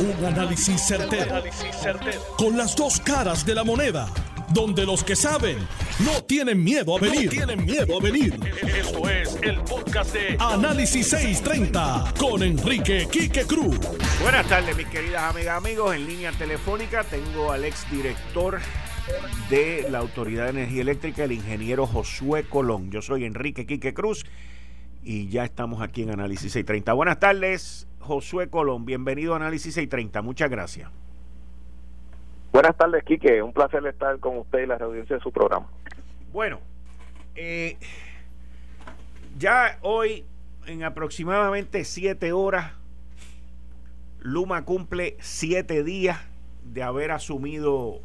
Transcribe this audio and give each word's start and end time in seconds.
Un 0.00 0.24
análisis 0.24 0.80
certero, 0.80 1.42
Con 2.36 2.56
las 2.56 2.76
dos 2.76 3.00
caras 3.00 3.44
de 3.44 3.52
la 3.52 3.64
moneda. 3.64 4.08
Donde 4.54 4.86
los 4.86 5.02
que 5.02 5.16
saben 5.16 5.58
no 6.04 6.22
tienen 6.22 6.62
miedo 6.62 6.96
a 6.96 7.00
venir. 7.00 7.28
tienen 7.28 7.64
miedo 7.64 7.98
a 7.98 8.00
venir. 8.00 8.38
Esto 8.62 9.10
es 9.10 9.36
el 9.42 9.58
podcast 9.62 10.14
de 10.14 10.36
Análisis 10.38 11.08
630 11.08 12.14
con 12.16 12.44
Enrique 12.44 13.08
Quique 13.10 13.44
Cruz. 13.44 13.76
Buenas 14.22 14.46
tardes, 14.46 14.76
mis 14.76 14.86
queridas 14.86 15.34
amigas, 15.34 15.56
amigos. 15.56 15.92
En 15.96 16.06
línea 16.06 16.30
telefónica 16.30 17.02
tengo 17.02 17.50
al 17.50 17.64
exdirector 17.64 18.60
de 19.50 19.88
la 19.90 19.98
Autoridad 19.98 20.44
de 20.44 20.50
Energía 20.50 20.82
Eléctrica, 20.82 21.24
el 21.24 21.32
ingeniero 21.32 21.88
Josué 21.88 22.44
Colón. 22.44 22.92
Yo 22.92 23.02
soy 23.02 23.24
Enrique 23.24 23.66
Quique 23.66 23.94
Cruz 23.94 24.24
y 25.02 25.28
ya 25.28 25.44
estamos 25.44 25.82
aquí 25.82 26.02
en 26.02 26.10
Análisis 26.10 26.52
630. 26.52 26.92
Buenas 26.92 27.18
tardes, 27.18 27.87
Josué 28.08 28.48
Colón. 28.48 28.86
Bienvenido 28.86 29.34
a 29.34 29.36
Análisis 29.36 29.74
630. 29.74 30.22
Muchas 30.22 30.48
gracias. 30.48 30.90
Buenas 32.52 32.74
tardes, 32.74 33.04
Quique. 33.04 33.42
Un 33.42 33.52
placer 33.52 33.86
estar 33.86 34.18
con 34.18 34.38
usted 34.38 34.60
y 34.60 34.66
la 34.66 34.76
audiencia 34.76 35.16
de 35.16 35.22
su 35.22 35.30
programa. 35.30 35.66
Bueno, 36.32 36.58
eh, 37.34 37.76
ya 39.36 39.78
hoy, 39.82 40.24
en 40.66 40.84
aproximadamente 40.84 41.84
siete 41.84 42.32
horas, 42.32 42.72
Luma 44.20 44.64
cumple 44.64 45.18
siete 45.20 45.84
días 45.84 46.18
de 46.64 46.82
haber 46.82 47.10
asumido 47.10 48.00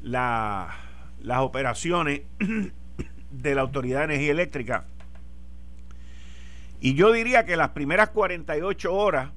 la, 0.00 0.74
las 1.20 1.40
operaciones 1.40 2.22
de 3.30 3.54
la 3.54 3.60
Autoridad 3.60 3.98
de 3.98 4.04
Energía 4.14 4.32
Eléctrica. 4.32 4.86
Y 6.80 6.94
yo 6.94 7.12
diría 7.12 7.44
que 7.44 7.56
las 7.56 7.70
primeras 7.70 8.10
48 8.10 8.92
horas 8.92 9.30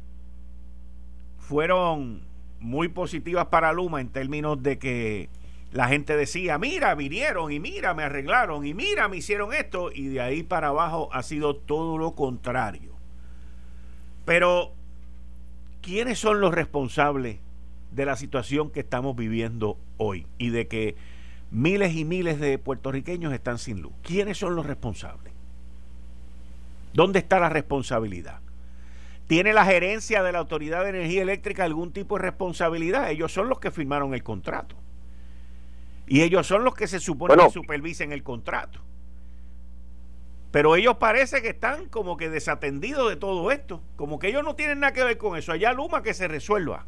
fueron 1.37 2.21
muy 2.59 2.89
positivas 2.89 3.47
para 3.47 3.73
Luma 3.73 4.01
en 4.01 4.09
términos 4.09 4.61
de 4.61 4.77
que 4.77 5.29
la 5.71 5.87
gente 5.87 6.15
decía, 6.15 6.57
mira, 6.57 6.95
vinieron 6.95 7.51
y 7.51 7.59
mira, 7.59 7.93
me 7.93 8.03
arreglaron 8.03 8.65
y 8.65 8.73
mira, 8.73 9.07
me 9.07 9.17
hicieron 9.17 9.53
esto 9.53 9.91
y 9.93 10.07
de 10.07 10.21
ahí 10.21 10.43
para 10.43 10.69
abajo 10.69 11.09
ha 11.13 11.23
sido 11.23 11.55
todo 11.55 11.97
lo 11.97 12.15
contrario. 12.15 12.93
Pero, 14.25 14.73
¿quiénes 15.81 16.19
son 16.19 16.41
los 16.41 16.53
responsables 16.53 17.39
de 17.91 18.05
la 18.05 18.15
situación 18.15 18.71
que 18.71 18.81
estamos 18.81 19.15
viviendo 19.15 19.77
hoy 19.97 20.27
y 20.37 20.49
de 20.49 20.67
que 20.67 20.95
miles 21.51 21.95
y 21.95 22.05
miles 22.05 22.39
de 22.39 22.57
puertorriqueños 22.57 23.33
están 23.33 23.57
sin 23.57 23.81
luz? 23.81 23.93
¿Quiénes 24.03 24.37
son 24.37 24.55
los 24.55 24.65
responsables? 24.65 25.28
¿Dónde 26.93 27.19
está 27.19 27.39
la 27.39 27.49
responsabilidad? 27.49 28.39
¿Tiene 29.27 29.53
la 29.53 29.65
gerencia 29.65 30.23
de 30.23 30.31
la 30.31 30.39
Autoridad 30.39 30.83
de 30.83 30.89
Energía 30.89 31.21
Eléctrica 31.21 31.63
algún 31.63 31.93
tipo 31.93 32.17
de 32.17 32.23
responsabilidad? 32.23 33.11
Ellos 33.11 33.31
son 33.31 33.47
los 33.47 33.59
que 33.59 33.69
firmaron 33.69 34.13
el 34.13 34.23
contrato. 34.23 34.75
Y 36.07 36.21
ellos 36.21 36.47
son 36.47 36.63
los 36.63 36.73
que 36.73 36.87
se 36.87 36.99
supone 36.99 37.35
que 37.35 37.51
supervisen 37.51 38.11
el 38.11 38.23
contrato. 38.23 38.81
Pero 40.51 40.75
ellos 40.75 40.95
parece 40.97 41.43
que 41.43 41.49
están 41.49 41.87
como 41.89 42.17
que 42.17 42.29
desatendidos 42.29 43.07
de 43.07 43.15
todo 43.15 43.51
esto. 43.51 43.83
Como 43.95 44.17
que 44.17 44.29
ellos 44.29 44.43
no 44.43 44.55
tienen 44.55 44.79
nada 44.79 44.93
que 44.93 45.03
ver 45.03 45.17
con 45.19 45.37
eso. 45.37 45.51
Allá 45.51 45.73
Luma 45.73 46.01
que 46.01 46.15
se 46.15 46.27
resuelva. 46.27 46.87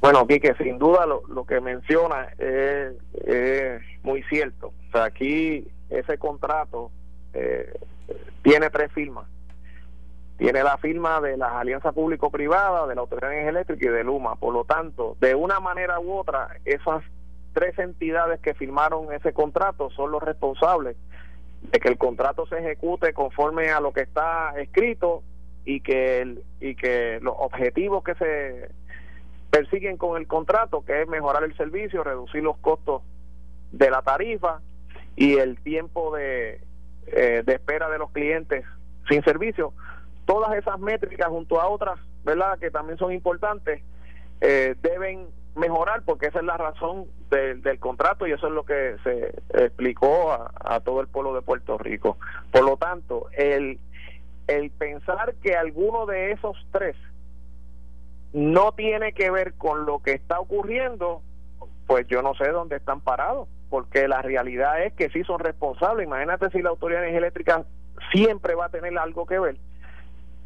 Bueno, 0.00 0.26
Quique, 0.26 0.54
sin 0.54 0.78
duda 0.78 1.06
lo, 1.06 1.22
lo 1.26 1.44
que 1.44 1.60
menciona 1.60 2.28
es, 2.38 3.82
muy 4.02 4.22
cierto. 4.24 4.68
O 4.68 4.92
sea, 4.92 5.04
aquí 5.04 5.66
ese 5.90 6.18
contrato 6.18 6.90
eh, 7.32 7.78
tiene 8.42 8.70
tres 8.70 8.92
firmas. 8.92 9.26
Tiene 10.36 10.62
la 10.62 10.78
firma 10.78 11.20
de 11.20 11.36
las 11.36 11.52
alianzas 11.52 11.92
público-privadas, 11.94 12.88
de 12.88 12.94
la 12.94 13.00
Autoridad 13.00 13.30
de 13.30 13.48
Eléctrica 13.48 13.86
y 13.86 13.88
de 13.88 14.04
Luma. 14.04 14.36
Por 14.36 14.54
lo 14.54 14.64
tanto, 14.64 15.16
de 15.20 15.34
una 15.34 15.58
manera 15.58 15.98
u 15.98 16.12
otra, 16.12 16.56
esas 16.64 17.02
tres 17.52 17.76
entidades 17.78 18.38
que 18.40 18.54
firmaron 18.54 19.12
ese 19.12 19.32
contrato 19.32 19.90
son 19.90 20.12
los 20.12 20.22
responsables 20.22 20.96
de 21.62 21.80
que 21.80 21.88
el 21.88 21.98
contrato 21.98 22.46
se 22.46 22.58
ejecute 22.58 23.12
conforme 23.12 23.70
a 23.70 23.80
lo 23.80 23.92
que 23.92 24.02
está 24.02 24.52
escrito 24.58 25.24
y 25.64 25.80
que 25.80 26.20
el, 26.20 26.44
y 26.60 26.76
que 26.76 27.18
los 27.20 27.34
objetivos 27.36 28.04
que 28.04 28.14
se 28.14 28.70
persiguen 29.50 29.96
con 29.96 30.20
el 30.20 30.28
contrato, 30.28 30.84
que 30.84 31.02
es 31.02 31.08
mejorar 31.08 31.42
el 31.42 31.56
servicio, 31.56 32.04
reducir 32.04 32.42
los 32.42 32.56
costos 32.58 33.02
de 33.72 33.90
la 33.90 34.02
tarifa 34.02 34.60
y 35.18 35.36
el 35.36 35.58
tiempo 35.58 36.16
de, 36.16 36.60
eh, 37.08 37.42
de 37.44 37.54
espera 37.54 37.90
de 37.90 37.98
los 37.98 38.12
clientes 38.12 38.64
sin 39.08 39.24
servicio, 39.24 39.72
todas 40.26 40.56
esas 40.56 40.78
métricas 40.78 41.26
junto 41.26 41.60
a 41.60 41.66
otras, 41.66 41.98
¿verdad?, 42.22 42.56
que 42.60 42.70
también 42.70 42.98
son 42.98 43.12
importantes, 43.12 43.82
eh, 44.40 44.76
deben 44.80 45.26
mejorar 45.56 46.02
porque 46.04 46.26
esa 46.26 46.38
es 46.38 46.44
la 46.44 46.56
razón 46.56 47.06
del 47.30 47.80
contrato 47.80 48.28
y 48.28 48.32
eso 48.32 48.46
es 48.46 48.52
lo 48.52 48.64
que 48.64 48.96
se 49.02 49.34
explicó 49.64 50.32
a, 50.32 50.78
todo 50.80 51.00
el 51.00 51.08
pueblo 51.08 51.34
de 51.34 51.42
Puerto 51.42 51.76
Rico. 51.78 52.16
Por 52.52 52.62
lo 52.62 52.76
tanto, 52.76 53.26
el, 53.32 53.80
el 54.46 54.70
pensar 54.70 55.34
que 55.42 55.56
alguno 55.56 56.06
de 56.06 56.30
esos 56.30 56.56
tres 56.70 56.94
no 58.32 58.70
tiene 58.70 59.14
que 59.14 59.32
ver 59.32 59.54
con 59.54 59.84
lo 59.84 59.98
que 59.98 60.12
está 60.12 60.38
ocurriendo, 60.38 61.22
pues 61.88 62.06
yo 62.06 62.22
no 62.22 62.34
sé 62.36 62.50
dónde 62.50 62.76
están 62.76 63.00
parados 63.00 63.48
porque 63.70 64.08
la 64.08 64.22
realidad 64.22 64.82
es 64.82 64.92
que 64.94 65.10
sí 65.10 65.24
son 65.24 65.40
responsables. 65.40 66.06
Imagínate 66.06 66.50
si 66.50 66.62
la 66.62 66.70
Autoridad 66.70 67.02
de 67.02 67.16
Eléctrica 67.16 67.64
siempre 68.12 68.54
va 68.54 68.66
a 68.66 68.70
tener 68.70 68.96
algo 68.98 69.26
que 69.26 69.38
ver, 69.38 69.56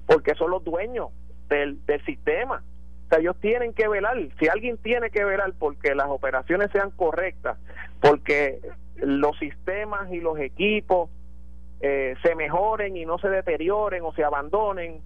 porque 0.06 0.34
son 0.34 0.50
los 0.50 0.64
dueños 0.64 1.10
del, 1.48 1.84
del 1.86 2.04
sistema. 2.04 2.62
O 3.06 3.08
sea, 3.08 3.18
ellos 3.20 3.36
tienen 3.40 3.74
que 3.74 3.88
velar. 3.88 4.16
Si 4.40 4.48
alguien 4.48 4.78
tiene 4.78 5.10
que 5.10 5.24
velar 5.24 5.52
porque 5.58 5.94
las 5.94 6.08
operaciones 6.08 6.70
sean 6.72 6.90
correctas, 6.90 7.58
porque 8.00 8.60
los 8.96 9.38
sistemas 9.38 10.10
y 10.12 10.20
los 10.20 10.38
equipos 10.38 11.10
eh, 11.80 12.14
se 12.22 12.34
mejoren 12.34 12.96
y 12.96 13.04
no 13.04 13.18
se 13.18 13.28
deterioren 13.28 14.02
o 14.04 14.12
se 14.14 14.24
abandonen 14.24 15.00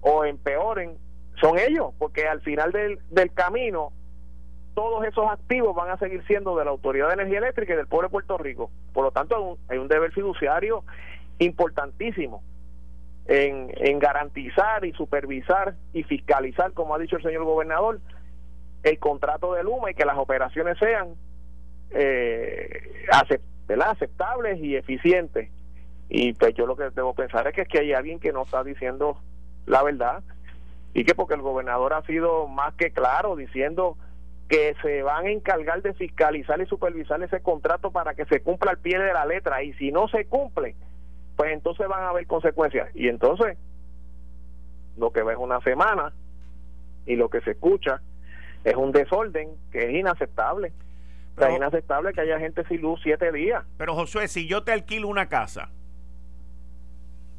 o 0.00 0.24
empeoren, 0.24 0.96
son 1.40 1.58
ellos, 1.58 1.94
porque 1.98 2.26
al 2.26 2.40
final 2.42 2.72
del, 2.72 2.98
del 3.10 3.32
camino 3.32 3.92
todos 4.74 5.04
esos 5.04 5.30
activos 5.30 5.74
van 5.74 5.90
a 5.90 5.98
seguir 5.98 6.24
siendo 6.26 6.56
de 6.56 6.64
la 6.64 6.70
Autoridad 6.70 7.08
de 7.08 7.14
Energía 7.14 7.38
Eléctrica 7.38 7.74
y 7.74 7.76
del 7.76 7.86
pueblo 7.86 8.08
de 8.08 8.12
Puerto 8.12 8.38
Rico. 8.38 8.70
Por 8.92 9.04
lo 9.04 9.10
tanto, 9.10 9.58
hay 9.68 9.78
un 9.78 9.88
deber 9.88 10.12
fiduciario 10.12 10.84
importantísimo 11.38 12.42
en, 13.26 13.70
en 13.76 13.98
garantizar 13.98 14.84
y 14.84 14.92
supervisar 14.92 15.74
y 15.92 16.02
fiscalizar, 16.04 16.72
como 16.72 16.94
ha 16.94 16.98
dicho 16.98 17.16
el 17.16 17.22
señor 17.22 17.44
gobernador, 17.44 18.00
el 18.82 18.98
contrato 18.98 19.54
de 19.54 19.62
Luma 19.62 19.90
y 19.90 19.94
que 19.94 20.04
las 20.04 20.18
operaciones 20.18 20.78
sean 20.78 21.14
eh, 21.90 23.06
aceptables 23.80 24.58
y 24.60 24.76
eficientes. 24.76 25.50
Y 26.08 26.32
pues 26.34 26.54
yo 26.54 26.66
lo 26.66 26.76
que 26.76 26.90
debo 26.90 27.14
pensar 27.14 27.46
es 27.46 27.54
que, 27.54 27.62
es 27.62 27.68
que 27.68 27.80
hay 27.80 27.92
alguien 27.92 28.20
que 28.20 28.32
no 28.32 28.42
está 28.42 28.64
diciendo 28.64 29.18
la 29.66 29.82
verdad 29.82 30.22
y 30.94 31.04
que 31.04 31.14
porque 31.14 31.34
el 31.34 31.42
gobernador 31.42 31.94
ha 31.94 32.02
sido 32.02 32.48
más 32.48 32.74
que 32.74 32.90
claro 32.90 33.36
diciendo 33.36 33.96
que 34.52 34.76
se 34.82 35.02
van 35.02 35.24
a 35.24 35.30
encargar 35.30 35.80
de 35.80 35.94
fiscalizar 35.94 36.60
y 36.60 36.66
supervisar 36.66 37.22
ese 37.22 37.40
contrato 37.40 37.90
para 37.90 38.12
que 38.12 38.26
se 38.26 38.42
cumpla 38.42 38.72
al 38.72 38.78
pie 38.78 38.98
de 38.98 39.10
la 39.10 39.24
letra 39.24 39.62
y 39.62 39.72
si 39.74 39.90
no 39.90 40.08
se 40.08 40.26
cumple, 40.26 40.76
pues 41.36 41.54
entonces 41.54 41.88
van 41.88 42.02
a 42.02 42.10
haber 42.10 42.26
consecuencias 42.26 42.94
y 42.94 43.08
entonces 43.08 43.56
lo 44.98 45.10
que 45.10 45.22
ve 45.22 45.32
es 45.32 45.38
una 45.38 45.58
semana 45.62 46.12
y 47.06 47.16
lo 47.16 47.30
que 47.30 47.40
se 47.40 47.52
escucha 47.52 48.02
es 48.62 48.76
un 48.76 48.92
desorden 48.92 49.56
que 49.70 49.88
es 49.88 49.94
inaceptable. 49.94 50.74
es 51.38 51.56
inaceptable 51.56 52.12
que 52.12 52.20
haya 52.20 52.38
gente 52.38 52.62
sin 52.68 52.82
luz 52.82 53.00
siete 53.02 53.32
días. 53.32 53.64
Pero 53.78 53.94
Josué, 53.94 54.28
si 54.28 54.46
yo 54.46 54.64
te 54.64 54.72
alquilo 54.72 55.08
una 55.08 55.30
casa, 55.30 55.70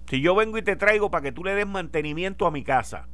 si 0.08 0.20
yo 0.20 0.34
vengo 0.34 0.58
y 0.58 0.64
te 0.64 0.76
traigo 0.76 1.12
para 1.12 1.22
que 1.22 1.32
tú 1.32 1.44
le 1.44 1.54
des 1.54 1.68
mantenimiento 1.68 2.48
a 2.48 2.52
mi 2.52 2.64
casa, 2.64 3.08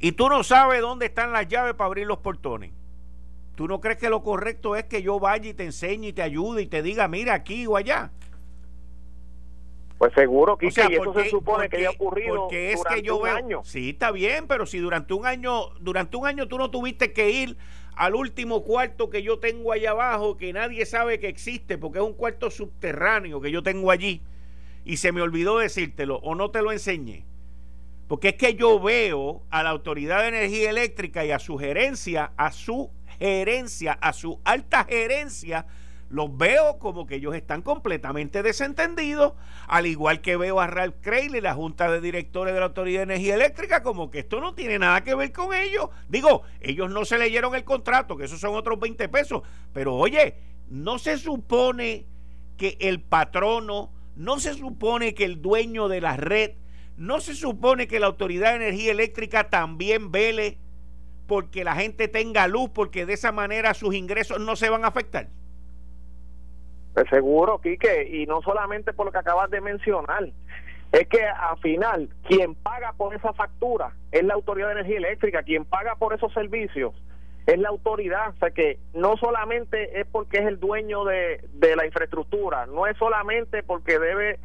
y 0.00 0.12
tú 0.12 0.28
no 0.28 0.42
sabes 0.42 0.80
dónde 0.80 1.06
están 1.06 1.32
las 1.32 1.46
llaves 1.46 1.74
para 1.74 1.86
abrir 1.86 2.06
los 2.06 2.18
portones. 2.18 2.72
¿Tú 3.54 3.68
no 3.68 3.80
crees 3.80 3.98
que 3.98 4.08
lo 4.08 4.22
correcto 4.22 4.74
es 4.74 4.84
que 4.84 5.02
yo 5.02 5.20
vaya 5.20 5.50
y 5.50 5.54
te 5.54 5.64
enseñe 5.64 6.08
y 6.08 6.12
te 6.14 6.22
ayude 6.22 6.62
y 6.62 6.66
te 6.66 6.82
diga, 6.82 7.06
mira 7.06 7.34
aquí 7.34 7.66
o 7.66 7.76
allá? 7.76 8.10
Pues 9.98 10.14
seguro 10.14 10.56
que 10.56 10.68
eso 10.68 11.12
se 11.12 11.28
supone 11.28 11.68
que 11.68 11.76
haya 11.76 11.90
ocurrido 11.90 12.36
porque 12.36 12.72
es 12.72 12.82
que 12.82 13.02
yo 13.02 13.18
un 13.18 13.28
año. 13.28 13.60
Sí, 13.64 13.90
está 13.90 14.10
bien, 14.10 14.46
pero 14.48 14.64
si 14.64 14.78
durante 14.78 15.12
un 15.12 15.26
año, 15.26 15.68
durante 15.80 16.16
un 16.16 16.26
año 16.26 16.48
tú 16.48 16.56
no 16.56 16.70
tuviste 16.70 17.12
que 17.12 17.30
ir 17.30 17.58
al 17.94 18.14
último 18.14 18.62
cuarto 18.62 19.10
que 19.10 19.22
yo 19.22 19.38
tengo 19.40 19.72
allá 19.72 19.90
abajo, 19.90 20.38
que 20.38 20.54
nadie 20.54 20.86
sabe 20.86 21.20
que 21.20 21.28
existe, 21.28 21.76
porque 21.76 21.98
es 21.98 22.04
un 22.04 22.14
cuarto 22.14 22.50
subterráneo 22.50 23.42
que 23.42 23.50
yo 23.50 23.62
tengo 23.62 23.90
allí, 23.90 24.22
y 24.86 24.96
se 24.96 25.12
me 25.12 25.20
olvidó 25.20 25.58
decírtelo, 25.58 26.16
o 26.16 26.34
no 26.34 26.50
te 26.50 26.62
lo 26.62 26.72
enseñé. 26.72 27.26
Porque 28.10 28.30
es 28.30 28.34
que 28.34 28.56
yo 28.56 28.80
veo 28.80 29.44
a 29.50 29.62
la 29.62 29.70
Autoridad 29.70 30.22
de 30.22 30.30
Energía 30.30 30.70
Eléctrica 30.70 31.24
y 31.24 31.30
a 31.30 31.38
su 31.38 31.56
gerencia, 31.58 32.32
a 32.36 32.50
su 32.50 32.90
gerencia, 33.20 33.92
a 33.92 34.12
su 34.12 34.40
alta 34.42 34.82
gerencia, 34.82 35.66
los 36.08 36.36
veo 36.36 36.80
como 36.80 37.06
que 37.06 37.14
ellos 37.14 37.36
están 37.36 37.62
completamente 37.62 38.42
desentendidos, 38.42 39.34
al 39.68 39.86
igual 39.86 40.22
que 40.22 40.36
veo 40.36 40.58
a 40.58 40.66
Ralph 40.66 40.96
Crayley, 41.00 41.40
la 41.40 41.54
Junta 41.54 41.88
de 41.88 42.00
Directores 42.00 42.52
de 42.52 42.58
la 42.58 42.66
Autoridad 42.66 42.98
de 42.98 43.14
Energía 43.14 43.36
Eléctrica, 43.36 43.84
como 43.84 44.10
que 44.10 44.18
esto 44.18 44.40
no 44.40 44.56
tiene 44.56 44.80
nada 44.80 45.04
que 45.04 45.14
ver 45.14 45.30
con 45.30 45.54
ellos. 45.54 45.90
Digo, 46.08 46.42
ellos 46.60 46.90
no 46.90 47.04
se 47.04 47.16
leyeron 47.16 47.54
el 47.54 47.62
contrato, 47.62 48.16
que 48.16 48.24
esos 48.24 48.40
son 48.40 48.56
otros 48.56 48.80
20 48.80 49.08
pesos, 49.08 49.42
pero 49.72 49.94
oye, 49.94 50.34
no 50.68 50.98
se 50.98 51.16
supone 51.16 52.06
que 52.56 52.76
el 52.80 53.02
patrono, 53.02 53.92
no 54.16 54.40
se 54.40 54.54
supone 54.54 55.14
que 55.14 55.26
el 55.26 55.40
dueño 55.40 55.86
de 55.86 56.00
la 56.00 56.16
red, 56.16 56.54
no 57.00 57.18
se 57.20 57.34
supone 57.34 57.88
que 57.88 57.98
la 57.98 58.08
Autoridad 58.08 58.50
de 58.50 58.56
Energía 58.56 58.92
Eléctrica 58.92 59.48
también 59.48 60.12
vele 60.12 60.58
porque 61.26 61.64
la 61.64 61.74
gente 61.74 62.08
tenga 62.08 62.46
luz, 62.46 62.68
porque 62.74 63.06
de 63.06 63.14
esa 63.14 63.32
manera 63.32 63.72
sus 63.72 63.94
ingresos 63.94 64.38
no 64.38 64.54
se 64.54 64.68
van 64.68 64.84
a 64.84 64.88
afectar. 64.88 65.28
Pues 66.92 67.08
seguro, 67.08 67.58
Quique, 67.58 68.06
y 68.06 68.26
no 68.26 68.42
solamente 68.42 68.92
por 68.92 69.06
lo 69.06 69.12
que 69.12 69.18
acabas 69.18 69.48
de 69.48 69.62
mencionar, 69.62 70.28
es 70.92 71.08
que 71.08 71.24
al 71.24 71.58
final 71.60 72.10
quien 72.28 72.54
paga 72.54 72.92
por 72.92 73.14
esa 73.14 73.32
factura 73.32 73.94
es 74.12 74.22
la 74.22 74.34
Autoridad 74.34 74.66
de 74.66 74.72
Energía 74.80 74.98
Eléctrica, 74.98 75.42
quien 75.42 75.64
paga 75.64 75.94
por 75.96 76.12
esos 76.12 76.30
servicios 76.34 76.94
es 77.46 77.58
la 77.58 77.70
autoridad, 77.70 78.28
o 78.28 78.38
sea 78.38 78.50
que 78.50 78.78
no 78.92 79.16
solamente 79.16 79.98
es 79.98 80.06
porque 80.06 80.38
es 80.38 80.46
el 80.46 80.60
dueño 80.60 81.06
de, 81.06 81.42
de 81.54 81.76
la 81.76 81.86
infraestructura, 81.86 82.66
no 82.66 82.86
es 82.86 82.96
solamente 82.98 83.62
porque 83.62 83.98
debe 83.98 84.38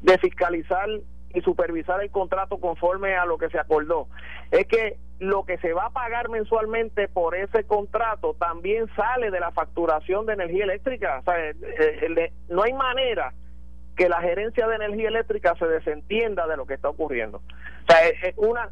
de 0.00 0.18
fiscalizar 0.18 0.88
y 1.34 1.40
supervisar 1.42 2.02
el 2.02 2.10
contrato 2.10 2.58
conforme 2.58 3.16
a 3.16 3.26
lo 3.26 3.38
que 3.38 3.50
se 3.50 3.58
acordó. 3.58 4.08
Es 4.50 4.66
que 4.66 4.96
lo 5.18 5.44
que 5.44 5.58
se 5.58 5.72
va 5.72 5.86
a 5.86 5.90
pagar 5.90 6.28
mensualmente 6.28 7.08
por 7.08 7.34
ese 7.34 7.64
contrato 7.64 8.34
también 8.34 8.86
sale 8.94 9.30
de 9.30 9.40
la 9.40 9.50
facturación 9.50 10.26
de 10.26 10.34
energía 10.34 10.64
eléctrica. 10.64 11.18
O 11.18 11.22
sea, 11.24 11.50
eh, 11.50 11.54
eh, 11.60 12.32
no 12.48 12.62
hay 12.62 12.72
manera 12.72 13.32
que 13.96 14.08
la 14.08 14.20
gerencia 14.20 14.68
de 14.68 14.76
energía 14.76 15.08
eléctrica 15.08 15.54
se 15.58 15.66
desentienda 15.66 16.46
de 16.46 16.56
lo 16.56 16.66
que 16.66 16.74
está 16.74 16.88
ocurriendo. 16.88 17.42
Una 18.36 18.70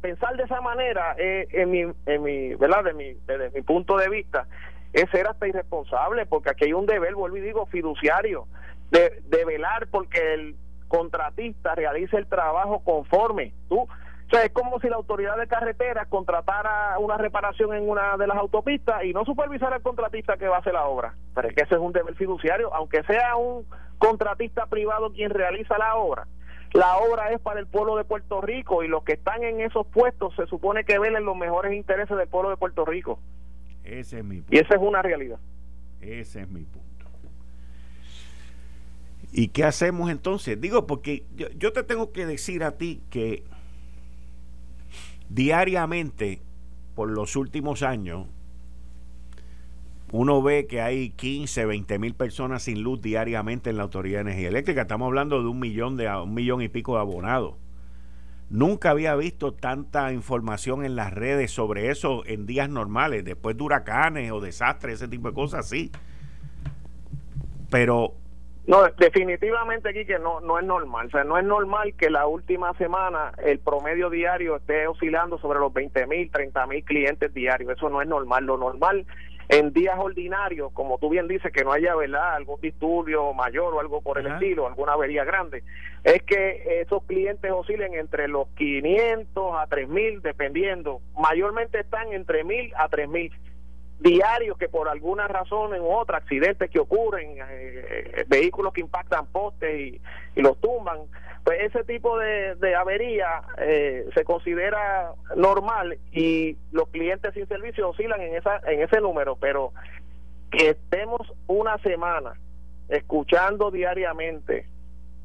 pensar 0.00 0.36
de 0.36 0.44
esa 0.44 0.60
manera 0.60 1.14
eh, 1.18 1.46
en 1.52 1.70
mi, 1.70 1.80
en 2.06 2.22
mi, 2.22 2.54
¿verdad? 2.54 2.84
De 2.84 2.94
mi, 2.94 3.14
desde 3.26 3.50
mi 3.50 3.62
punto 3.62 3.96
de 3.96 4.08
vista 4.08 4.46
es 4.92 5.08
ser 5.10 5.26
hasta 5.26 5.46
irresponsable 5.46 6.26
porque 6.26 6.50
aquí 6.50 6.64
hay 6.64 6.72
un 6.72 6.86
deber, 6.86 7.14
vuelvo 7.14 7.36
y 7.36 7.40
digo, 7.40 7.66
fiduciario 7.66 8.46
de, 8.90 9.22
de 9.26 9.44
velar 9.44 9.88
porque 9.88 10.34
el 10.34 10.56
contratista 10.90 11.74
realice 11.74 12.18
el 12.18 12.26
trabajo 12.26 12.80
conforme. 12.84 13.54
Tú, 13.70 13.80
o 13.80 13.88
sea, 14.30 14.44
es 14.44 14.52
como 14.52 14.78
si 14.80 14.88
la 14.88 14.96
autoridad 14.96 15.38
de 15.38 15.46
carretera 15.46 16.04
contratara 16.04 16.98
una 16.98 17.16
reparación 17.16 17.74
en 17.74 17.88
una 17.88 18.16
de 18.16 18.26
las 18.26 18.36
autopistas 18.36 19.02
y 19.04 19.12
no 19.12 19.24
supervisara 19.24 19.76
al 19.76 19.82
contratista 19.82 20.36
que 20.36 20.48
va 20.48 20.56
a 20.56 20.60
hacer 20.60 20.74
la 20.74 20.84
obra. 20.84 21.14
Pero 21.34 21.48
es 21.48 21.54
que 21.54 21.62
ese 21.62 21.76
es 21.76 21.80
un 21.80 21.92
deber 21.92 22.14
fiduciario, 22.14 22.72
aunque 22.74 23.02
sea 23.04 23.36
un 23.36 23.64
contratista 23.98 24.66
privado 24.66 25.12
quien 25.12 25.30
realiza 25.30 25.78
la 25.78 25.96
obra. 25.96 26.26
La 26.72 26.98
obra 26.98 27.32
es 27.32 27.40
para 27.40 27.58
el 27.58 27.66
pueblo 27.66 27.96
de 27.96 28.04
Puerto 28.04 28.40
Rico 28.40 28.84
y 28.84 28.88
los 28.88 29.02
que 29.02 29.14
están 29.14 29.42
en 29.42 29.60
esos 29.60 29.86
puestos 29.88 30.34
se 30.36 30.46
supone 30.46 30.84
que 30.84 31.00
velen 31.00 31.24
los 31.24 31.36
mejores 31.36 31.74
intereses 31.74 32.16
del 32.16 32.28
pueblo 32.28 32.50
de 32.50 32.56
Puerto 32.56 32.84
Rico. 32.84 33.18
Ese 33.82 34.18
es 34.18 34.24
mi 34.24 34.36
punto. 34.36 34.54
Y 34.54 34.58
esa 34.58 34.74
es 34.74 34.80
una 34.80 35.02
realidad. 35.02 35.40
Ese 36.00 36.42
es 36.42 36.48
mi 36.48 36.62
punto. 36.62 36.79
¿Y 39.32 39.48
qué 39.48 39.64
hacemos 39.64 40.10
entonces? 40.10 40.60
Digo, 40.60 40.86
porque 40.86 41.24
yo, 41.56 41.72
te 41.72 41.82
tengo 41.84 42.12
que 42.12 42.26
decir 42.26 42.64
a 42.64 42.72
ti 42.72 43.00
que 43.10 43.44
diariamente, 45.28 46.42
por 46.94 47.10
los 47.10 47.36
últimos 47.36 47.82
años, 47.82 48.26
uno 50.12 50.42
ve 50.42 50.66
que 50.66 50.80
hay 50.80 51.10
15, 51.10 51.64
20 51.64 51.98
mil 52.00 52.14
personas 52.14 52.64
sin 52.64 52.82
luz 52.82 53.00
diariamente 53.00 53.70
en 53.70 53.76
la 53.76 53.84
Autoridad 53.84 54.18
de 54.18 54.30
Energía 54.32 54.48
Eléctrica. 54.48 54.82
Estamos 54.82 55.06
hablando 55.06 55.40
de 55.40 55.48
un 55.48 55.60
millón, 55.60 55.96
de, 55.96 56.08
un 56.08 56.34
millón 56.34 56.62
y 56.62 56.68
pico 56.68 56.94
de 56.94 57.00
abonados. 57.00 57.54
Nunca 58.48 58.90
había 58.90 59.14
visto 59.14 59.54
tanta 59.54 60.12
información 60.12 60.84
en 60.84 60.96
las 60.96 61.12
redes 61.12 61.52
sobre 61.52 61.90
eso 61.90 62.26
en 62.26 62.46
días 62.46 62.68
normales, 62.68 63.24
después 63.24 63.56
de 63.56 63.62
huracanes 63.62 64.32
o 64.32 64.40
desastres, 64.40 64.94
ese 64.94 65.06
tipo 65.06 65.28
de 65.28 65.34
cosas, 65.34 65.68
sí. 65.68 65.92
Pero 67.70 68.16
no, 68.70 68.88
definitivamente 68.98 69.88
aquí 69.88 70.04
que 70.04 70.20
no, 70.20 70.40
no 70.40 70.56
es 70.56 70.64
normal. 70.64 71.08
O 71.08 71.10
sea, 71.10 71.24
no 71.24 71.36
es 71.36 71.44
normal 71.44 71.92
que 71.98 72.08
la 72.08 72.28
última 72.28 72.72
semana 72.74 73.32
el 73.42 73.58
promedio 73.58 74.10
diario 74.10 74.54
esté 74.54 74.86
oscilando 74.86 75.38
sobre 75.38 75.58
los 75.58 75.72
20 75.72 76.06
mil, 76.06 76.30
30 76.30 76.66
mil 76.68 76.84
clientes 76.84 77.34
diarios. 77.34 77.72
Eso 77.72 77.90
no 77.90 78.00
es 78.00 78.06
normal. 78.06 78.44
Lo 78.44 78.56
normal 78.56 79.06
en 79.48 79.72
días 79.72 79.96
ordinarios, 79.98 80.70
como 80.72 80.98
tú 80.98 81.08
bien 81.08 81.26
dices, 81.26 81.52
que 81.52 81.64
no 81.64 81.72
haya 81.72 81.96
¿verdad? 81.96 82.36
algún 82.36 82.60
disturbio 82.60 83.34
mayor 83.34 83.74
o 83.74 83.80
algo 83.80 84.02
por 84.02 84.18
el 84.18 84.28
estilo, 84.28 84.68
alguna 84.68 84.92
avería 84.92 85.24
grande, 85.24 85.64
es 86.04 86.22
que 86.22 86.80
esos 86.80 87.02
clientes 87.02 87.50
oscilen 87.50 87.94
entre 87.94 88.28
los 88.28 88.46
500 88.50 89.52
a 89.58 89.66
3000, 89.66 90.22
dependiendo. 90.22 91.00
Mayormente 91.18 91.80
están 91.80 92.12
entre 92.12 92.44
1000 92.44 92.72
a 92.76 92.88
3000 92.88 93.32
diarios 94.00 94.56
que 94.56 94.68
por 94.68 94.88
alguna 94.88 95.28
razón 95.28 95.78
u 95.78 95.90
otra, 95.90 96.18
accidentes 96.18 96.70
que 96.70 96.80
ocurren, 96.80 97.36
eh, 97.38 97.44
eh, 97.48 98.24
vehículos 98.26 98.72
que 98.72 98.80
impactan 98.80 99.26
postes 99.26 99.78
y, 99.78 100.00
los 100.40 100.58
tumban, 100.58 101.00
pues 101.44 101.60
ese 101.62 101.84
tipo 101.84 102.18
de, 102.18 102.54
de 102.54 102.74
avería 102.74 103.42
eh, 103.58 104.06
se 104.14 104.24
considera 104.24 105.12
normal 105.36 105.98
y 106.12 106.56
los 106.72 106.88
clientes 106.88 107.34
sin 107.34 107.46
servicio 107.46 107.90
oscilan 107.90 108.22
en, 108.22 108.36
esa, 108.36 108.58
en 108.66 108.80
ese 108.80 109.00
número, 109.00 109.36
pero 109.36 109.72
que 110.50 110.70
estemos 110.70 111.30
una 111.46 111.76
semana 111.78 112.32
escuchando 112.88 113.70
diariamente 113.70 114.66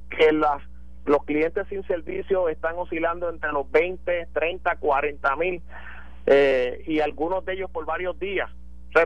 que 0.10 0.32
las 0.32 0.62
los 1.06 1.24
clientes 1.24 1.68
sin 1.70 1.86
servicio 1.86 2.50
están 2.50 2.76
oscilando 2.78 3.30
entre 3.30 3.52
los 3.52 3.70
20, 3.72 4.28
30, 4.34 4.76
40 4.78 5.36
mil 5.36 5.62
y 6.88 7.00
algunos 7.00 7.46
de 7.46 7.54
ellos 7.54 7.70
por 7.70 7.86
varios 7.86 8.18
días 8.18 8.50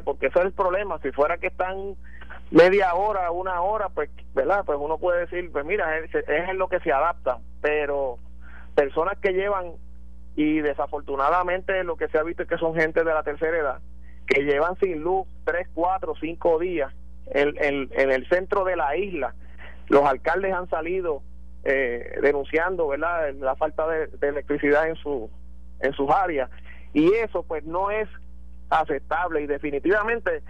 porque 0.03 0.27
ese 0.27 0.39
es 0.39 0.45
el 0.45 0.51
problema. 0.51 0.99
Si 1.01 1.11
fuera 1.11 1.37
que 1.37 1.47
están 1.47 1.95
media 2.51 2.93
hora, 2.93 3.31
una 3.31 3.61
hora, 3.61 3.89
pues, 3.89 4.09
¿verdad? 4.33 4.63
Pues 4.65 4.77
uno 4.79 4.97
puede 4.97 5.21
decir, 5.21 5.51
pues 5.51 5.65
mira, 5.65 5.97
es, 5.99 6.11
en 6.27 6.57
lo 6.57 6.69
que 6.69 6.79
se 6.81 6.91
adapta. 6.91 7.39
Pero 7.61 8.17
personas 8.75 9.17
que 9.19 9.33
llevan, 9.33 9.73
y 10.35 10.59
desafortunadamente 10.59 11.83
lo 11.83 11.97
que 11.97 12.07
se 12.07 12.17
ha 12.17 12.23
visto 12.23 12.43
es 12.43 12.49
que 12.49 12.57
son 12.57 12.75
gente 12.75 13.03
de 13.03 13.13
la 13.13 13.23
tercera 13.23 13.57
edad, 13.57 13.79
que 14.27 14.43
llevan 14.43 14.77
sin 14.79 15.01
luz 15.01 15.27
tres, 15.43 15.67
cuatro, 15.73 16.13
cinco 16.19 16.59
días 16.59 16.93
en, 17.27 17.55
en, 17.59 18.11
el 18.11 18.27
centro 18.29 18.63
de 18.63 18.75
la 18.75 18.95
isla. 18.95 19.33
Los 19.87 20.03
alcaldes 20.03 20.53
han 20.53 20.69
salido 20.69 21.23
eh, 21.63 22.19
denunciando, 22.21 22.87
¿verdad? 22.87 23.33
La 23.33 23.55
falta 23.55 23.87
de, 23.87 24.07
de 24.07 24.27
electricidad 24.27 24.87
en 24.87 24.95
su 24.95 25.29
en 25.81 25.93
sus 25.93 26.09
áreas 26.09 26.49
y 26.93 27.13
eso 27.13 27.43
pues 27.43 27.63
no 27.63 27.91
es 27.91 28.09
aceptable 28.69 29.41
y 29.41 29.47
definitivamente 29.47 30.41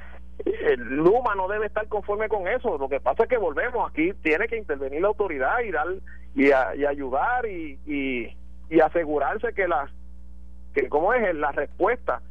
el 0.46 0.80
Luma 0.98 1.36
no 1.36 1.48
debe 1.48 1.66
estar 1.68 1.88
conforme 1.88 2.30
con 2.30 2.48
eso. 2.48 2.78
Lo 2.78 2.90
que 2.90 3.00
pasa 3.00 3.24
es 3.24 3.30
que 3.30 3.38
volvemos 3.38 3.90
aquí, 3.90 4.14
tiene 4.22 4.48
que 4.48 4.58
intervenir 4.58 5.02
la 5.02 5.10
autoridad 5.10 5.60
y 5.60 5.72
dar 5.72 5.88
y, 6.36 6.52
ayudar 6.52 7.46
y, 7.46 7.80
y, 7.86 8.80
asegurarse 8.80 9.54
que 9.54 9.68
la 9.68 9.90
que 10.74 10.88
cómo 10.88 11.14
es 11.14 11.36
la 11.36 11.52
respuesta 11.52 12.22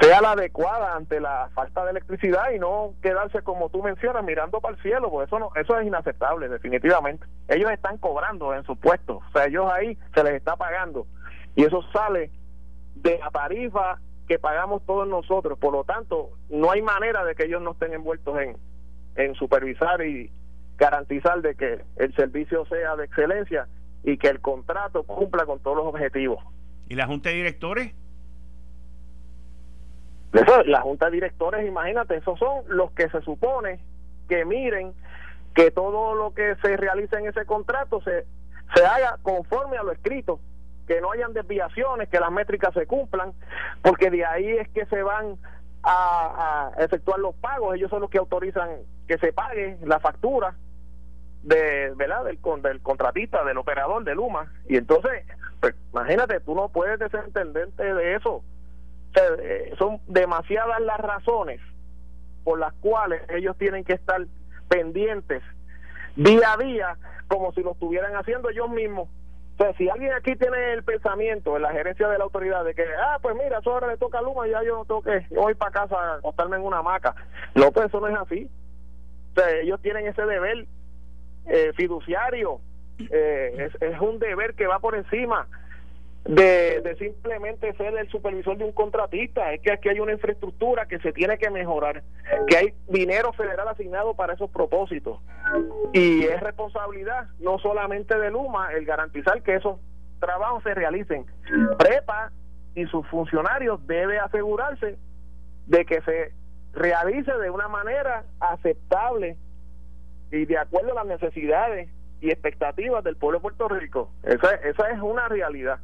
sea 0.00 0.20
la 0.22 0.32
adecuada 0.32 0.96
ante 0.96 1.20
la 1.20 1.50
falta 1.54 1.84
de 1.84 1.90
electricidad 1.90 2.50
y 2.54 2.58
no 2.58 2.94
quedarse 3.02 3.42
como 3.42 3.68
tú 3.68 3.82
mencionas 3.82 4.24
mirando 4.24 4.60
para 4.60 4.74
el 4.74 4.82
cielo, 4.82 5.10
porque 5.10 5.26
eso 5.26 5.38
no 5.38 5.50
eso 5.54 5.78
es 5.78 5.86
inaceptable 5.86 6.48
definitivamente. 6.48 7.26
Ellos 7.48 7.70
están 7.70 7.98
cobrando 7.98 8.54
en 8.54 8.64
sus 8.64 8.78
puestos, 8.78 9.18
o 9.18 9.32
sea, 9.32 9.44
ellos 9.44 9.70
ahí 9.70 9.96
se 10.14 10.24
les 10.24 10.34
está 10.34 10.56
pagando 10.56 11.06
y 11.54 11.64
eso 11.64 11.82
sale 11.92 12.30
de 12.96 13.18
la 13.18 13.30
tarifa 13.30 13.98
que 14.26 14.38
pagamos 14.38 14.84
todos 14.86 15.06
nosotros. 15.06 15.58
Por 15.58 15.72
lo 15.72 15.84
tanto, 15.84 16.30
no 16.48 16.70
hay 16.70 16.82
manera 16.82 17.24
de 17.24 17.34
que 17.34 17.44
ellos 17.44 17.62
no 17.62 17.72
estén 17.72 17.92
envueltos 17.92 18.38
en, 18.40 18.56
en 19.16 19.34
supervisar 19.34 20.04
y 20.04 20.30
garantizar 20.76 21.40
de 21.42 21.54
que 21.54 21.84
el 21.96 22.14
servicio 22.14 22.66
sea 22.66 22.96
de 22.96 23.04
excelencia 23.04 23.68
y 24.02 24.16
que 24.18 24.28
el 24.28 24.40
contrato 24.40 25.04
cumpla 25.04 25.46
con 25.46 25.60
todos 25.60 25.76
los 25.76 25.86
objetivos. 25.86 26.42
¿Y 26.88 26.94
la 26.94 27.06
Junta 27.06 27.30
de 27.30 27.36
Directores? 27.36 27.94
la 30.66 30.80
Junta 30.80 31.06
de 31.06 31.12
Directores, 31.12 31.66
imagínate, 31.66 32.16
esos 32.16 32.38
son 32.38 32.64
los 32.68 32.90
que 32.92 33.08
se 33.08 33.20
supone 33.22 33.78
que 34.28 34.44
miren 34.44 34.92
que 35.54 35.70
todo 35.70 36.14
lo 36.14 36.34
que 36.34 36.56
se 36.56 36.76
realiza 36.76 37.18
en 37.18 37.28
ese 37.28 37.46
contrato 37.46 38.02
se, 38.02 38.26
se 38.74 38.84
haga 38.84 39.18
conforme 39.22 39.76
a 39.76 39.84
lo 39.84 39.92
escrito 39.92 40.40
que 40.86 41.00
no 41.00 41.12
hayan 41.12 41.32
desviaciones, 41.32 42.08
que 42.08 42.20
las 42.20 42.30
métricas 42.30 42.74
se 42.74 42.86
cumplan, 42.86 43.32
porque 43.82 44.10
de 44.10 44.24
ahí 44.24 44.48
es 44.48 44.68
que 44.70 44.86
se 44.86 45.02
van 45.02 45.36
a, 45.82 46.70
efectuar 46.78 47.18
los 47.18 47.34
pagos, 47.36 47.74
ellos 47.74 47.90
son 47.90 48.00
los 48.00 48.10
que 48.10 48.18
autorizan 48.18 48.70
que 49.06 49.18
se 49.18 49.32
pague 49.32 49.78
la 49.84 50.00
factura 50.00 50.54
de 51.42 51.92
verdad 51.96 52.24
del, 52.24 52.38
del 52.62 52.80
contratista, 52.80 53.44
del 53.44 53.58
operador 53.58 54.02
de 54.04 54.14
Luma, 54.14 54.50
y 54.66 54.76
entonces, 54.76 55.26
pues, 55.60 55.74
imagínate, 55.92 56.40
tú 56.40 56.54
no 56.54 56.70
puedes 56.70 56.98
desentenderte 56.98 57.94
de 57.94 58.14
eso. 58.14 58.42
Eh, 59.14 59.74
son 59.78 60.00
demasiadas 60.08 60.80
las 60.80 60.98
razones 60.98 61.60
por 62.42 62.58
las 62.58 62.72
cuales 62.74 63.22
ellos 63.30 63.56
tienen 63.56 63.84
que 63.84 63.92
estar 63.92 64.26
pendientes 64.68 65.42
día 66.16 66.52
a 66.52 66.56
día 66.56 66.96
como 67.28 67.52
si 67.52 67.62
lo 67.62 67.72
estuvieran 67.72 68.14
haciendo 68.16 68.50
ellos 68.50 68.68
mismos. 68.70 69.08
Sea, 69.56 69.72
si 69.74 69.88
alguien 69.88 70.12
aquí 70.12 70.34
tiene 70.34 70.72
el 70.72 70.82
pensamiento 70.82 71.56
en 71.56 71.62
la 71.62 71.70
gerencia 71.70 72.08
de 72.08 72.18
la 72.18 72.24
autoridad 72.24 72.64
de 72.64 72.74
que, 72.74 72.84
ah, 72.98 73.18
pues 73.22 73.36
mira, 73.36 73.58
eso 73.58 73.72
ahora 73.72 73.86
le 73.86 73.96
toca 73.96 74.18
a 74.18 74.22
Luma, 74.22 74.48
ya 74.48 74.62
yo 74.64 74.84
no 74.88 75.02
que, 75.02 75.24
voy 75.30 75.54
para 75.54 75.70
casa 75.70 75.96
a 75.96 76.14
acostarme 76.16 76.56
en 76.56 76.64
una 76.64 76.78
hamaca. 76.78 77.14
No, 77.54 77.70
pues 77.70 77.86
eso 77.86 78.00
no 78.00 78.08
es 78.08 78.16
así. 78.16 78.50
O 79.32 79.40
sea, 79.40 79.50
ellos 79.60 79.80
tienen 79.80 80.06
ese 80.06 80.22
deber 80.22 80.66
eh, 81.46 81.72
fiduciario, 81.76 82.60
eh, 82.98 83.70
es, 83.70 83.82
es 83.82 84.00
un 84.00 84.18
deber 84.18 84.54
que 84.54 84.66
va 84.66 84.80
por 84.80 84.96
encima 84.96 85.46
de, 86.24 86.96
simplemente 86.98 87.74
ser 87.74 87.96
el 87.96 88.08
supervisor 88.08 88.56
de 88.56 88.64
un 88.64 88.72
contratista, 88.72 89.52
es 89.52 89.60
que 89.60 89.72
aquí 89.72 89.88
hay 89.90 90.00
una 90.00 90.12
infraestructura 90.12 90.86
que 90.86 90.98
se 91.00 91.12
tiene 91.12 91.36
que 91.38 91.50
mejorar, 91.50 92.02
que 92.46 92.56
hay 92.56 92.74
dinero 92.88 93.32
federal 93.34 93.68
asignado 93.68 94.14
para 94.14 94.32
esos 94.32 94.50
propósitos. 94.50 95.20
Y 95.92 96.24
es 96.24 96.40
responsabilidad 96.40 97.28
no 97.40 97.58
solamente 97.58 98.18
de 98.18 98.30
Luma 98.30 98.72
el 98.72 98.86
garantizar 98.86 99.42
que 99.42 99.56
esos 99.56 99.78
trabajos 100.18 100.62
se 100.62 100.74
realicen. 100.74 101.26
Prepa 101.78 102.32
y 102.74 102.86
sus 102.86 103.06
funcionarios 103.08 103.86
debe 103.86 104.18
asegurarse 104.18 104.96
de 105.66 105.84
que 105.84 106.00
se 106.02 106.32
realice 106.72 107.32
de 107.36 107.50
una 107.50 107.68
manera 107.68 108.24
aceptable 108.40 109.36
y 110.32 110.46
de 110.46 110.58
acuerdo 110.58 110.92
a 110.92 111.04
las 111.04 111.20
necesidades 111.20 111.90
y 112.20 112.30
expectativas 112.30 113.04
del 113.04 113.16
pueblo 113.16 113.38
de 113.38 113.42
Puerto 113.42 113.68
Rico. 113.68 114.10
Esa, 114.22 114.54
esa 114.54 114.90
es 114.90 115.00
una 115.00 115.28
realidad. 115.28 115.78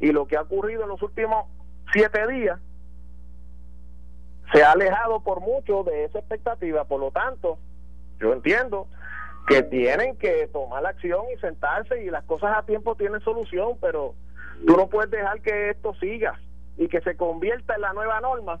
Y 0.00 0.12
lo 0.12 0.26
que 0.26 0.36
ha 0.36 0.42
ocurrido 0.42 0.82
en 0.82 0.88
los 0.88 1.02
últimos 1.02 1.46
siete 1.92 2.26
días 2.26 2.60
se 4.52 4.62
ha 4.62 4.72
alejado 4.72 5.20
por 5.20 5.40
mucho 5.40 5.82
de 5.84 6.04
esa 6.04 6.18
expectativa. 6.18 6.84
Por 6.84 7.00
lo 7.00 7.10
tanto, 7.10 7.58
yo 8.20 8.32
entiendo 8.32 8.86
que 9.46 9.62
tienen 9.62 10.16
que 10.16 10.48
tomar 10.48 10.82
la 10.82 10.90
acción 10.90 11.24
y 11.34 11.40
sentarse 11.40 12.02
y 12.02 12.10
las 12.10 12.24
cosas 12.24 12.56
a 12.56 12.64
tiempo 12.64 12.94
tienen 12.96 13.20
solución, 13.20 13.78
pero 13.80 14.14
tú 14.66 14.76
no 14.76 14.88
puedes 14.88 15.10
dejar 15.10 15.40
que 15.40 15.70
esto 15.70 15.94
siga 15.94 16.40
y 16.76 16.88
que 16.88 17.00
se 17.00 17.16
convierta 17.16 17.74
en 17.74 17.80
la 17.80 17.92
nueva 17.92 18.20
norma 18.20 18.60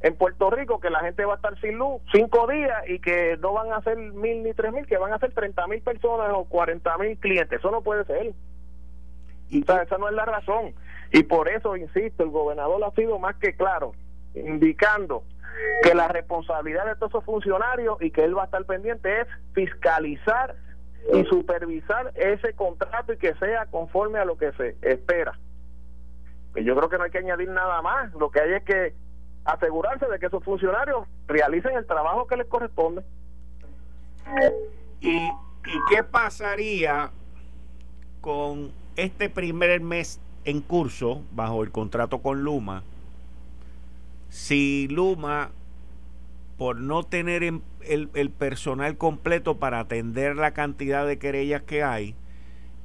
en 0.00 0.16
Puerto 0.16 0.50
Rico, 0.50 0.80
que 0.80 0.90
la 0.90 1.00
gente 1.00 1.24
va 1.24 1.34
a 1.34 1.36
estar 1.36 1.60
sin 1.60 1.76
luz 1.76 2.02
cinco 2.12 2.48
días 2.48 2.82
y 2.88 2.98
que 2.98 3.36
no 3.40 3.52
van 3.52 3.72
a 3.72 3.82
ser 3.82 3.96
mil 3.96 4.42
ni 4.42 4.52
tres 4.52 4.72
mil, 4.72 4.86
que 4.86 4.96
van 4.96 5.12
a 5.12 5.18
ser 5.18 5.32
treinta 5.32 5.66
mil 5.68 5.80
personas 5.80 6.30
o 6.34 6.44
cuarenta 6.44 6.98
mil 6.98 7.16
clientes. 7.18 7.60
Eso 7.60 7.70
no 7.70 7.82
puede 7.82 8.04
ser. 8.06 8.34
Esa 9.58 9.98
no 9.98 10.08
es 10.08 10.14
la 10.14 10.24
razón. 10.24 10.74
Y 11.12 11.22
por 11.24 11.48
eso, 11.48 11.76
insisto, 11.76 12.22
el 12.22 12.30
gobernador 12.30 12.82
ha 12.84 12.90
sido 12.92 13.18
más 13.18 13.36
que 13.36 13.54
claro, 13.54 13.92
indicando 14.34 15.24
que 15.82 15.94
la 15.94 16.08
responsabilidad 16.08 16.86
de 16.86 16.96
todos 16.96 17.10
esos 17.10 17.24
funcionarios 17.24 18.00
y 18.00 18.10
que 18.10 18.24
él 18.24 18.36
va 18.36 18.42
a 18.42 18.44
estar 18.46 18.64
pendiente 18.64 19.20
es 19.20 19.28
fiscalizar 19.52 20.56
y 21.12 21.24
supervisar 21.24 22.12
ese 22.14 22.54
contrato 22.54 23.12
y 23.12 23.18
que 23.18 23.34
sea 23.34 23.66
conforme 23.66 24.18
a 24.18 24.24
lo 24.24 24.38
que 24.38 24.52
se 24.52 24.76
espera. 24.80 25.38
Yo 26.54 26.76
creo 26.76 26.88
que 26.88 26.98
no 26.98 27.04
hay 27.04 27.10
que 27.10 27.18
añadir 27.18 27.48
nada 27.48 27.82
más, 27.82 28.12
lo 28.14 28.30
que 28.30 28.40
hay 28.40 28.52
es 28.54 28.64
que 28.64 28.94
asegurarse 29.44 30.06
de 30.06 30.18
que 30.18 30.26
esos 30.26 30.44
funcionarios 30.44 31.06
realicen 31.26 31.76
el 31.76 31.86
trabajo 31.86 32.26
que 32.26 32.36
les 32.36 32.46
corresponde. 32.46 33.02
¿Y, 35.00 35.16
y 35.16 35.78
qué 35.90 36.04
pasaría 36.04 37.10
con 38.20 38.72
este 38.96 39.30
primer 39.30 39.80
mes 39.80 40.20
en 40.44 40.60
curso, 40.60 41.22
bajo 41.32 41.62
el 41.62 41.70
contrato 41.70 42.20
con 42.20 42.42
Luma, 42.42 42.82
si 44.28 44.88
Luma, 44.88 45.50
por 46.58 46.80
no 46.80 47.02
tener 47.04 47.42
el, 47.42 47.60
el, 48.14 48.30
personal 48.30 48.96
completo 48.96 49.58
para 49.58 49.80
atender 49.80 50.36
la 50.36 50.52
cantidad 50.52 51.06
de 51.06 51.18
querellas 51.18 51.62
que 51.62 51.82
hay, 51.82 52.14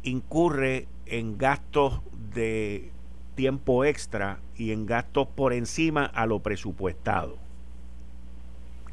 incurre 0.04 0.88
en 1.06 1.38
gastos 1.38 2.02
de 2.34 2.92
tiempo 3.36 3.86
extra 3.86 4.40
y 4.56 4.72
en 4.72 4.86
gastos 4.86 5.28
por 5.28 5.54
encima 5.54 6.06
a 6.06 6.26
lo 6.26 6.40
presupuestado. 6.40 7.38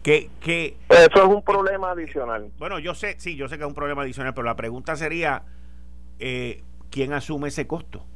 Que, 0.03 0.29
que, 0.41 0.77
Eso 0.91 1.25
es 1.25 1.25
un 1.25 1.43
problema 1.43 1.93
adicional. 1.93 2.51
Bueno, 2.59 2.79
yo 2.79 2.95
sé, 2.95 3.17
sí, 3.19 3.37
yo 3.37 3.49
sé 3.49 3.57
que 3.57 3.65
es 3.65 3.69
un 3.69 3.75
problema 3.75 4.03
adicional, 4.03 4.35
pero 4.35 4.45
la 4.45 4.55
pregunta 4.55 4.97
sería, 4.97 5.43
eh, 6.19 6.63
¿quién 6.95 7.13
asume 7.13 7.49
ese 7.49 7.67
costo? 7.67 8.07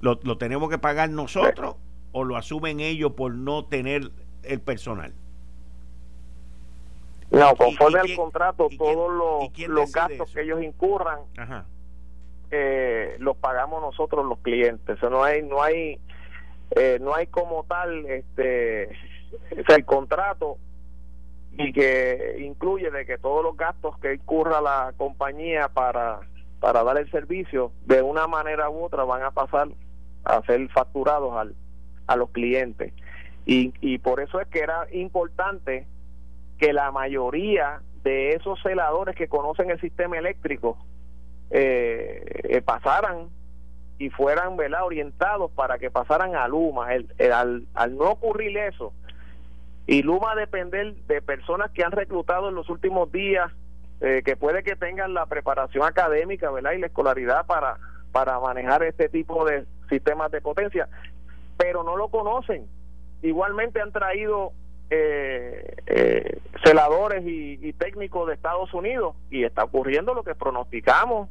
¿Lo, 0.00 0.38
tenemos 0.38 0.70
que 0.70 0.78
pagar 0.78 1.10
nosotros 1.10 1.74
o 2.12 2.22
lo 2.22 2.36
asumen 2.36 2.78
ellos 2.78 3.14
por 3.14 3.34
no 3.34 3.64
tener 3.64 4.12
el 4.44 4.60
personal? 4.60 5.12
No, 7.32 7.56
conforme 7.56 7.98
al 7.98 8.14
contrato, 8.14 8.68
todos 8.78 9.12
los, 9.12 9.68
los 9.68 9.90
gastos 9.90 10.32
que 10.32 10.42
ellos 10.42 10.62
incurran 10.62 11.18
eh, 12.52 13.16
los 13.18 13.36
pagamos 13.38 13.82
nosotros 13.82 14.24
los 14.24 14.38
clientes. 14.38 14.98
Eso 14.98 15.10
no 15.10 15.24
hay, 15.24 15.42
no 15.42 15.60
hay, 15.60 15.98
eh, 16.76 16.98
no 17.00 17.16
hay 17.16 17.26
como 17.26 17.64
tal, 17.64 18.06
este, 18.06 18.90
el 19.50 19.84
contrato 19.84 20.58
y 21.58 21.72
que 21.72 22.36
incluye 22.38 22.88
de 22.92 23.04
que 23.04 23.18
todos 23.18 23.42
los 23.42 23.56
gastos 23.56 23.98
que 23.98 24.14
incurra 24.14 24.60
la 24.60 24.94
compañía 24.96 25.68
para 25.68 26.20
para 26.62 26.84
dar 26.84 26.96
el 26.96 27.10
servicio, 27.10 27.72
de 27.86 28.02
una 28.02 28.28
manera 28.28 28.70
u 28.70 28.84
otra 28.84 29.02
van 29.02 29.24
a 29.24 29.32
pasar 29.32 29.66
a 30.22 30.42
ser 30.42 30.68
facturados 30.68 31.36
al, 31.36 31.56
a 32.06 32.14
los 32.14 32.30
clientes. 32.30 32.92
Y, 33.44 33.74
y 33.80 33.98
por 33.98 34.20
eso 34.20 34.40
es 34.40 34.46
que 34.46 34.60
era 34.60 34.86
importante 34.92 35.88
que 36.58 36.72
la 36.72 36.92
mayoría 36.92 37.82
de 38.04 38.34
esos 38.34 38.62
celadores 38.62 39.16
que 39.16 39.26
conocen 39.26 39.72
el 39.72 39.80
sistema 39.80 40.16
eléctrico 40.16 40.78
eh, 41.50 42.22
eh 42.44 42.62
pasaran 42.62 43.26
y 43.98 44.10
fueran 44.10 44.56
¿verdad? 44.56 44.84
orientados 44.84 45.50
para 45.50 45.80
que 45.80 45.90
pasaran 45.90 46.36
a 46.36 46.46
Luma. 46.46 46.94
El, 46.94 47.08
al, 47.32 47.66
al 47.74 47.96
no 47.96 48.04
ocurrir 48.04 48.56
eso, 48.56 48.92
y 49.88 50.02
Luma 50.04 50.36
depender 50.36 50.94
de 51.08 51.22
personas 51.22 51.72
que 51.72 51.82
han 51.82 51.90
reclutado 51.90 52.50
en 52.50 52.54
los 52.54 52.68
últimos 52.68 53.10
días 53.10 53.50
eh, 54.02 54.22
que 54.24 54.36
puede 54.36 54.62
que 54.62 54.76
tengan 54.76 55.14
la 55.14 55.26
preparación 55.26 55.84
académica 55.84 56.50
¿verdad? 56.50 56.72
y 56.72 56.78
la 56.78 56.86
escolaridad 56.86 57.46
para, 57.46 57.78
para 58.10 58.38
manejar 58.40 58.82
este 58.82 59.08
tipo 59.08 59.44
de 59.44 59.64
sistemas 59.88 60.30
de 60.30 60.40
potencia, 60.40 60.88
pero 61.56 61.82
no 61.82 61.96
lo 61.96 62.08
conocen. 62.08 62.66
Igualmente 63.22 63.80
han 63.80 63.92
traído 63.92 64.52
eh, 64.90 65.76
eh, 65.86 66.38
celadores 66.62 67.22
y, 67.24 67.72
técnicos 67.74 68.28
de 68.28 68.34
Estados 68.34 68.74
Unidos 68.74 69.16
y 69.30 69.44
está 69.44 69.64
ocurriendo 69.64 70.12
lo 70.12 70.22
que 70.22 70.34
pronosticamos 70.34 71.30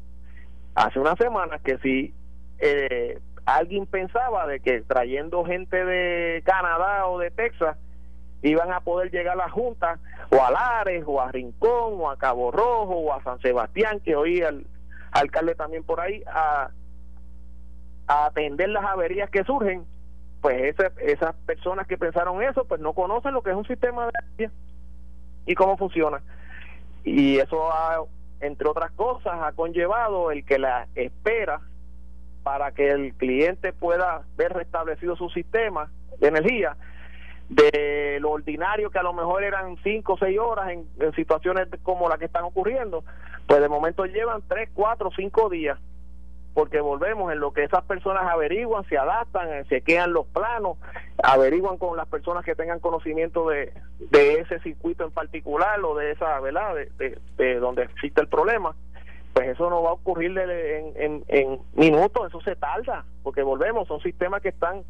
hace 0.73 0.99
unas 0.99 1.17
semanas, 1.17 1.61
que 1.61 1.77
si 1.77 2.13
eh, 2.59 3.19
alguien 3.45 3.85
pensaba 3.85 4.47
de 4.47 4.61
que 4.61 4.81
trayendo 4.81 5.45
gente 5.45 5.85
de 5.85 6.41
Canadá 6.43 7.05
o 7.07 7.19
de 7.19 7.29
Texas, 7.29 7.77
iban 8.41 8.71
a 8.71 8.81
poder 8.81 9.11
llegar 9.11 9.33
a 9.33 9.43
la 9.45 9.49
Junta 9.49 9.99
o 10.29 10.43
a 10.43 10.51
Lares 10.51 11.03
o 11.05 11.21
a 11.21 11.31
Rincón 11.31 11.93
o 11.99 12.09
a 12.09 12.17
Cabo 12.17 12.51
Rojo 12.51 12.95
o 12.95 13.13
a 13.13 13.23
San 13.23 13.39
Sebastián, 13.39 13.99
que 13.99 14.15
hoy 14.15 14.39
el 14.39 14.65
alcalde 15.11 15.55
también 15.55 15.83
por 15.83 15.99
ahí, 15.99 16.23
a, 16.27 16.69
atender 18.07 18.67
las 18.69 18.83
averías 18.83 19.29
que 19.29 19.43
surgen, 19.45 19.85
pues 20.41 20.75
esas 20.99 21.35
personas 21.45 21.87
que 21.87 21.97
pensaron 21.97 22.43
eso, 22.43 22.65
pues 22.65 22.81
no 22.81 22.93
conocen 22.93 23.33
lo 23.33 23.41
que 23.41 23.51
es 23.51 23.55
un 23.55 23.65
sistema 23.65 24.03
de 24.05 24.11
energía 24.19 24.51
y 25.45 25.55
cómo 25.55 25.77
funciona. 25.77 26.21
Y 27.05 27.37
eso, 27.37 27.71
ha, 27.71 28.03
entre 28.41 28.67
otras 28.67 28.91
cosas, 28.91 29.33
ha 29.41 29.53
conllevado 29.53 30.31
el 30.31 30.43
que 30.43 30.59
la 30.59 30.87
espera 30.95 31.61
para 32.43 32.71
que 32.71 32.89
el 32.89 33.13
cliente 33.13 33.71
pueda 33.71 34.23
ver 34.35 34.51
restablecido 34.53 35.15
su 35.15 35.29
sistema 35.29 35.89
de 36.19 36.27
energía 36.27 36.75
de 37.51 38.19
lo 38.21 38.31
ordinario 38.31 38.89
que 38.91 38.99
a 38.99 39.03
lo 39.03 39.11
mejor 39.11 39.43
eran 39.43 39.75
cinco 39.83 40.13
o 40.13 40.17
seis 40.17 40.39
horas 40.39 40.69
en, 40.69 41.13
situaciones 41.15 41.67
como 41.83 42.07
la 42.07 42.17
que 42.17 42.25
están 42.25 42.45
ocurriendo, 42.45 43.03
pues 43.45 43.59
de 43.59 43.67
momento 43.67 44.05
llevan 44.05 44.41
tres, 44.47 44.69
cuatro, 44.73 45.09
cinco 45.13 45.49
días, 45.49 45.77
porque 46.53 46.79
volvemos 46.79 47.29
en 47.31 47.41
lo 47.41 47.51
que 47.51 47.65
esas 47.65 47.83
personas 47.83 48.23
averiguan, 48.23 48.85
se 48.87 48.97
adaptan, 48.97 49.65
se 49.67 49.81
quedan 49.81 50.13
los 50.13 50.27
planos, 50.27 50.77
averiguan 51.21 51.77
con 51.77 51.97
las 51.97 52.07
personas 52.07 52.45
que 52.45 52.55
tengan 52.55 52.79
conocimiento 52.79 53.49
de, 53.49 53.73
de 53.99 54.35
ese 54.35 54.59
circuito 54.61 55.03
en 55.03 55.11
particular 55.11 55.77
o 55.83 55.93
de 55.95 56.11
esa, 56.11 56.39
¿verdad?, 56.39 56.73
de, 56.75 57.19
de, 57.35 57.55
donde 57.55 57.83
existe 57.83 58.21
el 58.21 58.27
problema 58.27 58.75
pues 59.33 59.47
eso 59.47 59.69
no 59.69 59.81
va 59.81 59.91
a 59.91 59.93
ocurrir 59.93 60.37
en, 60.37 60.91
en, 60.97 61.23
en, 61.29 61.59
minutos, 61.73 62.27
eso 62.27 62.41
se 62.41 62.57
tarda, 62.57 63.05
porque 63.23 63.41
volvemos, 63.43 63.87
son 63.87 64.01
sistemas 64.01 64.41
que 64.41 64.49
están 64.49 64.83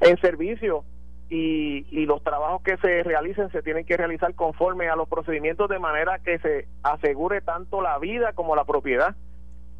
en 0.00 0.20
servicio 0.20 0.84
y, 1.30 2.06
los 2.06 2.22
trabajos 2.22 2.62
que 2.62 2.76
se 2.76 3.02
realicen 3.02 3.50
se 3.50 3.62
tienen 3.62 3.86
que 3.86 3.96
realizar 3.96 4.34
conforme 4.34 4.88
a 4.88 4.96
los 4.96 5.08
procedimientos 5.08 5.68
de 5.68 5.78
manera 5.78 6.18
que 6.18 6.38
se 6.38 6.68
asegure 6.82 7.40
tanto 7.40 7.80
la 7.80 7.98
vida 7.98 8.32
como 8.34 8.54
la 8.54 8.64
propiedad 8.64 9.16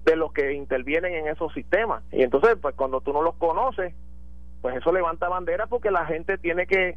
de 0.04 0.16
los 0.16 0.32
que 0.32 0.52
intervienen 0.54 1.14
en 1.14 1.28
esos 1.28 1.52
sistemas. 1.52 2.02
Y 2.12 2.22
entonces, 2.22 2.56
pues 2.60 2.74
cuando 2.74 3.00
tú 3.00 3.12
no 3.12 3.22
los 3.22 3.34
conoces, 3.36 3.94
pues 4.62 4.76
eso 4.76 4.92
levanta 4.92 5.28
bandera 5.28 5.66
porque 5.66 5.90
la 5.90 6.06
gente 6.06 6.38
tiene 6.38 6.66
que 6.66 6.96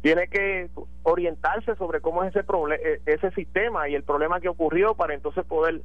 tiene 0.00 0.28
que 0.28 0.70
orientarse 1.02 1.74
sobre 1.74 2.00
cómo 2.00 2.22
es 2.22 2.34
ese 2.34 2.46
e, 2.70 3.00
ese 3.06 3.32
sistema 3.32 3.88
y 3.88 3.96
el 3.96 4.04
problema 4.04 4.40
que 4.40 4.48
ocurrió 4.48 4.94
para 4.94 5.14
entonces 5.14 5.44
poder 5.44 5.82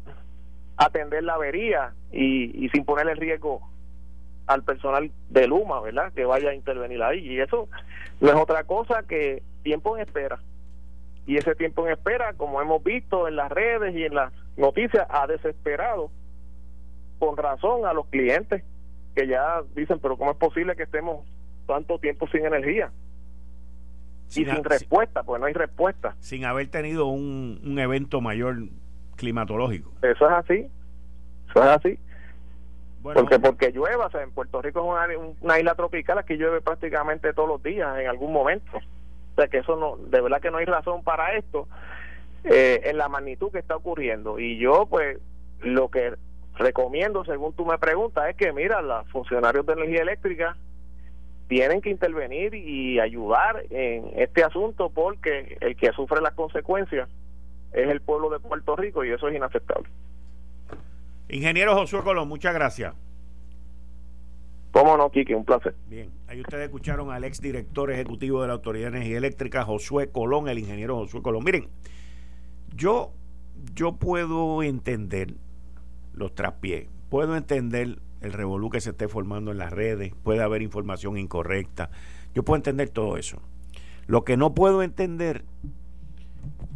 atender 0.78 1.24
la 1.24 1.34
avería 1.34 1.94
y, 2.12 2.66
y 2.66 2.70
sin 2.70 2.86
ponerle 2.86 3.16
riesgo 3.16 3.62
al 4.48 4.64
personal 4.64 5.12
de 5.30 5.48
Luma, 5.48 5.82
¿verdad? 5.82 6.12
Que 6.14 6.26
vaya 6.26 6.50
a 6.50 6.56
intervenir 6.56 7.02
ahí. 7.02 7.20
Y 7.20 7.40
eso 7.40 7.70
no 8.20 8.30
es 8.30 8.36
otra 8.36 8.64
cosa 8.64 9.04
que 9.04 9.44
tiempo 9.64 9.96
en 9.96 10.04
espera. 10.04 10.40
Y 11.26 11.38
ese 11.38 11.56
tiempo 11.56 11.86
en 11.86 11.94
espera, 11.94 12.34
como 12.34 12.62
hemos 12.62 12.84
visto 12.84 13.28
en 13.28 13.38
las 13.38 13.52
redes 13.52 13.96
y 13.96 14.04
en 14.04 14.16
las 14.16 14.34
noticias, 14.58 15.08
ha 15.10 15.26
desesperado 15.28 16.12
con 17.20 17.38
razón 17.38 17.86
a 17.86 17.94
los 17.94 18.08
clientes 18.08 18.64
que 19.16 19.28
ya 19.28 19.62
dicen, 19.76 20.00
pero 20.00 20.18
¿cómo 20.18 20.32
es 20.32 20.38
posible 20.38 20.76
que 20.76 20.84
estemos 20.84 21.26
tanto 21.66 22.00
tiempo 22.00 22.28
sin 22.28 22.46
energía? 22.46 22.92
y 24.30 24.46
sin 24.46 24.64
respuesta, 24.64 25.24
pues 25.24 25.40
no 25.40 25.46
hay 25.46 25.54
respuesta. 25.54 26.16
Sin 26.20 26.46
haber 26.46 26.68
tenido 26.68 27.06
un, 27.06 27.60
un 27.64 27.80
evento 27.80 28.22
mayor 28.22 28.64
climatológico. 29.16 29.92
Eso 30.02 30.26
es 30.28 30.32
así, 30.32 30.68
eso 31.50 31.64
es 31.64 31.70
así. 31.70 32.00
Porque 33.04 33.40
porque 33.40 33.72
llueva, 33.72 34.08
o 34.08 34.12
sea, 34.12 34.24
en 34.24 34.32
Puerto 34.32 34.62
Rico 34.62 34.80
es 34.80 34.86
una, 34.86 35.36
una, 35.42 35.60
isla 35.60 35.76
tropical, 35.76 36.18
aquí 36.18 36.36
llueve 36.36 36.62
prácticamente 36.62 37.34
todos 37.34 37.50
los 37.50 37.62
días 37.62 38.00
en 38.00 38.08
algún 38.08 38.32
momento. 38.32 38.78
O 38.78 39.36
sea 39.36 39.48
que 39.48 39.58
eso 39.58 39.76
no, 39.76 39.98
de 39.98 40.22
verdad 40.22 40.42
que 40.42 40.52
no 40.52 40.58
hay 40.58 40.66
razón 40.66 41.04
para 41.04 41.36
esto 41.36 41.68
eh, 42.44 42.82
en 42.86 42.98
la 42.98 43.10
magnitud 43.10 43.52
que 43.52 43.60
está 43.60 43.76
ocurriendo. 43.76 44.40
Y 44.40 44.58
yo 44.58 44.86
pues 44.86 45.20
lo 45.60 45.90
que 45.90 46.14
recomiendo, 46.56 47.26
según 47.26 47.54
tú 47.54 47.66
me 47.66 47.78
preguntas, 47.78 48.30
es 48.30 48.36
que 48.38 48.54
mira, 48.54 48.82
los 48.82 49.08
funcionarios 49.10 49.66
de 49.66 49.74
energía 49.74 50.02
eléctrica 50.02 50.56
tienen 51.48 51.82
que 51.82 51.90
intervenir 51.90 52.56
y 52.56 53.00
ayudar 53.00 53.64
en 53.70 54.12
este 54.16 54.44
asunto 54.44 54.90
porque 54.90 55.58
el 55.62 55.76
que 55.76 55.92
sufre 55.92 56.22
las 56.22 56.34
consecuencias 56.34 57.10
es 57.74 57.90
el 57.90 58.02
pueblo 58.02 58.30
de 58.30 58.40
Puerto 58.40 58.76
Rico 58.76 59.04
y 59.04 59.12
eso 59.12 59.28
es 59.28 59.36
inaceptable. 59.36 59.90
Ingeniero 61.34 61.76
Josué 61.76 62.04
Colón, 62.04 62.28
muchas 62.28 62.54
gracias. 62.54 62.94
Cómo 64.72 64.96
no, 64.98 65.10
Kiki, 65.10 65.34
un 65.34 65.46
placer. 65.46 65.76
Bien, 65.88 66.12
ahí 66.28 66.40
ustedes 66.42 66.66
escucharon 66.66 67.12
al 67.12 67.24
ex 67.24 67.42
director 67.42 67.92
ejecutivo 67.92 68.42
de 68.42 68.48
la 68.48 68.54
Autoridad 68.54 68.92
de 68.92 68.98
Energía 68.98 69.18
Eléctrica, 69.18 69.64
Josué 69.66 70.12
Colón, 70.12 70.48
el 70.48 70.60
ingeniero 70.60 70.96
Josué 70.96 71.24
Colón. 71.24 71.44
Miren, 71.44 71.70
yo, 72.76 73.14
yo 73.74 73.94
puedo 73.94 74.62
entender 74.62 75.34
los 76.14 76.36
traspiés, 76.36 76.88
puedo 77.10 77.36
entender 77.36 77.98
el 78.22 78.34
revolú 78.34 78.70
que 78.70 78.80
se 78.80 78.92
esté 78.92 79.08
formando 79.08 79.52
en 79.52 79.58
las 79.58 79.74
redes, 79.74 80.14
puede 80.22 80.44
haber 80.44 80.62
información 80.62 81.18
incorrecta. 81.18 81.90
Yo 82.36 82.44
puedo 82.44 82.58
entender 82.58 82.90
todo 82.90 83.18
eso. 83.18 83.42
Lo 84.06 84.24
que 84.24 84.38
no 84.38 84.54
puedo 84.54 84.84
entender 84.84 85.46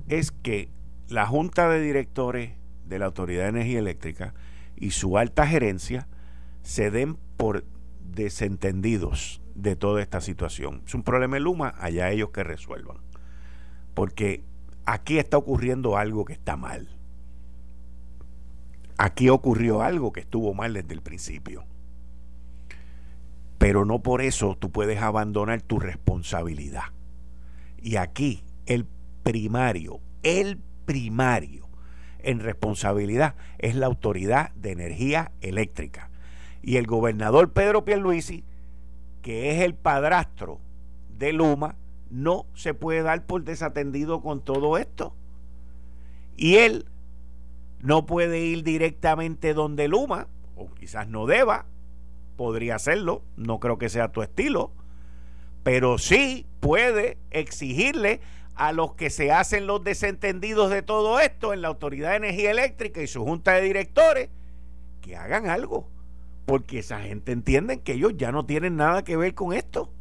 es 0.07 0.31
que 0.31 0.69
la 1.09 1.27
Junta 1.27 1.69
de 1.69 1.79
Directores 1.79 2.53
de 2.85 2.99
la 2.99 3.05
Autoridad 3.05 3.43
de 3.43 3.49
Energía 3.49 3.79
Eléctrica 3.79 4.33
y 4.79 4.91
su 4.91 5.17
alta 5.17 5.45
gerencia 5.47 6.07
se 6.61 6.91
den 6.91 7.17
por 7.37 7.65
desentendidos 8.13 9.41
de 9.55 9.75
toda 9.75 10.01
esta 10.01 10.21
situación. 10.21 10.83
Es 10.85 10.93
un 10.93 11.03
problema 11.03 11.35
de 11.35 11.41
Luma, 11.41 11.73
allá 11.79 12.11
ellos 12.11 12.29
que 12.29 12.43
resuelvan. 12.43 12.97
Porque 13.93 14.43
aquí 14.85 15.17
está 15.17 15.37
ocurriendo 15.37 15.97
algo 15.97 16.25
que 16.25 16.33
está 16.33 16.55
mal. 16.55 16.89
Aquí 18.97 19.29
ocurrió 19.29 19.81
algo 19.81 20.11
que 20.11 20.21
estuvo 20.21 20.53
mal 20.53 20.73
desde 20.73 20.93
el 20.93 21.01
principio. 21.01 21.65
Pero 23.57 23.85
no 23.85 24.01
por 24.01 24.21
eso 24.21 24.55
tú 24.59 24.71
puedes 24.71 25.01
abandonar 25.01 25.61
tu 25.61 25.79
responsabilidad. 25.79 26.93
Y 27.81 27.95
aquí 27.95 28.43
el 28.65 28.85
primario, 29.23 29.99
el 30.23 30.59
primario 30.85 31.66
en 32.27 32.41
responsabilidad 32.41 33.35
es 33.57 33.75
la 33.75 33.85
Autoridad 33.85 34.51
de 34.55 34.71
Energía 34.71 35.31
Eléctrica. 35.39 36.09
Y 36.61 36.75
el 36.75 36.85
gobernador 36.85 37.53
Pedro 37.53 37.85
Pierluisi, 37.85 38.43
que 39.21 39.51
es 39.51 39.61
el 39.61 39.73
padrastro 39.73 40.59
de 41.17 41.31
Luma, 41.31 41.75
no 42.09 42.45
se 42.53 42.73
puede 42.73 43.01
dar 43.01 43.25
por 43.25 43.45
desatendido 43.45 44.21
con 44.21 44.41
todo 44.41 44.77
esto. 44.77 45.15
Y 46.35 46.57
él 46.57 46.85
no 47.79 48.05
puede 48.05 48.41
ir 48.41 48.61
directamente 48.63 49.53
donde 49.53 49.87
Luma, 49.87 50.27
o 50.57 50.69
quizás 50.73 51.07
no 51.07 51.27
deba, 51.27 51.65
podría 52.35 52.75
hacerlo, 52.75 53.23
no 53.37 53.61
creo 53.61 53.77
que 53.77 53.87
sea 53.87 54.11
tu 54.11 54.21
estilo, 54.21 54.73
pero 55.63 55.97
sí 55.97 56.45
puede 56.59 57.17
exigirle 57.31 58.19
a 58.57 58.73
los 58.73 58.95
que 58.95 59.11
se 59.11 59.31
hacen 59.31 59.67
los 59.67 59.83
desentendidos 59.83 60.71
de 60.71 60.81
todo 60.81 61.19
esto 61.19 61.53
en 61.53 61.61
la 61.61 61.67
Autoridad 61.67 62.11
de 62.11 62.17
Energía 62.17 62.49
Eléctrica 62.49 63.01
y 63.01 63.07
su 63.07 63.23
junta 63.23 63.53
de 63.53 63.61
directores 63.61 64.29
que 65.01 65.15
hagan 65.15 65.47
algo, 65.47 65.87
porque 66.45 66.79
esa 66.79 66.99
gente 67.01 67.31
entiende 67.31 67.81
que 67.81 67.93
ellos 67.93 68.13
ya 68.17 68.31
no 68.31 68.45
tienen 68.45 68.75
nada 68.75 69.03
que 69.03 69.15
ver 69.15 69.35
con 69.35 69.53
esto. 69.53 69.93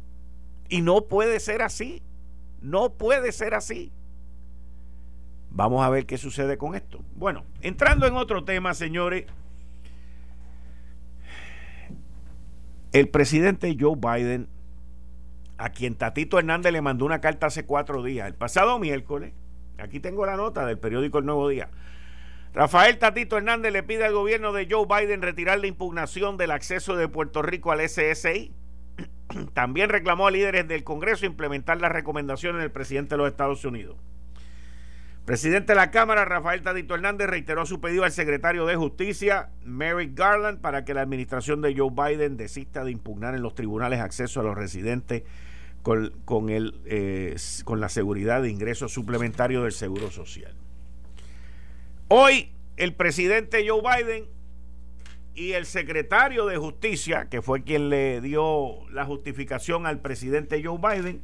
Y 0.69 0.81
no 0.81 1.05
puede 1.05 1.39
ser 1.39 1.61
así, 1.61 2.01
no 2.59 2.93
puede 2.93 3.31
ser 3.31 3.53
así. 3.53 3.91
Vamos 5.51 5.85
a 5.85 5.89
ver 5.89 6.07
qué 6.07 6.17
sucede 6.17 6.57
con 6.57 6.75
esto. 6.75 6.99
Bueno, 7.15 7.45
entrando 7.61 8.07
en 8.07 8.15
otro 8.15 8.43
tema, 8.43 8.73
señores. 8.73 9.25
El 12.91 13.09
presidente 13.09 13.77
Joe 13.79 13.95
Biden, 13.95 14.49
a 15.57 15.69
quien 15.69 15.95
Tatito 15.95 16.39
Hernández 16.39 16.71
le 16.71 16.81
mandó 16.81 17.05
una 17.05 17.21
carta 17.21 17.47
hace 17.47 17.65
cuatro 17.65 18.03
días, 18.03 18.27
el 18.27 18.35
pasado 18.35 18.79
miércoles, 18.79 19.33
aquí 19.77 19.99
tengo 19.99 20.25
la 20.25 20.37
nota 20.37 20.65
del 20.65 20.77
periódico 20.77 21.19
El 21.19 21.25
Nuevo 21.25 21.49
Día. 21.49 21.69
Rafael 22.53 22.97
Tatito 22.97 23.37
Hernández 23.37 23.71
le 23.71 23.83
pide 23.83 24.05
al 24.05 24.13
gobierno 24.13 24.51
de 24.51 24.67
Joe 24.69 24.87
Biden 24.87 25.21
retirar 25.21 25.59
la 25.59 25.67
impugnación 25.67 26.37
del 26.37 26.51
acceso 26.51 26.95
de 26.95 27.07
Puerto 27.07 27.41
Rico 27.41 27.71
al 27.71 27.87
SSI. 27.87 28.51
También 29.53 29.89
reclamó 29.89 30.27
a 30.27 30.31
líderes 30.31 30.67
del 30.67 30.83
Congreso 30.83 31.25
implementar 31.25 31.79
las 31.79 31.91
recomendaciones 31.91 32.61
del 32.61 32.71
presidente 32.71 33.15
de 33.15 33.17
los 33.17 33.27
Estados 33.27 33.63
Unidos. 33.65 33.97
Presidente 35.27 35.73
de 35.73 35.75
la 35.75 35.91
Cámara, 35.91 36.23
Rafael 36.23 36.61
Tadito 36.61 36.95
Hernández, 36.95 37.27
reiteró 37.27 37.65
su 37.65 37.81
pedido 37.81 38.05
al 38.05 38.13
secretario 38.13 38.65
de 38.65 38.77
Justicia, 38.77 39.49
Merrick 39.65 40.17
Garland, 40.17 40.61
para 40.61 40.85
que 40.85 40.93
la 40.93 41.01
administración 41.01 41.61
de 41.61 41.75
Joe 41.75 41.91
Biden 41.91 42.37
desista 42.37 42.85
de 42.85 42.91
impugnar 42.91 43.35
en 43.35 43.41
los 43.41 43.53
tribunales 43.53 43.99
acceso 43.99 44.39
a 44.39 44.43
los 44.43 44.55
residentes 44.55 45.23
con, 45.83 46.49
el, 46.49 46.79
eh, 46.85 47.35
con 47.65 47.81
la 47.81 47.89
seguridad 47.89 48.41
de 48.41 48.49
ingresos 48.49 48.93
suplementarios 48.93 49.63
del 49.63 49.73
Seguro 49.73 50.11
Social. 50.11 50.53
Hoy, 52.07 52.53
el 52.77 52.93
presidente 52.93 53.67
Joe 53.67 53.81
Biden 53.81 54.27
y 55.35 55.51
el 55.51 55.65
secretario 55.65 56.45
de 56.45 56.55
Justicia, 56.55 57.27
que 57.29 57.41
fue 57.41 57.63
quien 57.63 57.89
le 57.89 58.21
dio 58.21 58.89
la 58.91 59.03
justificación 59.03 59.87
al 59.87 59.99
presidente 59.99 60.63
Joe 60.63 60.77
Biden, 60.77 61.21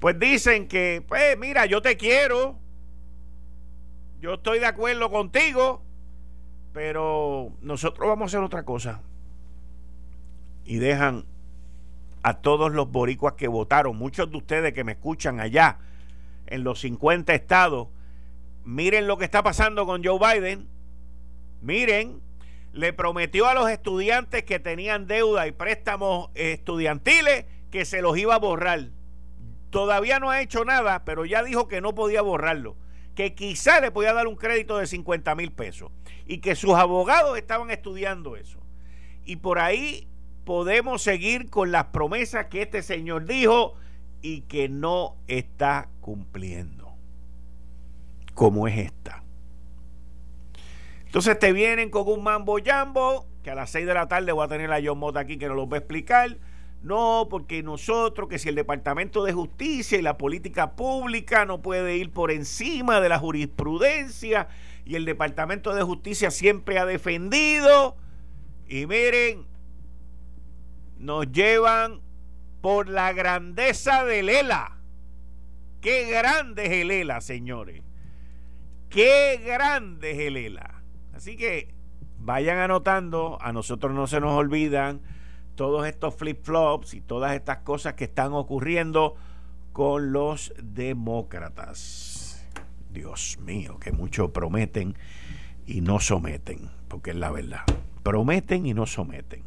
pues 0.00 0.18
dicen 0.18 0.66
que, 0.66 1.04
pues 1.06 1.38
mira, 1.38 1.66
yo 1.66 1.82
te 1.82 1.96
quiero, 1.96 2.58
yo 4.20 4.34
estoy 4.34 4.58
de 4.58 4.66
acuerdo 4.66 5.10
contigo, 5.10 5.82
pero 6.72 7.52
nosotros 7.62 8.06
vamos 8.06 8.24
a 8.24 8.26
hacer 8.26 8.44
otra 8.44 8.64
cosa. 8.64 9.00
Y 10.64 10.76
dejan 10.76 11.24
a 12.22 12.34
todos 12.34 12.70
los 12.72 12.90
boricuas 12.90 13.34
que 13.34 13.48
votaron, 13.48 13.96
muchos 13.96 14.30
de 14.30 14.36
ustedes 14.36 14.74
que 14.74 14.84
me 14.84 14.92
escuchan 14.92 15.40
allá 15.40 15.78
en 16.46 16.64
los 16.64 16.80
50 16.80 17.32
estados, 17.34 17.88
miren 18.64 19.06
lo 19.06 19.16
que 19.16 19.24
está 19.24 19.42
pasando 19.42 19.86
con 19.86 20.04
Joe 20.04 20.18
Biden. 20.18 20.68
Miren, 21.62 22.20
le 22.72 22.92
prometió 22.92 23.46
a 23.46 23.54
los 23.54 23.70
estudiantes 23.70 24.44
que 24.44 24.60
tenían 24.60 25.06
deuda 25.06 25.46
y 25.46 25.52
préstamos 25.52 26.28
estudiantiles 26.34 27.46
que 27.70 27.86
se 27.86 28.02
los 28.02 28.18
iba 28.18 28.34
a 28.34 28.38
borrar. 28.38 28.90
Todavía 29.70 30.18
no 30.18 30.30
ha 30.30 30.42
hecho 30.42 30.64
nada, 30.64 31.04
pero 31.04 31.24
ya 31.24 31.42
dijo 31.42 31.68
que 31.68 31.80
no 31.80 31.94
podía 31.94 32.20
borrarlo 32.20 32.76
que 33.14 33.34
quizá 33.34 33.80
le 33.80 33.90
podía 33.90 34.12
dar 34.12 34.26
un 34.26 34.36
crédito 34.36 34.78
de 34.78 34.86
50 34.86 35.34
mil 35.34 35.52
pesos 35.52 35.90
y 36.26 36.38
que 36.38 36.54
sus 36.54 36.74
abogados 36.74 37.36
estaban 37.36 37.70
estudiando 37.70 38.36
eso. 38.36 38.60
Y 39.24 39.36
por 39.36 39.58
ahí 39.58 40.08
podemos 40.44 41.02
seguir 41.02 41.50
con 41.50 41.72
las 41.72 41.86
promesas 41.86 42.46
que 42.46 42.62
este 42.62 42.82
señor 42.82 43.26
dijo 43.26 43.74
y 44.22 44.42
que 44.42 44.68
no 44.68 45.16
está 45.26 45.88
cumpliendo, 46.00 46.94
como 48.34 48.68
es 48.68 48.78
esta. 48.78 49.22
Entonces 51.06 51.38
te 51.38 51.52
vienen 51.52 51.90
con 51.90 52.06
un 52.06 52.22
mambo 52.22 52.58
jambo, 52.64 53.26
que 53.42 53.50
a 53.50 53.54
las 53.54 53.70
6 53.70 53.86
de 53.86 53.94
la 53.94 54.06
tarde 54.06 54.32
voy 54.32 54.44
a 54.44 54.48
tener 54.48 54.72
a 54.72 54.80
John 54.82 54.98
Mota 54.98 55.20
aquí 55.20 55.38
que 55.38 55.48
nos 55.48 55.56
lo 55.56 55.68
va 55.68 55.76
a 55.76 55.80
explicar 55.80 56.36
no, 56.82 57.26
porque 57.28 57.62
nosotros, 57.62 58.28
que 58.28 58.38
si 58.38 58.48
el 58.48 58.54
Departamento 58.54 59.22
de 59.24 59.34
Justicia 59.34 59.98
y 59.98 60.02
la 60.02 60.16
política 60.16 60.72
pública 60.76 61.44
no 61.44 61.60
puede 61.60 61.96
ir 61.96 62.10
por 62.10 62.30
encima 62.30 63.00
de 63.00 63.10
la 63.10 63.18
jurisprudencia 63.18 64.48
y 64.86 64.94
el 64.94 65.04
Departamento 65.04 65.74
de 65.74 65.82
Justicia 65.82 66.30
siempre 66.30 66.78
ha 66.78 66.86
defendido. 66.86 67.96
Y 68.66 68.86
miren, 68.86 69.46
nos 70.98 71.30
llevan 71.30 72.00
por 72.62 72.88
la 72.88 73.12
grandeza 73.12 74.04
de 74.04 74.22
Lela. 74.22 74.78
Qué 75.82 76.10
grande 76.10 76.66
es 76.66 76.72
el 76.72 76.90
ELA, 76.90 77.20
señores. 77.20 77.82
Qué 78.88 79.40
grande 79.44 80.12
es 80.12 80.18
el 80.18 80.36
ELA. 80.36 80.82
Así 81.12 81.36
que 81.36 81.74
vayan 82.18 82.58
anotando, 82.58 83.38
a 83.40 83.52
nosotros 83.52 83.92
no 83.92 84.06
se 84.06 84.20
nos 84.20 84.32
olvidan 84.32 85.00
todos 85.60 85.86
estos 85.86 86.14
flip-flops 86.14 86.94
y 86.94 87.02
todas 87.02 87.34
estas 87.34 87.58
cosas 87.58 87.92
que 87.92 88.04
están 88.04 88.32
ocurriendo 88.32 89.16
con 89.74 90.10
los 90.10 90.54
demócratas. 90.62 92.48
Dios 92.90 93.36
mío, 93.42 93.78
que 93.78 93.92
mucho 93.92 94.32
prometen 94.32 94.96
y 95.66 95.82
no 95.82 96.00
someten, 96.00 96.70
porque 96.88 97.10
es 97.10 97.16
la 97.16 97.30
verdad. 97.30 97.60
Prometen 98.02 98.64
y 98.64 98.72
no 98.72 98.86
someten. 98.86 99.42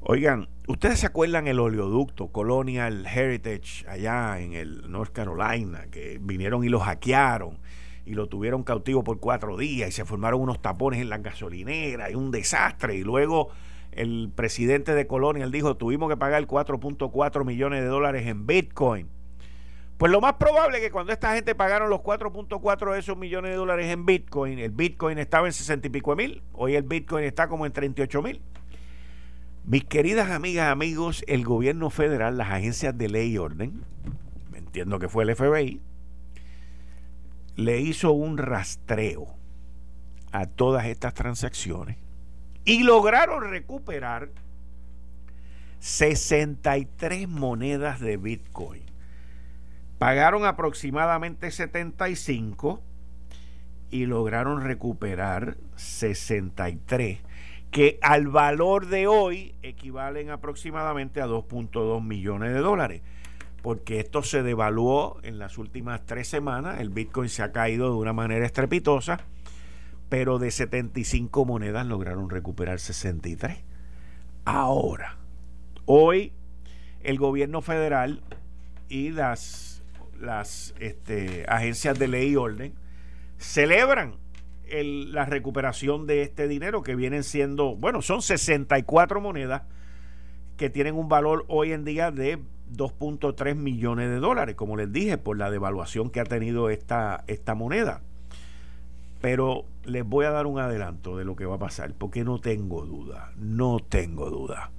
Oigan, 0.00 0.48
¿ustedes 0.66 1.00
se 1.00 1.06
acuerdan 1.06 1.48
el 1.48 1.60
oleoducto 1.60 2.28
Colonial 2.28 3.04
Heritage 3.04 3.86
allá 3.86 4.40
en 4.40 4.54
el 4.54 4.90
North 4.90 5.12
Carolina, 5.12 5.84
que 5.90 6.18
vinieron 6.18 6.64
y 6.64 6.70
lo 6.70 6.80
hackearon 6.80 7.58
y 8.06 8.14
lo 8.14 8.26
tuvieron 8.26 8.62
cautivo 8.62 9.04
por 9.04 9.20
cuatro 9.20 9.58
días 9.58 9.90
y 9.90 9.92
se 9.92 10.06
formaron 10.06 10.40
unos 10.40 10.62
tapones 10.62 10.98
en 11.02 11.10
la 11.10 11.18
gasolinera 11.18 12.10
y 12.10 12.14
un 12.14 12.30
desastre 12.30 12.94
y 12.94 13.02
luego 13.02 13.50
el 13.92 14.30
presidente 14.34 14.94
de 14.94 15.06
Colonial 15.06 15.50
dijo 15.50 15.76
tuvimos 15.76 16.08
que 16.08 16.16
pagar 16.16 16.46
4.4 16.46 17.44
millones 17.44 17.82
de 17.82 17.86
dólares 17.88 18.26
en 18.26 18.46
Bitcoin. 18.46 19.08
Pues 19.96 20.12
lo 20.12 20.20
más 20.20 20.34
probable 20.34 20.78
es 20.78 20.84
que 20.84 20.92
cuando 20.92 21.12
esta 21.12 21.34
gente 21.34 21.56
pagaron 21.56 21.90
los 21.90 22.00
4.4 22.00 22.92
de 22.92 23.00
esos 23.00 23.16
millones 23.16 23.50
de 23.50 23.56
dólares 23.56 23.86
en 23.86 24.06
Bitcoin, 24.06 24.60
el 24.60 24.70
Bitcoin 24.70 25.18
estaba 25.18 25.48
en 25.48 25.52
60 25.52 25.88
y 25.88 25.90
pico 25.90 26.14
mil, 26.14 26.42
hoy 26.52 26.76
el 26.76 26.84
Bitcoin 26.84 27.24
está 27.24 27.48
como 27.48 27.66
en 27.66 27.72
38 27.72 28.22
mil. 28.22 28.40
Mis 29.64 29.84
queridas 29.84 30.30
amigas, 30.30 30.70
amigos, 30.70 31.24
el 31.26 31.44
gobierno 31.44 31.90
federal, 31.90 32.38
las 32.38 32.50
agencias 32.50 32.96
de 32.96 33.08
ley 33.08 33.32
y 33.32 33.38
orden, 33.38 33.84
entiendo 34.54 35.00
que 35.00 35.08
fue 35.08 35.24
el 35.24 35.34
FBI, 35.34 35.82
le 37.56 37.80
hizo 37.80 38.12
un 38.12 38.38
rastreo 38.38 39.34
a 40.30 40.46
todas 40.46 40.86
estas 40.86 41.12
transacciones 41.14 41.96
y 42.68 42.82
lograron 42.82 43.48
recuperar 43.48 44.28
63 45.78 47.26
monedas 47.26 47.98
de 47.98 48.18
Bitcoin. 48.18 48.82
Pagaron 49.96 50.44
aproximadamente 50.44 51.50
75 51.50 52.82
y 53.90 54.04
lograron 54.04 54.62
recuperar 54.62 55.56
63 55.76 57.20
que 57.70 57.98
al 58.02 58.28
valor 58.28 58.86
de 58.88 59.06
hoy 59.06 59.54
equivalen 59.62 60.28
aproximadamente 60.28 61.22
a 61.22 61.26
2.2 61.26 62.02
millones 62.02 62.52
de 62.52 62.60
dólares, 62.60 63.00
porque 63.62 63.98
esto 63.98 64.22
se 64.22 64.42
devaluó 64.42 65.20
en 65.22 65.38
las 65.38 65.56
últimas 65.56 66.04
tres 66.04 66.28
semanas, 66.28 66.80
el 66.80 66.90
Bitcoin 66.90 67.30
se 67.30 67.42
ha 67.42 67.50
caído 67.50 67.90
de 67.90 67.96
una 67.96 68.12
manera 68.12 68.44
estrepitosa, 68.44 69.20
pero 70.08 70.38
de 70.38 70.50
75 70.50 71.44
monedas 71.44 71.86
lograron 71.86 72.30
recuperar 72.30 72.80
63. 72.80 73.58
Ahora, 74.44 75.16
hoy 75.84 76.32
el 77.02 77.18
gobierno 77.18 77.60
federal 77.60 78.22
y 78.88 79.10
las, 79.10 79.82
las 80.20 80.74
este, 80.80 81.44
agencias 81.48 81.98
de 81.98 82.08
ley 82.08 82.30
y 82.30 82.36
orden 82.36 82.74
celebran 83.36 84.16
la 84.70 85.24
recuperación 85.24 86.06
de 86.06 86.22
este 86.22 86.48
dinero 86.48 86.82
que 86.82 86.94
vienen 86.94 87.24
siendo, 87.24 87.74
bueno, 87.76 88.02
son 88.02 88.20
64 88.20 89.20
monedas 89.20 89.62
que 90.56 90.68
tienen 90.68 90.94
un 90.94 91.08
valor 91.08 91.44
hoy 91.48 91.72
en 91.72 91.84
día 91.84 92.10
de 92.10 92.38
2.3 92.72 93.54
millones 93.54 94.10
de 94.10 94.16
dólares, 94.16 94.56
como 94.56 94.76
les 94.76 94.92
dije, 94.92 95.16
por 95.16 95.38
la 95.38 95.50
devaluación 95.50 96.10
que 96.10 96.20
ha 96.20 96.24
tenido 96.24 96.68
esta, 96.68 97.24
esta 97.28 97.54
moneda. 97.54 98.02
Pero 99.20 99.64
les 99.88 100.04
voy 100.04 100.26
a 100.26 100.30
dar 100.30 100.46
un 100.46 100.58
adelanto 100.58 101.16
de 101.16 101.24
lo 101.24 101.34
que 101.36 101.46
va 101.46 101.56
a 101.56 101.58
pasar, 101.58 101.94
porque 101.94 102.24
no 102.24 102.38
tengo 102.38 102.84
duda, 102.84 103.32
no 103.36 103.80
tengo 103.80 104.30
duda. 104.30 104.70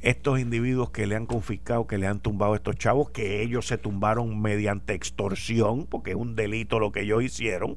Estos 0.00 0.40
individuos 0.40 0.90
que 0.90 1.06
le 1.06 1.16
han 1.16 1.26
confiscado, 1.26 1.86
que 1.86 1.98
le 1.98 2.06
han 2.06 2.20
tumbado 2.20 2.54
a 2.54 2.56
estos 2.56 2.76
chavos, 2.76 3.10
que 3.10 3.42
ellos 3.42 3.66
se 3.66 3.76
tumbaron 3.76 4.40
mediante 4.40 4.94
extorsión, 4.94 5.86
porque 5.86 6.12
es 6.12 6.16
un 6.16 6.36
delito 6.36 6.78
lo 6.78 6.92
que 6.92 7.02
ellos 7.02 7.22
hicieron, 7.22 7.76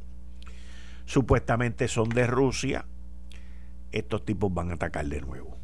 supuestamente 1.06 1.88
son 1.88 2.10
de 2.10 2.28
Rusia, 2.28 2.86
estos 3.92 4.24
tipos 4.24 4.54
van 4.54 4.72
a 4.72 4.76
atacar 4.76 5.06
de 5.06 5.22
nuevo. 5.22 5.58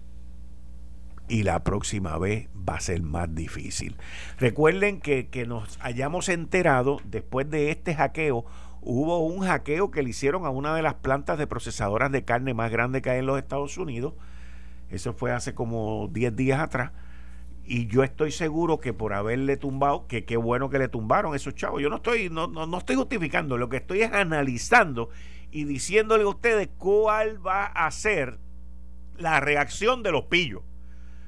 Y 1.30 1.43
la 1.43 1.63
próxima 1.63 2.17
vez 2.17 2.49
va 2.67 2.75
a 2.75 2.82
ser 2.82 3.04
más 3.04 3.34
difícil. 3.34 3.95
Recuerden 4.38 4.99
que, 4.99 5.28
que 5.28 5.45
nos 5.45 5.78
hayamos 5.80 6.28
enterado, 6.28 6.99
después 7.06 7.49
de 7.49 7.69
este 7.69 7.93
hackeo, 7.93 8.45
hubo 8.82 9.20
un 9.20 9.46
hackeo 9.46 9.92
que 9.92 10.04
le 10.04 10.10
hicieron 10.10 10.46
a 10.46 10.50
una 10.50 10.76
de 10.76 10.82
las 10.82 10.96
plantas 10.96 11.38
de 11.38 11.48
procesadoras 11.48 12.12
de 12.12 12.24
carne 12.24 12.54
más 12.54 12.72
grande 12.72 13.02
que 13.02 13.10
hay 13.10 13.20
en 13.20 13.26
los 13.26 13.38
Estados 13.38 13.78
Unidos. 13.78 14.13
Eso 14.89 15.13
fue 15.13 15.32
hace 15.32 15.54
como 15.54 16.10
10 16.12 16.36
días 16.36 16.60
atrás 16.60 16.92
y 17.70 17.86
yo 17.86 18.04
estoy 18.04 18.32
seguro 18.32 18.80
que 18.80 18.94
por 18.94 19.13
haberle 19.13 19.56
tumbado, 19.56 20.08
que 20.08 20.26
qué 20.26 20.38
bueno 20.38 20.72
que 20.72 20.80
le 20.80 20.88
tumbaron 20.88 21.36
esos 21.36 21.54
chavos. 21.54 21.84
Yo 21.84 21.89
no 21.89 21.98
estoy, 21.98 22.28
no, 22.32 22.48
no, 22.48 22.78
estoy 22.80 22.96
justificando, 22.96 23.60
lo 23.60 23.70
que 23.70 23.78
estoy 23.78 24.02
es 24.02 24.12
analizando 24.12 25.10
y 25.52 25.65
diciéndole 25.65 26.24
a 26.24 26.30
ustedes 26.30 26.70
cuál 26.80 27.46
va 27.46 27.65
a 27.65 27.92
ser 27.92 28.39
la 29.18 29.39
reacción 29.39 30.02
de 30.02 30.12
los 30.12 30.24
pillos, 30.24 30.63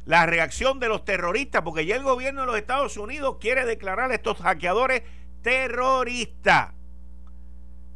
la 0.06 0.26
reacción 0.26 0.80
de 0.80 0.88
los 0.88 1.06
terroristas, 1.06 1.62
porque 1.62 1.86
ya 1.86 1.96
el 1.96 2.04
gobierno 2.04 2.42
de 2.42 2.48
los 2.48 2.58
Estados 2.58 2.98
Unidos 2.98 3.38
quiere 3.40 3.64
declarar 3.64 4.10
a 4.10 4.16
estos 4.16 4.40
hackeadores 4.40 5.04
terroristas. 5.44 6.74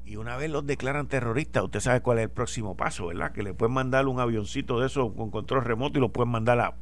Y 0.06 0.18
una 0.18 0.38
vez 0.38 0.52
los 0.52 0.66
declaran 0.66 1.08
terroristas, 1.08 1.64
usted 1.64 1.80
sabe 1.80 2.02
cuál 2.02 2.20
es 2.20 2.26
el 2.26 2.30
próximo 2.30 2.78
paso, 2.78 3.08
¿verdad? 3.08 3.32
Que 3.32 3.44
le 3.44 3.54
pueden 3.54 3.74
mandar 3.74 4.08
un 4.08 4.20
avioncito 4.20 4.80
de 4.80 4.88
eso 4.88 5.14
con 5.14 5.32
control 5.32 5.64
remoto 5.64 5.98
y 5.98 6.02
lo 6.02 6.10
pueden 6.10 6.32
mandar 6.32 6.60
a 6.60 6.76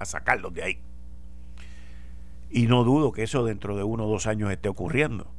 a 0.00 0.06
sacarlos 0.06 0.54
de 0.54 0.62
ahí. 0.62 0.78
Y 2.50 2.66
no 2.66 2.84
dudo 2.84 3.12
que 3.12 3.22
eso 3.22 3.44
dentro 3.44 3.76
de 3.76 3.84
uno 3.84 4.06
o 4.06 4.10
dos 4.10 4.26
años 4.26 4.50
esté 4.50 4.70
ocurriendo. 4.70 5.30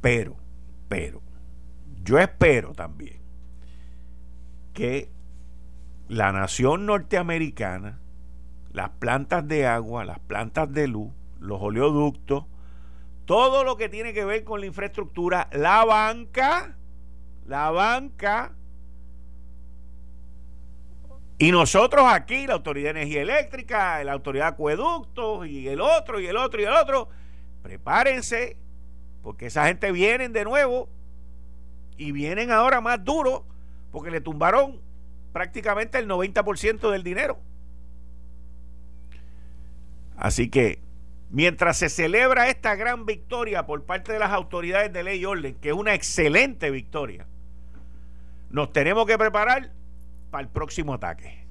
Pero, 0.00 0.36
pero, 0.88 1.20
yo 2.04 2.18
espero 2.20 2.72
también 2.74 3.20
que 4.72 5.10
la 6.08 6.30
nación 6.32 6.86
norteamericana, 6.86 7.98
las 8.72 8.90
plantas 8.90 9.46
de 9.48 9.66
agua, 9.66 10.04
las 10.04 10.20
plantas 10.20 10.72
de 10.72 10.86
luz, 10.86 11.10
los 11.40 11.60
oleoductos, 11.60 12.44
todo 13.24 13.64
lo 13.64 13.76
que 13.76 13.88
tiene 13.88 14.12
que 14.12 14.24
ver 14.24 14.44
con 14.44 14.60
la 14.60 14.66
infraestructura, 14.66 15.48
la 15.52 15.84
banca, 15.84 16.76
la 17.46 17.70
banca, 17.70 18.52
y 21.42 21.50
nosotros 21.50 22.04
aquí, 22.08 22.46
la 22.46 22.54
Autoridad 22.54 22.94
de 22.94 23.00
Energía 23.00 23.22
Eléctrica, 23.22 24.04
la 24.04 24.12
Autoridad 24.12 24.44
de 24.44 24.50
Acueductos 24.50 25.44
y 25.48 25.66
el 25.66 25.80
otro 25.80 26.20
y 26.20 26.26
el 26.28 26.36
otro 26.36 26.60
y 26.60 26.64
el 26.64 26.72
otro, 26.72 27.08
prepárense, 27.64 28.56
porque 29.24 29.46
esa 29.46 29.66
gente 29.66 29.90
viene 29.90 30.28
de 30.28 30.44
nuevo 30.44 30.88
y 31.96 32.12
vienen 32.12 32.52
ahora 32.52 32.80
más 32.80 33.04
duros 33.04 33.42
porque 33.90 34.12
le 34.12 34.20
tumbaron 34.20 34.80
prácticamente 35.32 35.98
el 35.98 36.08
90% 36.08 36.90
del 36.92 37.02
dinero. 37.02 37.40
Así 40.16 40.48
que 40.48 40.78
mientras 41.32 41.78
se 41.78 41.88
celebra 41.88 42.48
esta 42.48 42.76
gran 42.76 43.06
victoria 43.06 43.66
por 43.66 43.84
parte 43.84 44.12
de 44.12 44.18
las 44.20 44.30
autoridades 44.30 44.92
de 44.92 45.02
ley 45.02 45.20
y 45.20 45.24
orden, 45.24 45.54
que 45.56 45.70
es 45.70 45.74
una 45.74 45.94
excelente 45.94 46.70
victoria, 46.70 47.26
nos 48.50 48.72
tenemos 48.72 49.06
que 49.06 49.18
preparar 49.18 49.72
para 50.30 50.42
el 50.42 50.48
próximo 50.48 50.94
ataque. 50.94 51.44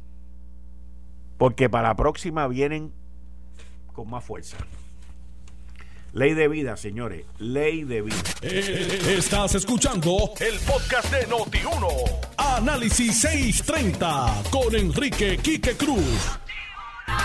Porque 1.37 1.67
para 1.67 1.89
la 1.89 1.95
próxima 1.95 2.47
vienen 2.47 2.93
con 3.91 4.09
más 4.09 4.23
fuerza. 4.23 4.57
Ley 6.13 6.35
de 6.35 6.47
vida, 6.47 6.77
señores. 6.77 7.25
Ley 7.39 7.83
de 7.83 8.01
vida. 8.03 8.17
Eh, 8.41 9.15
estás 9.17 9.55
escuchando 9.55 10.31
el 10.39 10.59
podcast 10.59 11.11
de 11.11 11.27
Noti1. 11.27 11.87
Análisis 12.37 13.21
630 13.21 14.43
con 14.51 14.75
Enrique 14.75 15.37
Quique 15.37 15.75
Cruz. 15.75 16.39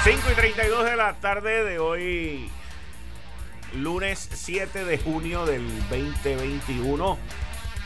5 0.05 0.21
y 0.31 0.35
32 0.35 0.85
de 0.85 0.97
la 0.97 1.15
tarde 1.15 1.65
de 1.65 1.79
hoy, 1.79 2.51
lunes 3.75 4.29
7 4.33 4.85
de 4.85 4.99
junio 4.99 5.45
del 5.47 5.67
2021. 5.89 7.19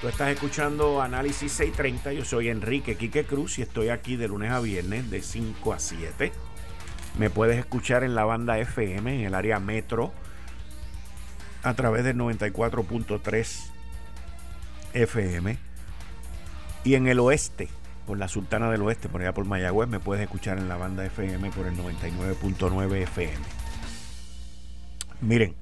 Tú 0.00 0.08
estás 0.08 0.28
escuchando 0.30 1.02
Análisis 1.02 1.52
630. 1.52 2.12
Yo 2.12 2.24
soy 2.24 2.48
Enrique 2.48 2.96
Quique 2.96 3.24
Cruz 3.24 3.58
y 3.58 3.62
estoy 3.62 3.88
aquí 3.90 4.16
de 4.16 4.28
lunes 4.28 4.50
a 4.50 4.60
viernes 4.60 5.10
de 5.10 5.22
5 5.22 5.72
a 5.72 5.78
7. 5.78 6.32
Me 7.18 7.28
puedes 7.28 7.58
escuchar 7.58 8.04
en 8.04 8.14
la 8.14 8.24
banda 8.24 8.58
FM, 8.58 9.20
en 9.20 9.26
el 9.26 9.34
área 9.34 9.58
metro, 9.58 10.12
a 11.62 11.74
través 11.74 12.04
del 12.04 12.16
94.3 12.16 13.70
FM. 14.94 15.58
Y 16.84 16.94
en 16.94 17.08
el 17.08 17.18
oeste, 17.18 17.68
por 18.10 18.18
la 18.18 18.26
Sultana 18.26 18.68
del 18.72 18.82
Oeste, 18.82 19.08
por 19.08 19.20
allá 19.20 19.32
por 19.32 19.44
Mayagüez, 19.44 19.88
me 19.88 20.00
puedes 20.00 20.20
escuchar 20.24 20.58
en 20.58 20.68
la 20.68 20.76
banda 20.76 21.06
FM 21.06 21.52
por 21.52 21.68
el 21.68 21.76
99.9 21.76 23.02
FM. 23.02 23.38
Miren, 25.20 25.54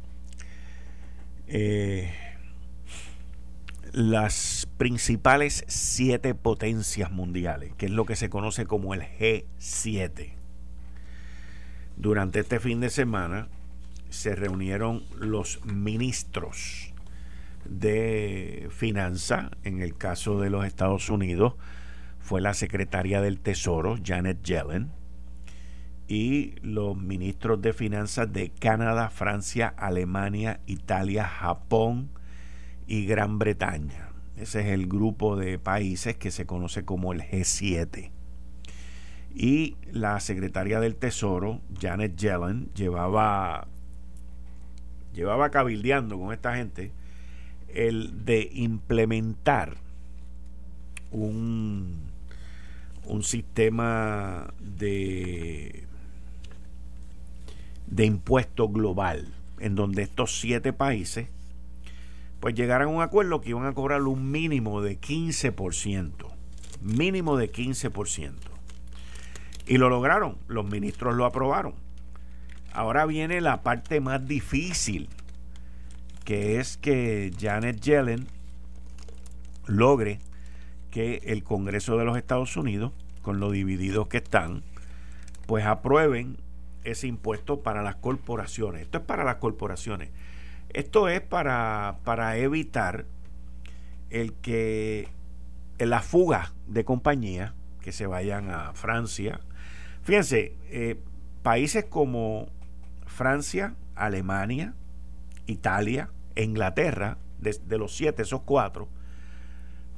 eh, 1.47 2.11
las 3.93 4.67
principales 4.79 5.63
siete 5.69 6.35
potencias 6.35 7.11
mundiales, 7.11 7.75
que 7.77 7.85
es 7.85 7.93
lo 7.93 8.07
que 8.07 8.17
se 8.17 8.31
conoce 8.31 8.65
como 8.65 8.95
el 8.95 9.03
G7. 9.03 10.31
Durante 11.99 12.41
este 12.41 12.61
fin 12.61 12.81
de 12.81 12.89
semana 12.89 13.49
se 14.09 14.35
reunieron 14.35 15.05
los 15.19 15.63
ministros 15.67 16.95
de 17.67 18.71
finanzas, 18.71 19.51
en 19.65 19.83
el 19.83 19.95
caso 19.95 20.41
de 20.41 20.49
los 20.49 20.65
Estados 20.65 21.11
Unidos, 21.11 21.53
fue 22.29 22.43
la 22.43 22.53
secretaria 22.53 23.23
del 23.23 23.41
Tesoro, 23.41 23.97
Janet 24.05 24.43
Yellen, 24.43 24.91
y 26.09 26.57
los 26.61 26.95
ministros 26.95 27.63
de 27.63 27.73
finanzas 27.73 28.31
de 28.31 28.51
Canadá, 28.51 29.09
Francia, 29.09 29.73
Alemania, 29.79 30.61
Italia, 30.67 31.25
Japón, 31.25 32.11
y 32.87 33.07
Gran 33.07 33.39
Bretaña. 33.39 34.11
Ese 34.37 34.61
es 34.61 34.67
el 34.67 34.89
grupo 34.89 35.37
de 35.37 35.59
países 35.59 36.19
que 36.19 36.31
se 36.31 36.45
conoce 36.45 36.85
como 36.85 37.15
el 37.15 37.23
G7. 37.23 38.11
Y 39.35 39.79
la 39.91 40.21
secretaria 40.21 40.81
del 40.81 40.97
Tesoro, 40.97 41.63
Janet 41.81 42.15
Yellen, 42.17 42.69
llevaba, 42.75 43.69
llevaba 45.15 45.49
cabildeando 45.49 46.19
con 46.19 46.35
esta 46.35 46.57
gente 46.57 46.93
el 47.69 48.27
de 48.27 48.51
implementar 48.53 49.79
un, 51.11 52.08
un 53.09 53.23
sistema 53.23 54.53
de, 54.61 55.85
de 57.87 58.05
impuesto 58.05 58.69
global 58.69 59.29
en 59.59 59.75
donde 59.75 60.03
estos 60.03 60.39
siete 60.41 60.73
países 60.73 61.29
pues 62.41 62.55
llegaron 62.55 62.89
a 62.89 62.97
un 62.97 63.03
acuerdo 63.03 63.41
que 63.41 63.51
iban 63.51 63.67
a 63.67 63.75
cobrar 63.75 64.03
un 64.03 64.31
mínimo 64.31 64.81
de 64.81 65.01
15%. 65.01 66.13
Mínimo 66.81 67.37
de 67.37 67.51
15%. 67.51 68.33
Y 69.67 69.79
lo 69.79 69.89
lograron, 69.89 70.39
los 70.47 70.65
ministros 70.65 71.17
lo 71.17 71.25
aprobaron. 71.25 71.75
Ahora 72.73 73.07
viene 73.07 73.41
la 73.41 73.63
parte 73.63 74.01
más 74.01 74.27
difícil, 74.29 75.09
que 76.25 76.61
es 76.61 76.77
que 76.77 77.33
Janet 77.41 77.81
Yellen 77.81 78.29
logre 79.67 80.21
que 80.99 81.21
el 81.27 81.45
Congreso 81.45 81.97
de 81.97 82.05
los 82.05 82.17
Estados 82.17 82.57
Unidos, 82.57 82.91
con 83.23 83.39
lo 83.39 83.53
divididos 83.53 84.09
que 84.09 84.17
están, 84.17 84.65
pues 85.47 85.65
aprueben 85.65 86.39
ese 86.83 87.07
impuesto 87.07 87.61
para 87.61 87.85
las 87.85 87.95
corporaciones. 87.95 88.83
Esto 88.83 88.99
es 88.99 89.05
para 89.05 89.23
las 89.23 89.37
corporaciones. 89.37 90.11
Esto 90.71 91.09
es 91.09 91.21
para, 91.21 92.37
evitar 92.37 93.05
el 94.11 94.33
que 94.33 95.07
la 95.79 96.01
fuga 96.03 96.53
de 96.67 96.85
compañías 96.85 97.53
que 97.81 97.93
se 97.93 98.09
vayan 98.09 98.51
a 98.51 98.73
Francia. 98.73 99.39
Fíjense, 100.03 100.57
eh, 100.69 100.99
países 101.45 101.85
como 101.85 102.49
Francia, 103.07 103.77
Alemania, 103.95 104.75
Italia, 105.47 106.11
Inglaterra, 106.35 107.19
de, 107.39 107.79
los 107.79 107.97
siete, 107.97 108.23
esos 108.23 108.41
cuatro, 108.41 108.89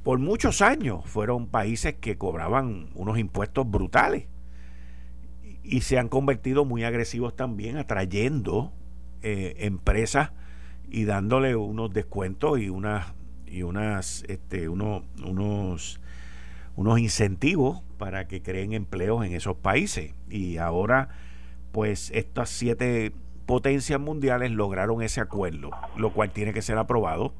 por 0.03 0.19
muchos 0.19 0.61
años 0.61 1.01
fueron 1.05 1.47
países 1.47 1.95
que 1.95 2.17
cobraban 2.17 2.89
unos 2.95 3.19
impuestos 3.19 3.69
brutales 3.69 4.27
y 5.63 5.81
se 5.81 5.99
han 5.99 6.09
convertido 6.09 6.65
muy 6.65 6.83
agresivos 6.83 7.35
también 7.35 7.77
atrayendo 7.77 8.73
eh, 9.21 9.55
empresas 9.59 10.31
y 10.89 11.05
dándole 11.05 11.55
unos 11.55 11.93
descuentos 11.93 12.59
y 12.59 12.69
unas 12.69 13.13
y 13.45 13.63
unas 13.63 14.23
este 14.27 14.69
unos 14.69 15.03
unos 16.75 16.99
incentivos 16.99 17.83
para 17.97 18.27
que 18.27 18.41
creen 18.41 18.73
empleos 18.73 19.25
en 19.25 19.33
esos 19.33 19.55
países. 19.57 20.13
Y 20.29 20.57
ahora 20.57 21.09
pues 21.71 22.11
estas 22.11 22.49
siete 22.49 23.13
potencias 23.45 23.99
mundiales 23.99 24.51
lograron 24.51 25.01
ese 25.01 25.21
acuerdo 25.21 25.69
lo 25.95 26.11
cual 26.11 26.31
tiene 26.31 26.53
que 26.53 26.61
ser 26.61 26.77
aprobado 26.77 27.33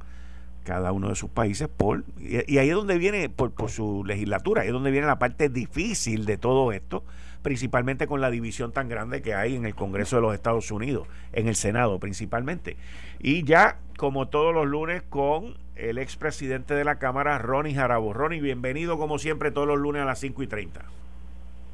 cada 0.64 0.92
uno 0.92 1.10
de 1.10 1.16
sus 1.16 1.30
países 1.30 1.68
por 1.68 2.04
y, 2.20 2.58
ahí 2.58 2.70
es 2.70 2.76
donde 2.76 2.98
viene 2.98 3.30
por, 3.30 3.52
por 3.52 3.72
su 3.72 4.04
legislatura 4.06 4.62
ahí 4.62 4.68
es 4.68 4.74
donde 4.74 4.92
viene 4.92 5.08
la 5.08 5.20
parte 5.20 5.50
difícil 5.50 6.26
de 6.26 6.38
todo 6.38 6.72
esto 6.72 7.04
principalmente 7.42 8.08
con 8.08 8.22
la 8.22 8.30
división 8.30 8.72
tan 8.72 8.88
grande 8.90 9.22
que 9.22 9.34
hay 9.34 9.56
en 9.56 9.66
el 9.66 9.76
Congreso 9.76 10.18
de 10.18 10.22
los 10.22 10.34
Estados 10.34 10.72
Unidos, 10.72 11.08
en 11.34 11.48
el 11.48 11.56
Senado 11.56 12.00
principalmente. 12.00 12.78
Y 13.20 13.44
ya, 13.44 13.78
como 13.98 14.28
todos 14.28 14.54
los 14.54 14.68
lunes, 14.68 15.02
con 15.04 15.56
el 15.76 15.98
expresidente 15.98 16.74
de 16.74 16.84
la 16.84 17.00
Cámara, 17.00 17.38
Ronnie 17.40 17.74
Jarabo. 17.74 18.14
Ronnie, 18.14 18.42
bienvenido 18.42 18.98
como 18.98 19.18
siempre 19.18 19.52
todos 19.52 19.68
los 19.68 19.80
lunes 19.80 20.02
a 20.04 20.06
las 20.06 20.20
5 20.20 20.44
y 20.44 20.48
30. 20.48 20.82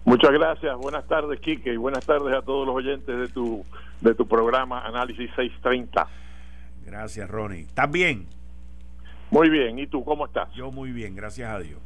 Muchas 0.05 0.31
gracias. 0.31 0.77
Buenas 0.77 1.05
tardes, 1.07 1.39
Quique, 1.41 1.73
y 1.73 1.77
buenas 1.77 2.05
tardes 2.05 2.33
a 2.33 2.41
todos 2.41 2.65
los 2.65 2.75
oyentes 2.75 3.17
de 3.17 3.27
tu, 3.27 3.65
de 3.99 4.15
tu 4.15 4.25
programa 4.25 4.85
Análisis 4.85 5.29
630. 5.35 6.07
Gracias, 6.85 7.29
Ronnie. 7.29 7.61
¿Estás 7.61 7.91
bien? 7.91 8.36
Muy 9.31 9.49
bien. 9.49 9.79
¿Y 9.79 9.87
tú 9.87 10.03
cómo 10.03 10.25
estás? 10.25 10.53
Yo 10.55 10.71
muy 10.71 10.91
bien, 10.91 11.15
gracias 11.15 11.49
a 11.49 11.59
Dios. 11.59 11.79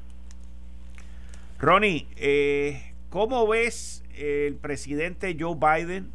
Ronnie, 1.59 2.07
eh, 2.17 2.91
¿Cómo 3.11 3.45
ves 3.45 4.05
el 4.15 4.55
presidente 4.55 5.35
Joe 5.37 5.55
Biden 5.55 6.11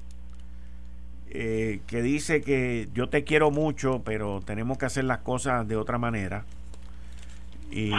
eh, 1.29 1.81
que 1.87 2.01
dice 2.01 2.41
que 2.41 2.89
yo 2.95 3.11
te 3.11 3.23
quiero 3.23 3.51
mucho, 3.51 4.01
pero 4.03 4.41
tenemos 4.41 4.79
que 4.79 4.87
hacer 4.87 5.05
las 5.05 5.19
cosas 5.19 5.69
de 5.69 5.77
otra 5.77 5.99
manera? 5.99 6.47
Y 7.71 7.91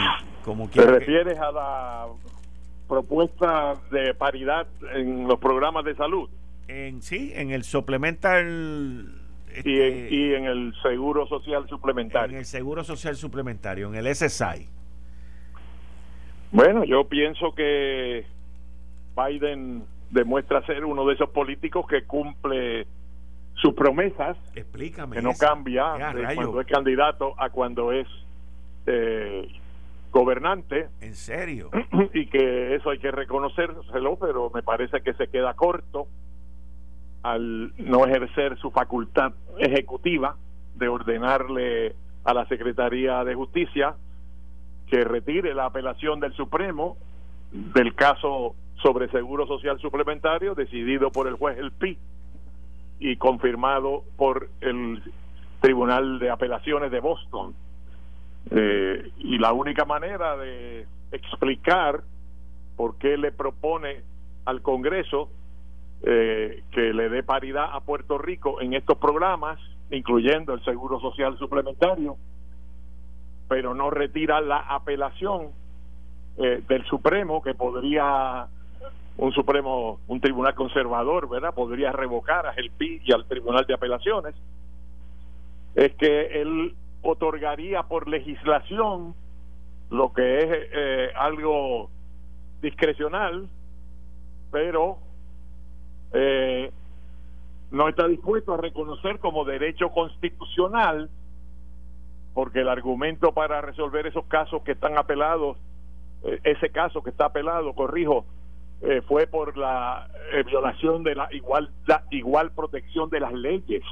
como 0.44 0.68
¿Te 0.68 0.82
refieres 0.84 1.38
a 1.38 1.52
la 1.52 2.06
propuesta 2.88 3.76
de 3.92 4.14
paridad 4.14 4.66
en 4.92 5.28
los 5.28 5.38
programas 5.38 5.84
de 5.84 5.94
salud? 5.94 6.28
En, 6.66 7.00
sí, 7.00 7.30
en 7.36 7.52
el 7.52 7.62
y, 9.64 9.80
en, 9.80 9.96
este, 9.96 10.14
y, 10.14 10.34
en, 10.34 10.44
el 10.44 10.74
seguro 10.82 11.26
social 11.26 11.68
suplementario. 11.68 12.32
En 12.32 12.38
el 12.38 12.44
seguro 12.44 12.84
social 12.84 13.16
suplementario, 13.16 13.88
en 13.88 13.94
el 13.94 14.14
SSI. 14.14 14.68
Bueno, 16.50 16.84
yo 16.84 17.04
pienso 17.08 17.54
que 17.54 18.24
Biden 19.16 19.84
demuestra 20.10 20.64
ser 20.64 20.84
uno 20.84 21.06
de 21.06 21.14
esos 21.14 21.30
políticos 21.30 21.86
que 21.86 22.04
cumple 22.04 22.86
sus 23.54 23.74
promesas, 23.74 24.36
Explícame 24.54 25.16
que 25.16 25.22
no 25.22 25.32
cambia 25.34 25.94
cuando 26.34 26.60
es 26.60 26.66
candidato 26.66 27.34
a 27.38 27.50
cuando 27.50 27.92
es 27.92 28.06
eh, 28.86 29.48
gobernante. 30.12 30.88
¿En 31.00 31.14
serio? 31.14 31.70
Y 32.14 32.26
que 32.26 32.74
eso 32.76 32.90
hay 32.90 32.98
que 32.98 33.10
reconocérselo, 33.10 34.16
pero 34.16 34.50
me 34.54 34.62
parece 34.62 35.00
que 35.02 35.12
se 35.14 35.28
queda 35.28 35.54
corto 35.54 36.06
al 37.22 37.72
no 37.78 38.06
ejercer 38.06 38.58
su 38.58 38.70
facultad 38.70 39.32
ejecutiva 39.58 40.36
de 40.74 40.88
ordenarle 40.88 41.94
a 42.24 42.34
la 42.34 42.46
Secretaría 42.46 43.24
de 43.24 43.34
Justicia 43.34 43.94
que 44.86 45.04
retire 45.04 45.54
la 45.54 45.66
apelación 45.66 46.20
del 46.20 46.32
Supremo 46.34 46.96
del 47.52 47.94
caso 47.94 48.54
sobre 48.82 49.08
seguro 49.10 49.46
social 49.46 49.78
suplementario 49.80 50.54
decidido 50.54 51.10
por 51.10 51.26
el 51.26 51.34
juez 51.34 51.58
El 51.58 51.72
Pi 51.72 51.98
y 53.00 53.16
confirmado 53.16 54.04
por 54.16 54.48
el 54.60 55.02
Tribunal 55.60 56.18
de 56.18 56.30
Apelaciones 56.30 56.90
de 56.90 57.00
Boston. 57.00 57.54
Eh, 58.50 59.10
y 59.18 59.38
la 59.38 59.52
única 59.52 59.84
manera 59.84 60.36
de 60.36 60.86
explicar 61.12 62.02
por 62.76 62.96
qué 62.98 63.16
le 63.16 63.32
propone 63.32 64.02
al 64.44 64.62
Congreso 64.62 65.30
eh, 66.02 66.62
que 66.70 66.92
le 66.92 67.08
dé 67.08 67.22
paridad 67.22 67.70
a 67.72 67.80
Puerto 67.80 68.18
Rico 68.18 68.60
en 68.60 68.74
estos 68.74 68.98
programas, 68.98 69.58
incluyendo 69.90 70.54
el 70.54 70.64
Seguro 70.64 71.00
Social 71.00 71.36
Suplementario, 71.38 72.16
pero 73.48 73.74
no 73.74 73.90
retira 73.90 74.40
la 74.40 74.58
apelación 74.58 75.48
eh, 76.36 76.62
del 76.68 76.84
Supremo 76.84 77.42
que 77.42 77.54
podría 77.54 78.46
un 79.16 79.32
Supremo, 79.32 79.98
un 80.06 80.20
tribunal 80.20 80.54
conservador, 80.54 81.28
¿verdad? 81.28 81.52
Podría 81.52 81.90
revocar 81.90 82.46
a 82.46 82.52
GELPI 82.52 83.02
y 83.04 83.12
al 83.12 83.26
Tribunal 83.26 83.66
de 83.66 83.74
Apelaciones, 83.74 84.36
es 85.74 85.92
que 85.94 86.40
él 86.40 86.74
otorgaría 87.02 87.82
por 87.82 88.08
legislación 88.08 89.14
lo 89.90 90.12
que 90.12 90.38
es 90.38 90.46
eh, 90.72 91.10
algo 91.16 91.90
discrecional, 92.62 93.48
pero 94.52 94.98
eh, 96.12 96.72
no 97.70 97.88
está 97.88 98.06
dispuesto 98.08 98.54
a 98.54 98.56
reconocer 98.56 99.18
como 99.18 99.44
derecho 99.44 99.90
constitucional, 99.90 101.10
porque 102.34 102.60
el 102.60 102.68
argumento 102.68 103.32
para 103.32 103.60
resolver 103.60 104.06
esos 104.06 104.24
casos 104.26 104.62
que 104.62 104.72
están 104.72 104.96
apelados, 104.96 105.58
eh, 106.24 106.40
ese 106.44 106.70
caso 106.70 107.02
que 107.02 107.10
está 107.10 107.26
apelado, 107.26 107.74
corrijo, 107.74 108.24
eh, 108.80 109.02
fue 109.06 109.26
por 109.26 109.56
la 109.56 110.08
eh, 110.32 110.44
violación 110.44 111.02
de 111.02 111.16
la 111.16 111.28
igual, 111.32 111.70
igual 112.10 112.52
protección 112.52 113.10
de 113.10 113.18
las 113.18 113.32
leyes 113.32 113.82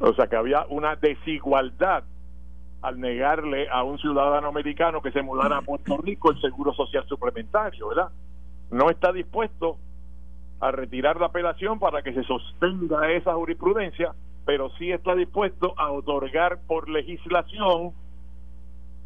O 0.00 0.12
sea 0.14 0.26
que 0.26 0.34
había 0.34 0.66
una 0.70 0.96
desigualdad 0.96 2.02
al 2.82 2.98
negarle 2.98 3.68
a 3.68 3.84
un 3.84 3.98
ciudadano 3.98 4.48
americano 4.48 5.00
que 5.00 5.12
se 5.12 5.22
mudara 5.22 5.58
a 5.58 5.62
Puerto 5.62 5.98
Rico 5.98 6.32
el 6.32 6.40
seguro 6.40 6.72
social 6.72 7.06
suplementario, 7.06 7.88
¿verdad? 7.88 8.10
No 8.72 8.90
está 8.90 9.12
dispuesto 9.12 9.76
a 10.60 10.70
retirar 10.70 11.18
la 11.18 11.26
apelación 11.26 11.78
para 11.78 12.02
que 12.02 12.12
se 12.12 12.22
sostenga 12.24 13.10
esa 13.10 13.34
jurisprudencia, 13.34 14.12
pero 14.44 14.70
sí 14.78 14.92
está 14.92 15.14
dispuesto 15.14 15.74
a 15.78 15.90
otorgar 15.90 16.58
por 16.66 16.88
legislación, 16.88 17.92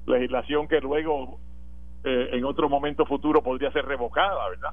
legislación 0.07 0.67
que 0.69 0.81
luego 0.81 1.39
eh, 2.03 2.31
en 2.33 2.45
otro 2.45 2.69
momento 2.69 3.07
futuro 3.07 3.43
podría 3.43 3.71
ser 3.73 3.87
revocada, 3.87 4.49
¿verdad? 4.51 4.73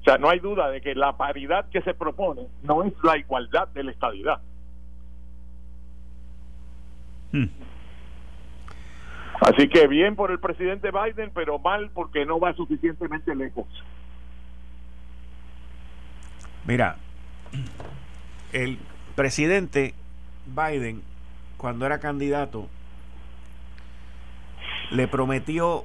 O 0.00 0.04
sea, 0.04 0.18
no 0.18 0.30
hay 0.30 0.38
duda 0.38 0.70
de 0.70 0.80
que 0.80 0.94
la 0.94 1.16
paridad 1.16 1.68
que 1.70 1.82
se 1.82 1.94
propone 1.94 2.46
no 2.62 2.82
es 2.84 2.92
la 3.02 3.18
igualdad 3.18 3.68
de 3.68 3.84
la 3.84 3.90
estadidad. 3.92 4.40
Hmm. 7.32 7.46
Así 9.40 9.68
que 9.68 9.88
bien 9.88 10.14
por 10.14 10.30
el 10.30 10.38
presidente 10.38 10.90
Biden, 10.90 11.32
pero 11.34 11.58
mal 11.58 11.90
porque 11.92 12.24
no 12.24 12.38
va 12.38 12.52
suficientemente 12.54 13.34
lejos. 13.34 13.66
Mira, 16.64 16.96
el 18.52 18.78
presidente 19.14 19.94
Biden, 20.46 21.02
cuando 21.56 21.86
era 21.86 21.98
candidato, 21.98 22.68
le 24.90 25.08
prometió 25.08 25.84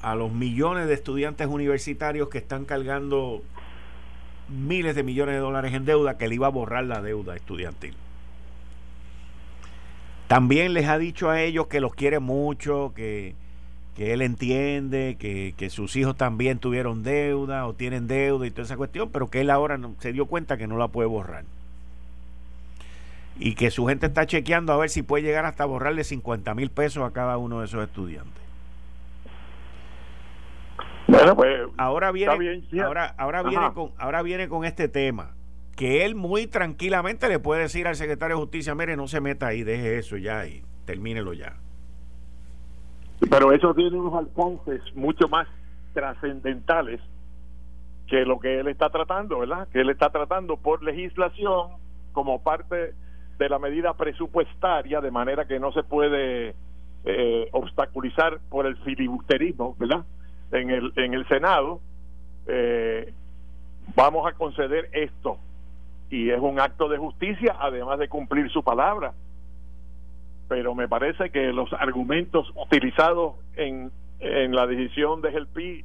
a 0.00 0.14
los 0.14 0.32
millones 0.32 0.86
de 0.86 0.94
estudiantes 0.94 1.46
universitarios 1.46 2.28
que 2.28 2.38
están 2.38 2.64
cargando 2.64 3.42
miles 4.48 4.94
de 4.94 5.02
millones 5.02 5.34
de 5.34 5.40
dólares 5.40 5.74
en 5.74 5.84
deuda 5.84 6.18
que 6.18 6.28
le 6.28 6.34
iba 6.34 6.46
a 6.46 6.50
borrar 6.50 6.84
la 6.84 7.02
deuda 7.02 7.34
estudiantil. 7.34 7.94
También 10.28 10.72
les 10.72 10.88
ha 10.88 10.98
dicho 10.98 11.30
a 11.30 11.40
ellos 11.40 11.66
que 11.66 11.80
los 11.80 11.94
quiere 11.94 12.18
mucho, 12.18 12.92
que, 12.94 13.34
él 13.96 14.22
entiende, 14.22 15.16
que, 15.18 15.54
que, 15.56 15.70
sus 15.70 15.94
hijos 15.96 16.16
también 16.16 16.58
tuvieron 16.58 17.02
deuda 17.02 17.66
o 17.66 17.74
tienen 17.74 18.06
deuda 18.06 18.46
y 18.46 18.50
toda 18.50 18.64
esa 18.64 18.76
cuestión, 18.76 19.10
pero 19.10 19.30
que 19.30 19.40
él 19.40 19.50
ahora 19.50 19.78
no, 19.78 19.94
se 20.00 20.12
dio 20.12 20.26
cuenta 20.26 20.56
que 20.56 20.66
no 20.66 20.76
la 20.76 20.88
puede 20.88 21.08
borrar. 21.08 21.44
Y 23.38 23.54
que 23.54 23.70
su 23.70 23.86
gente 23.86 24.06
está 24.06 24.26
chequeando 24.26 24.72
a 24.72 24.76
ver 24.76 24.90
si 24.90 25.02
puede 25.02 25.22
llegar 25.22 25.44
hasta 25.44 25.64
borrarle 25.64 26.04
50 26.04 26.54
mil 26.54 26.70
pesos 26.70 27.04
a 27.04 27.12
cada 27.12 27.36
uno 27.36 27.60
de 27.60 27.66
esos 27.66 27.82
estudiantes. 27.82 28.42
Bueno, 31.06 31.36
pues 31.36 31.68
ahora 31.76 32.10
viene, 32.12 32.62
ahora, 32.82 33.14
ahora 33.18 33.42
viene 33.42 33.72
con, 33.74 33.92
ahora 33.98 34.22
viene 34.22 34.48
con 34.48 34.64
este 34.64 34.88
tema 34.88 35.34
que 35.76 36.04
él 36.04 36.14
muy 36.14 36.46
tranquilamente 36.46 37.28
le 37.28 37.38
puede 37.38 37.62
decir 37.62 37.86
al 37.86 37.96
secretario 37.96 38.36
de 38.36 38.42
Justicia, 38.42 38.74
mire, 38.74 38.96
no 38.96 39.08
se 39.08 39.20
meta 39.20 39.48
ahí, 39.48 39.62
deje 39.62 39.98
eso 39.98 40.16
ya 40.16 40.46
y 40.46 40.62
termínelo 40.84 41.32
ya. 41.32 41.56
Pero 43.30 43.52
eso 43.52 43.74
tiene 43.74 43.98
unos 43.98 44.14
alcances 44.14 44.82
mucho 44.94 45.28
más 45.28 45.48
trascendentales 45.92 47.00
que 48.06 48.24
lo 48.24 48.38
que 48.38 48.60
él 48.60 48.68
está 48.68 48.90
tratando, 48.90 49.38
¿verdad? 49.38 49.68
Que 49.68 49.80
él 49.80 49.90
está 49.90 50.10
tratando 50.10 50.56
por 50.56 50.82
legislación 50.82 51.72
como 52.12 52.42
parte 52.42 52.94
de 53.38 53.48
la 53.48 53.58
medida 53.58 53.94
presupuestaria, 53.94 55.00
de 55.00 55.10
manera 55.10 55.46
que 55.46 55.58
no 55.58 55.72
se 55.72 55.82
puede 55.82 56.54
eh, 57.04 57.48
obstaculizar 57.52 58.38
por 58.50 58.66
el 58.66 58.76
filibusterismo, 58.78 59.74
¿verdad? 59.78 60.04
en 60.54 60.70
el, 60.70 60.92
en 60.96 61.14
el 61.14 61.26
Senado, 61.28 61.80
eh, 62.46 63.12
vamos 63.94 64.26
a 64.26 64.32
conceder 64.32 64.88
esto. 64.92 65.38
Y 66.10 66.30
es 66.30 66.40
un 66.40 66.60
acto 66.60 66.88
de 66.88 66.98
justicia, 66.98 67.56
además 67.58 67.98
de 67.98 68.08
cumplir 68.08 68.50
su 68.50 68.62
palabra. 68.62 69.12
Pero 70.48 70.74
me 70.74 70.88
parece 70.88 71.30
que 71.30 71.52
los 71.52 71.72
argumentos 71.72 72.50
utilizados 72.54 73.36
en, 73.56 73.90
en 74.20 74.54
la 74.54 74.66
decisión 74.66 75.22
de 75.22 75.32
GELPI 75.32 75.84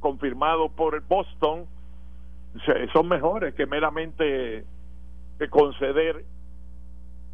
confirmado 0.00 0.68
por 0.70 1.00
Boston 1.06 1.66
son 2.92 3.08
mejores 3.08 3.54
que 3.54 3.66
meramente 3.66 4.64
conceder 5.50 6.24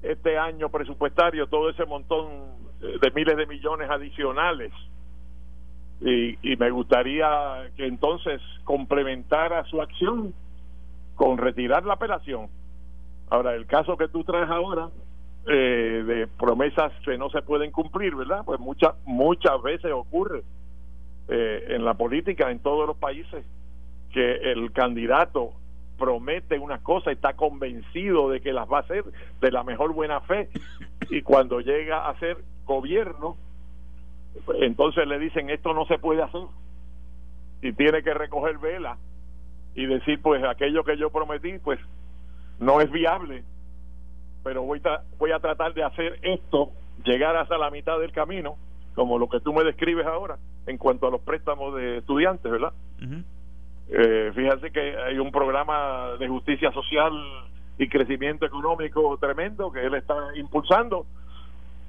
este 0.02 0.38
año 0.38 0.68
presupuestario 0.68 1.46
todo 1.46 1.70
ese 1.70 1.86
montón 1.86 2.28
de 2.80 3.10
miles 3.12 3.36
de 3.36 3.46
millones 3.46 3.88
adicionales 3.90 4.72
y, 6.00 6.56
me 6.58 6.70
gustaría 6.70 7.70
que 7.76 7.86
entonces 7.86 8.40
complementara 8.64 9.64
su 9.64 9.80
acción 9.80 10.34
con 11.14 11.38
retirar 11.38 11.84
la 11.86 11.94
apelación. 11.94 12.48
Ahora, 13.30 13.54
el 13.54 13.66
caso 13.66 13.96
que 13.96 14.08
tú 14.08 14.22
traes 14.22 14.50
ahora 14.50 14.90
eh, 15.48 16.02
de 16.04 16.26
promesas 16.26 16.92
que 17.04 17.16
no 17.16 17.30
se 17.30 17.40
pueden 17.42 17.70
cumplir, 17.70 18.16
¿verdad? 18.16 18.42
Pues 18.44 18.58
muchas 18.58 18.94
muchas 19.04 19.62
veces 19.62 19.92
ocurre 19.92 20.42
eh, 21.28 21.66
en 21.68 21.84
la 21.84 21.94
política 21.94 22.50
en 22.50 22.58
todos 22.58 22.86
los 22.86 22.96
países 22.96 23.44
que 24.12 24.52
el 24.52 24.72
candidato 24.72 25.52
promete 25.98 26.58
una 26.58 26.78
cosa, 26.78 27.10
está 27.10 27.34
convencido 27.34 28.28
de 28.30 28.40
que 28.40 28.52
las 28.52 28.70
va 28.70 28.78
a 28.78 28.80
hacer 28.80 29.04
de 29.40 29.50
la 29.52 29.62
mejor 29.62 29.92
buena 29.92 30.20
fe 30.20 30.48
y 31.10 31.22
cuando 31.22 31.60
llega 31.60 32.08
a 32.08 32.18
ser 32.18 32.38
gobierno 32.64 33.36
entonces 34.60 35.06
le 35.06 35.18
dicen 35.18 35.48
esto 35.50 35.72
no 35.72 35.86
se 35.86 35.98
puede 35.98 36.22
hacer 36.22 36.42
y 37.62 37.72
tiene 37.72 38.02
que 38.02 38.14
recoger 38.14 38.58
vela 38.58 38.98
y 39.74 39.86
decir 39.86 40.20
pues 40.20 40.42
aquello 40.44 40.84
que 40.84 40.98
yo 40.98 41.10
prometí 41.10 41.58
pues 41.58 41.78
no 42.58 42.80
es 42.80 42.90
viable 42.90 43.44
pero 44.46 44.62
voy, 44.62 44.80
voy 45.18 45.32
a 45.32 45.40
tratar 45.40 45.74
de 45.74 45.82
hacer 45.82 46.20
esto 46.22 46.70
llegar 47.04 47.36
hasta 47.36 47.58
la 47.58 47.70
mitad 47.70 47.98
del 47.98 48.12
camino 48.12 48.56
como 48.94 49.18
lo 49.18 49.28
que 49.28 49.40
tú 49.40 49.52
me 49.52 49.64
describes 49.64 50.06
ahora 50.06 50.38
en 50.66 50.78
cuanto 50.78 51.08
a 51.08 51.10
los 51.10 51.20
préstamos 51.20 51.74
de 51.74 51.98
estudiantes 51.98 52.50
verdad 52.50 52.72
eh, 53.88 54.32
fíjate 54.34 54.70
que 54.70 54.96
hay 54.96 55.18
un 55.18 55.32
programa 55.32 56.12
de 56.18 56.28
justicia 56.28 56.70
social 56.72 57.12
y 57.78 57.88
crecimiento 57.88 58.46
económico 58.46 59.18
tremendo 59.18 59.72
que 59.72 59.84
él 59.84 59.94
está 59.94 60.14
impulsando 60.36 61.06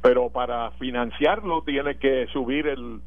pero 0.01 0.29
para 0.29 0.71
financiarlo 0.71 1.61
tiene 1.61 1.97
que 1.97 2.25
subir 2.33 2.67
el, 2.67 3.01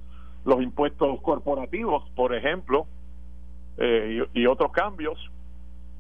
los 0.45 0.63
impuestos 0.63 1.21
corporativos, 1.21 2.09
por 2.15 2.35
ejemplo, 2.35 2.87
eh, 3.79 4.27
y, 4.35 4.47
otros 4.47 4.73
cambios, 4.73 5.19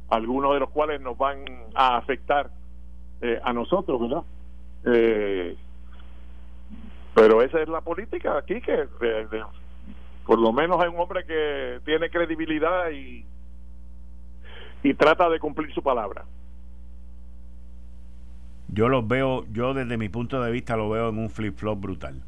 algunos 0.08 0.54
de 0.54 0.60
los 0.60 0.70
cuales 0.70 1.00
nos 1.00 1.16
van 1.16 1.44
a 1.74 1.96
afectar 1.96 2.50
eh, 3.20 3.40
a 3.42 3.52
nosotros, 3.52 4.00
¿verdad? 4.00 4.22
Eh, 4.84 5.56
pero 7.14 7.42
esa 7.42 7.60
es 7.60 7.68
la 7.68 7.80
política 7.80 8.38
aquí, 8.38 8.60
que 8.60 8.86
por 10.26 10.38
lo 10.38 10.52
menos 10.52 10.80
hay 10.80 10.88
un 10.88 10.98
hombre 10.98 11.24
que 11.24 11.80
tiene 11.84 12.08
credibilidad 12.08 12.90
y, 12.90 13.24
y 14.82 14.94
trata 14.94 15.28
de 15.28 15.38
cumplir 15.38 15.72
su 15.74 15.82
palabra. 15.82 16.24
Yo 18.68 18.88
los 18.88 19.06
veo, 19.06 19.44
yo 19.52 19.74
desde 19.74 19.96
mi 19.96 20.08
punto 20.08 20.40
de 20.40 20.52
vista 20.52 20.76
lo 20.76 20.88
veo 20.88 21.08
en 21.08 21.18
un 21.18 21.28
flip-flop 21.28 21.80
brutal. 21.80 22.22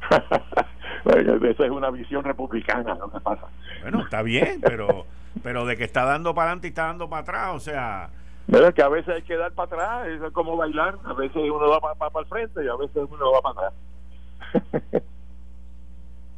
Esa 1.04 1.64
es 1.66 1.70
una 1.70 1.90
visión 1.90 2.24
republicana, 2.24 2.94
¿no? 2.94 3.08
pasa? 3.20 3.46
Bueno, 3.82 4.00
está 4.00 4.22
bien, 4.22 4.60
pero 4.62 5.04
pero 5.42 5.66
de 5.66 5.76
que 5.76 5.84
está 5.84 6.04
dando 6.04 6.34
para 6.34 6.48
adelante 6.48 6.68
y 6.68 6.70
está 6.70 6.86
dando 6.86 7.08
para 7.08 7.22
atrás, 7.22 7.50
o 7.54 7.60
sea... 7.60 8.10
Es 8.46 8.74
que 8.74 8.82
a 8.82 8.88
veces 8.88 9.14
hay 9.14 9.22
que 9.22 9.36
dar 9.36 9.52
para 9.52 9.66
atrás, 9.66 10.08
es 10.08 10.32
como 10.32 10.56
bailar, 10.56 10.98
a 11.04 11.14
veces 11.14 11.36
uno 11.36 11.68
va 11.68 11.80
para, 11.80 11.94
para, 11.94 12.20
el 12.20 12.26
frente 12.26 12.64
y 12.64 12.68
a 12.68 12.76
veces 12.76 13.02
uno 13.10 13.32
va 13.32 13.40
para 13.40 13.68
atrás. 13.68 15.02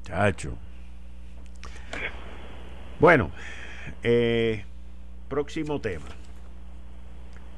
Chacho. 0.02 0.56
Bueno, 3.00 3.30
eh, 4.02 4.64
próximo 5.28 5.80
tema. 5.80 6.06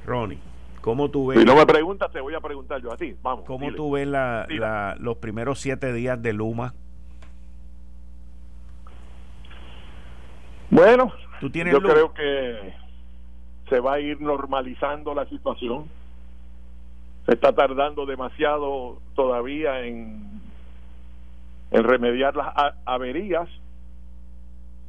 Ronnie. 0.07 0.41
¿Cómo 0.81 1.11
tú 1.11 1.27
ves? 1.27 1.39
Si 1.39 1.45
no 1.45 1.55
me 1.55 1.67
preguntas, 1.67 2.11
te 2.11 2.21
voy 2.21 2.35
a 2.35 2.41
preguntar 2.41 2.81
yo 2.81 2.93
a 2.93 2.97
ti. 2.97 3.15
Vamos. 3.23 3.45
¿Cómo 3.45 3.73
tú 3.75 3.93
ves 3.93 4.07
la, 4.07 4.97
los 4.99 5.19
primeros 5.19 5.61
siete 5.61 5.93
días 5.93 6.21
de 6.23 6.33
Luma? 6.33 6.75
Bueno, 10.71 11.13
¿Tú 11.41 11.51
tienes 11.51 11.73
yo 11.73 11.81
creo 11.81 12.13
que 12.13 12.75
se 13.69 13.81
va 13.81 13.95
a 13.95 14.01
ir 14.01 14.21
normalizando 14.21 15.15
la 15.15 15.27
situación. 15.27 15.87
Se 17.27 17.35
está 17.35 17.53
tardando 17.53 18.07
demasiado 18.07 18.99
todavía 19.15 19.85
en, 19.85 20.41
en 21.71 21.85
remediar 21.85 22.37
las 22.37 22.55
averías. 22.85 23.49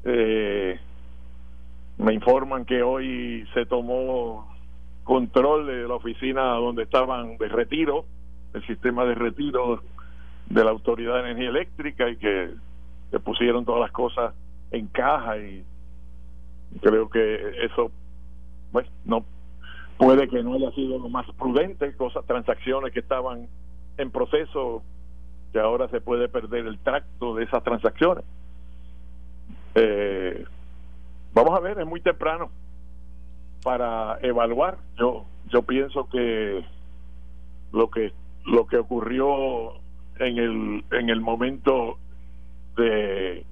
Eh, 0.05 0.80
me 1.97 2.13
informan 2.13 2.65
que 2.65 2.82
hoy 2.82 3.45
se 3.53 3.65
tomó 3.65 4.55
control 5.03 5.67
de 5.67 5.88
la 5.88 5.95
oficina 5.95 6.53
donde 6.53 6.84
estaban 6.84 7.38
de 7.38 7.49
retiro, 7.49 8.05
el 8.53 8.65
sistema 8.67 9.03
de 9.05 9.15
retiro 9.15 9.82
de 10.49 10.63
la 10.63 10.71
Autoridad 10.71 11.15
de 11.15 11.32
Energía 11.32 11.49
Eléctrica 11.49 12.09
y 12.09 12.15
que 12.15 12.51
se 13.11 13.19
pusieron 13.19 13.65
todas 13.65 13.82
las 13.82 13.91
cosas 13.91 14.34
en 14.71 14.88
caja 14.88 15.38
y 15.38 15.63
creo 16.82 17.09
que 17.09 17.65
eso 17.65 17.91
pues 18.72 18.88
no 19.05 19.26
puede 19.97 20.28
que 20.30 20.41
no 20.43 20.53
haya 20.53 20.72
sido 20.72 20.97
lo 20.97 21.09
más 21.09 21.26
prudente, 21.38 21.95
cosas, 21.95 22.26
transacciones 22.26 22.93
que 22.93 23.01
estaban 23.01 23.47
en 23.97 24.11
proceso, 24.11 24.82
que 25.51 25.59
ahora 25.59 25.89
se 25.89 25.99
puede 25.99 26.30
perder 26.30 26.67
el 26.67 26.80
tracto 26.80 27.36
de 27.36 27.43
esas 27.43 27.63
transacciones. 27.63 28.24
Eh, 29.76 30.45
vamos 31.34 31.57
a 31.57 31.59
ver, 31.59 31.80
es 31.80 31.86
muy 31.86 32.01
temprano 32.01 32.49
para 33.61 34.20
evaluar. 34.22 34.78
Yo 34.97 35.26
yo 35.49 35.63
pienso 35.63 36.07
que 36.09 36.63
lo 37.72 37.89
que 37.89 38.13
lo 38.45 38.67
que 38.67 38.78
ocurrió 38.78 39.74
en 40.17 40.38
el 40.38 40.86
en 40.91 41.09
el 41.09 41.22
momento 41.22 41.97
de 42.78 43.45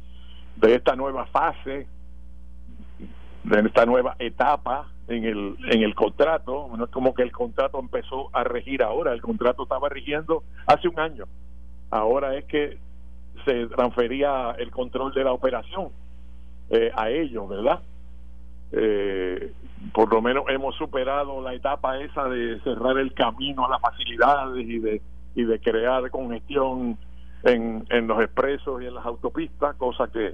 de 0.58 0.76
esta 0.76 0.96
nueva 0.96 1.26
fase 1.28 1.88
de 3.44 3.60
esta 3.60 3.86
nueva 3.86 4.16
etapa 4.20 4.88
en 5.08 5.24
el 5.24 5.58
en 5.72 5.84
el 5.84 5.96
contrato 5.96 6.70
no 6.76 6.84
es 6.86 6.92
como 6.92 7.14
que 7.14 7.24
el 7.24 7.32
contrato 7.32 7.80
empezó 7.80 8.30
a 8.34 8.44
regir 8.44 8.84
ahora 8.84 9.14
el 9.14 9.22
contrato 9.22 9.64
estaba 9.64 9.90
rigiendo 9.90 10.44
hace 10.66 10.88
un 10.88 11.00
año. 11.00 11.26
Ahora 11.90 12.36
es 12.36 12.46
que 12.46 12.78
se 13.46 13.68
transfería 13.68 14.56
el 14.58 14.72
control 14.72 15.14
de 15.14 15.24
la 15.24 15.32
operación 15.32 15.90
eh, 16.70 16.92
a 16.96 17.10
ellos 17.10 17.48
verdad 17.48 17.82
eh, 18.74 19.54
por 19.94 20.12
lo 20.12 20.22
menos 20.22 20.44
hemos 20.50 20.76
superado 20.76 21.42
la 21.42 21.54
etapa 21.54 22.00
esa 22.00 22.26
de 22.26 22.60
cerrar 22.62 22.98
el 22.98 23.14
camino 23.14 23.66
a 23.66 23.70
las 23.70 23.82
facilidades 23.82 24.68
y 24.68 24.80
de 24.80 25.02
y 25.36 25.44
de 25.44 25.60
crear 25.60 26.10
congestión 26.10 26.98
en, 27.44 27.86
en 27.90 28.08
los 28.08 28.20
expresos 28.22 28.82
y 28.82 28.88
en 28.88 28.96
las 28.96 29.06
autopistas, 29.06 29.76
cosa 29.76 30.08
que 30.08 30.34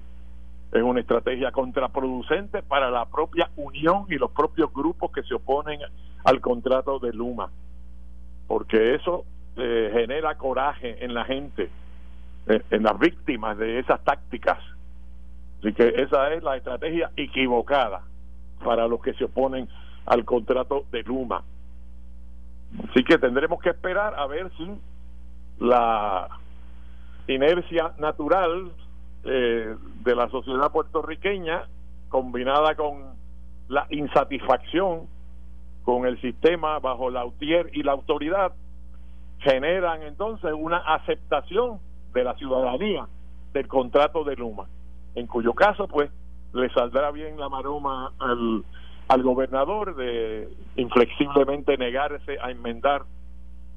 es 0.73 0.81
una 0.81 1.01
estrategia 1.01 1.51
contraproducente 1.51 2.63
para 2.63 2.89
la 2.89 3.05
propia 3.05 3.49
unión 3.57 4.05
y 4.09 4.15
los 4.15 4.31
propios 4.31 4.73
grupos 4.73 5.11
que 5.11 5.21
se 5.21 5.35
oponen 5.35 5.79
al 6.25 6.41
contrato 6.41 6.97
de 6.97 7.13
Luma, 7.13 7.51
porque 8.47 8.95
eso 8.95 9.23
eh, 9.55 9.91
genera 9.93 10.35
coraje 10.35 11.05
en 11.05 11.13
la 11.13 11.25
gente, 11.25 11.69
eh, 12.47 12.61
en 12.71 12.83
las 12.83 12.97
víctimas 12.97 13.55
de 13.59 13.79
esas 13.79 14.03
tácticas. 14.03 14.57
Así 15.59 15.73
que 15.73 15.89
esa 15.89 16.33
es 16.33 16.41
la 16.41 16.57
estrategia 16.57 17.11
equivocada 17.15 18.01
para 18.63 18.87
los 18.87 18.99
que 18.99 19.13
se 19.13 19.25
oponen 19.25 19.69
al 20.07 20.25
contrato 20.25 20.85
de 20.91 21.03
Luma. 21.03 21.43
Así 22.89 23.03
que 23.03 23.19
tendremos 23.19 23.61
que 23.61 23.69
esperar 23.69 24.15
a 24.15 24.25
ver 24.25 24.51
si 24.57 24.67
la 25.59 26.29
inercia 27.27 27.93
natural 27.99 28.71
eh, 29.25 29.75
de 30.03 30.15
la 30.15 30.29
sociedad 30.29 30.71
puertorriqueña 30.71 31.63
combinada 32.09 32.75
con 32.75 33.13
la 33.67 33.87
insatisfacción 33.89 35.07
con 35.83 36.05
el 36.05 36.19
sistema 36.21 36.79
bajo 36.79 37.09
la 37.09 37.25
UTIER 37.25 37.69
y 37.73 37.83
la 37.83 37.91
autoridad 37.91 38.53
generan 39.39 40.03
entonces 40.03 40.51
una 40.53 40.77
aceptación 40.77 41.79
de 42.13 42.23
la 42.23 42.35
ciudadanía 42.35 43.07
del 43.53 43.67
contrato 43.67 44.23
de 44.23 44.35
Luma, 44.35 44.67
en 45.15 45.27
cuyo 45.27 45.53
caso 45.53 45.87
pues 45.87 46.09
le 46.53 46.69
saldrá 46.69 47.11
bien 47.11 47.37
la 47.39 47.49
maroma 47.49 48.13
al, 48.19 48.63
al 49.07 49.23
gobernador 49.23 49.95
de 49.95 50.47
inflexiblemente 50.75 51.77
negarse 51.77 52.37
a 52.41 52.51
enmendar 52.51 53.03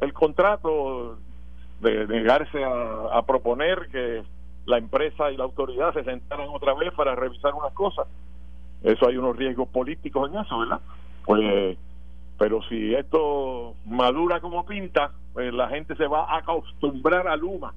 el 0.01 0.13
contrato, 0.13 1.19
de 1.81 2.07
negarse 2.07 2.63
a, 2.65 3.23
proponer 3.27 3.89
que 3.91 4.23
la 4.67 4.79
empresa 4.79 5.31
y 5.31 5.37
la 5.37 5.45
autoridad 5.45 5.95
se 5.95 6.05
sentaran 6.05 6.49
otra 6.51 6.75
vez 6.75 6.93
para 6.93 7.15
revisar 7.15 7.55
unas 7.55 7.73
cosas. 7.73 8.07
Eso 8.83 9.09
hay 9.09 9.17
unos 9.17 9.37
riesgos 9.37 9.69
políticos 9.69 10.31
en 10.31 10.39
eso, 10.39 10.59
¿verdad? 10.59 10.81
Pues, 11.25 11.79
pero 12.39 12.63
si 12.69 12.95
esto 12.95 13.75
madura 13.87 14.41
como 14.41 14.67
pinta, 14.67 15.13
pues 15.33 15.53
la 15.55 15.69
gente 15.69 15.95
se 15.97 16.07
va 16.07 16.25
a 16.25 16.39
acostumbrar 16.39 17.29
a 17.29 17.37
Luma. 17.37 17.73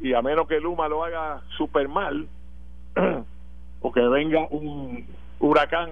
Y 0.00 0.14
a 0.14 0.22
menos 0.22 0.48
que 0.48 0.60
Luma 0.60 0.88
lo 0.88 1.04
haga 1.04 1.42
súper 1.56 1.88
mal, 1.88 2.26
o 3.80 3.92
que 3.92 4.00
venga 4.00 4.46
un 4.50 5.06
huracán 5.38 5.90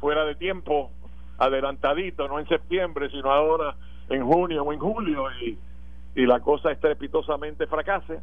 fuera 0.00 0.24
de 0.24 0.34
tiempo, 0.34 0.90
adelantadito, 1.38 2.26
no 2.28 2.38
en 2.38 2.48
septiembre, 2.48 3.10
sino 3.10 3.30
ahora 3.30 3.76
en 4.08 4.24
junio 4.24 4.64
o 4.64 4.72
en 4.72 4.78
julio, 4.78 5.26
y, 5.42 5.58
y 6.14 6.26
la 6.26 6.40
cosa 6.40 6.72
estrepitosamente 6.72 7.66
fracase, 7.66 8.20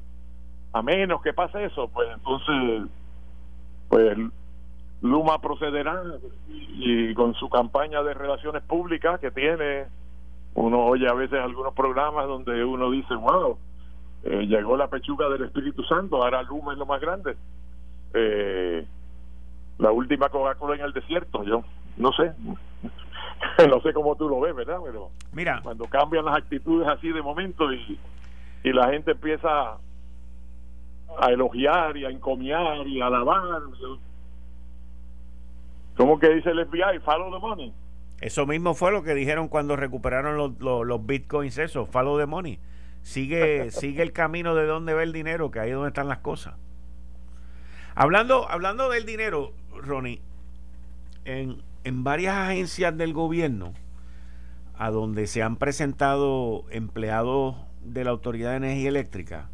a 0.74 0.82
menos 0.82 1.22
que 1.22 1.34
pase 1.34 1.66
eso, 1.66 1.90
pues 1.90 2.08
entonces, 2.14 2.90
pues 3.90 4.18
Luma 5.02 5.40
procederá 5.40 6.02
y 6.48 7.14
con 7.14 7.34
su 7.36 7.50
campaña 7.50 8.04
de 8.04 8.14
relaciones 8.14 8.64
públicas 8.64 9.20
que 9.20 9.32
tiene, 9.32 9.86
uno 10.54 10.86
oye 10.86 11.08
a 11.08 11.14
veces 11.14 11.40
algunos 11.40 11.74
programas 11.74 12.28
donde 12.28 12.64
uno 12.64 12.92
dice, 12.92 13.16
wow, 13.16 13.58
eh, 14.24 14.46
llegó 14.48 14.78
la 14.78 14.88
pechuga 14.88 15.28
del 15.30 15.44
Espíritu 15.44 15.84
Santo, 15.84 16.24
ahora 16.24 16.44
Luma 16.44 16.74
es 16.74 16.78
lo 16.78 16.86
más 16.86 17.02
grande. 17.02 17.36
Eh, 18.14 18.86
la 19.80 19.92
última 19.92 20.30
Coca-Cola 20.30 20.76
en 20.76 20.82
el 20.82 20.94
desierto, 20.94 21.44
yo 21.44 21.64
no 21.98 22.12
sé, 22.14 22.34
no 23.68 23.82
sé 23.82 23.94
cómo 23.94 24.16
tú 24.16 24.30
lo 24.30 24.40
ves, 24.40 24.56
¿verdad? 24.56 24.78
Pero 24.84 25.10
Mira. 25.34 25.60
cuando 25.64 25.86
cambian 25.86 26.26
las 26.26 26.38
actitudes 26.38 26.88
así 26.88 27.12
de 27.12 27.22
momento 27.22 27.74
y, 27.74 28.00
y 28.64 28.72
la 28.72 28.90
gente 28.90 29.12
empieza 29.12 29.78
a 31.20 31.30
elogiar 31.32 31.98
y 31.98 32.06
a 32.06 32.10
encomiar 32.10 32.88
y 32.88 33.02
a 33.02 33.08
alabar, 33.08 33.42
¿cómo 35.96 36.20
que 36.20 36.30
dice 36.30 36.50
el 36.50 36.66
FBI? 36.66 37.00
Follow 37.04 37.32
the 37.32 37.40
money. 37.40 37.74
Eso 38.20 38.46
mismo 38.46 38.76
fue 38.76 38.92
lo 38.92 39.04
que 39.04 39.16
dijeron 39.16 39.48
cuando 39.48 39.76
recuperaron 39.76 40.38
los, 40.38 40.60
los, 40.60 40.86
los 40.86 41.06
bitcoins, 41.06 41.58
eso, 41.58 41.86
follow 41.86 42.20
the 42.20 42.28
money. 42.28 42.60
Sigue, 43.02 43.72
sigue 43.72 44.04
el 44.04 44.14
camino 44.14 44.56
de 44.56 44.66
donde 44.66 44.94
ve 44.94 45.04
el 45.04 45.14
dinero, 45.14 45.52
que 45.52 45.60
ahí 45.60 45.70
es 45.70 45.76
donde 45.76 45.90
están 45.90 46.08
las 46.08 46.20
cosas. 46.20 46.56
Hablando, 47.96 48.50
hablando 48.50 48.90
del 48.90 49.06
dinero, 49.06 49.54
Ronnie, 49.76 50.22
en, 51.26 51.62
en 51.84 52.04
varias 52.04 52.36
agencias 52.36 52.96
del 52.98 53.14
gobierno 53.14 53.74
a 54.76 54.92
donde 54.92 55.28
se 55.28 55.44
han 55.44 55.58
presentado 55.58 56.66
empleados 56.72 57.56
de 57.84 58.04
la 58.04 58.12
Autoridad 58.12 58.52
de 58.52 58.58
Energía 58.58 58.90
Eléctrica, 58.90 59.50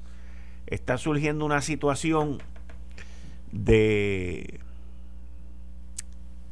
está 0.67 0.97
surgiendo 0.97 1.45
una 1.45 1.61
situación 1.61 2.37
de 3.51 4.59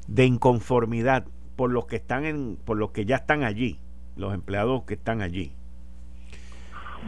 de 0.08 0.26
inconformidad 0.26 1.26
por 1.56 1.72
los 1.72 1.86
que 1.86 1.98
están 1.98 2.26
en 2.26 2.58
por 2.58 2.78
los 2.78 2.92
que 2.92 3.06
ya 3.06 3.18
están 3.18 3.44
allí 3.44 3.80
los 4.16 4.34
empleados 4.34 4.84
que 4.84 4.96
están 4.96 5.22
allí. 5.22 5.54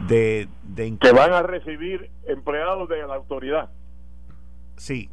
De, 0.06 0.48
de 0.62 0.96
que 0.98 1.12
van 1.12 1.32
a 1.32 1.42
recibir 1.42 2.10
empleados 2.26 2.88
de 2.88 2.98
la 3.06 3.16
autoridad. 3.16 3.70
Sí. 4.76 5.10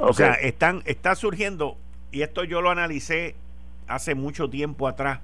O 0.00 0.12
sea, 0.12 0.32
están, 0.34 0.82
está 0.84 1.14
surgiendo, 1.14 1.76
y 2.10 2.22
esto 2.22 2.44
yo 2.44 2.60
lo 2.60 2.70
analicé 2.70 3.36
hace 3.86 4.14
mucho 4.14 4.50
tiempo 4.50 4.88
atrás, 4.88 5.20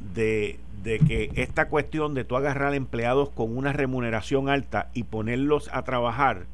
de, 0.00 0.58
de 0.82 0.98
que 0.98 1.30
esta 1.34 1.68
cuestión 1.68 2.14
de 2.14 2.24
tú 2.24 2.36
agarrar 2.36 2.74
empleados 2.74 3.30
con 3.30 3.56
una 3.56 3.72
remuneración 3.72 4.48
alta 4.48 4.90
y 4.94 5.04
ponerlos 5.04 5.70
a 5.72 5.82
trabajar 5.82 6.46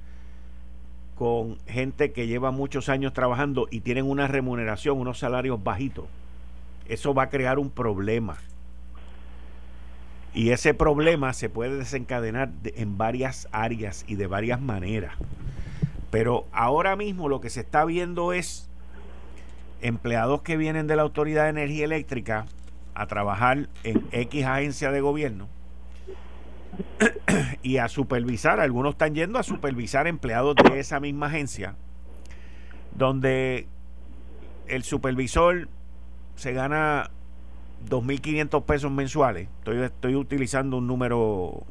con 1.21 1.59
gente 1.67 2.13
que 2.13 2.27
lleva 2.27 2.51
muchos 2.51 2.89
años 2.89 3.13
trabajando 3.13 3.69
y 3.71 3.81
tienen 3.81 4.07
una 4.07 4.27
remuneración, 4.27 4.99
unos 4.99 5.19
salarios 5.19 5.63
bajitos, 5.63 6.07
eso 6.89 7.13
va 7.13 7.25
a 7.25 7.29
crear 7.29 7.59
un 7.59 7.71
problema. 7.71 8.39
Y 10.33 10.51
ese 10.51 10.75
problema 10.75 11.33
se 11.33 11.49
puede 11.49 11.77
desencadenar 11.77 12.51
en 12.65 12.97
varias 12.97 13.49
áreas 13.53 14.05
y 14.09 14.15
de 14.15 14.29
varias 14.29 14.61
maneras. 14.61 15.15
Pero 16.11 16.47
ahora 16.53 16.97
mismo 16.97 17.29
lo 17.29 17.41
que 17.41 17.51
se 17.51 17.61
está 17.61 17.85
viendo 17.85 18.33
es 18.33 18.69
empleados 19.83 20.43
que 20.43 20.57
vienen 20.57 20.87
de 20.87 20.97
la 20.97 21.03
Autoridad 21.03 21.45
de 21.45 21.51
Energía 21.51 21.85
Eléctrica 21.85 22.47
a 23.01 23.07
trabajar 23.07 23.71
en 23.83 24.07
X 24.13 24.45
agencia 24.45 24.91
de 24.91 25.01
gobierno 25.01 25.49
y 27.63 27.79
a 27.79 27.89
supervisar, 27.89 28.61
algunos 28.61 28.93
están 28.93 29.15
yendo 29.15 29.39
a 29.39 29.43
supervisar 29.43 30.07
empleados 30.07 30.55
de 30.57 30.79
esa 30.79 31.01
misma 31.01 31.29
agencia, 31.29 31.77
donde 32.95 33.67
el 34.67 34.83
supervisor 34.83 35.69
se 36.35 36.53
gana 36.53 37.11
2.500 37.89 38.65
pesos 38.65 38.93
mensuales. 38.93 39.49
Estoy, 39.61 39.79
estoy 39.79 40.15
utilizando 40.15 40.77
un 40.77 40.87
número 40.87 41.65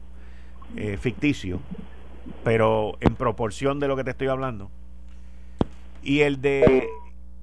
eh, 0.76 0.98
ficticio, 0.98 1.60
pero 2.44 2.98
en 3.02 3.14
proporción 3.14 3.80
de 3.80 3.88
lo 3.88 3.96
que 3.96 4.04
te 4.04 4.12
estoy 4.12 4.30
hablando. 4.30 4.72
Y 6.02 6.22
el 6.22 6.42
de... 6.42 6.88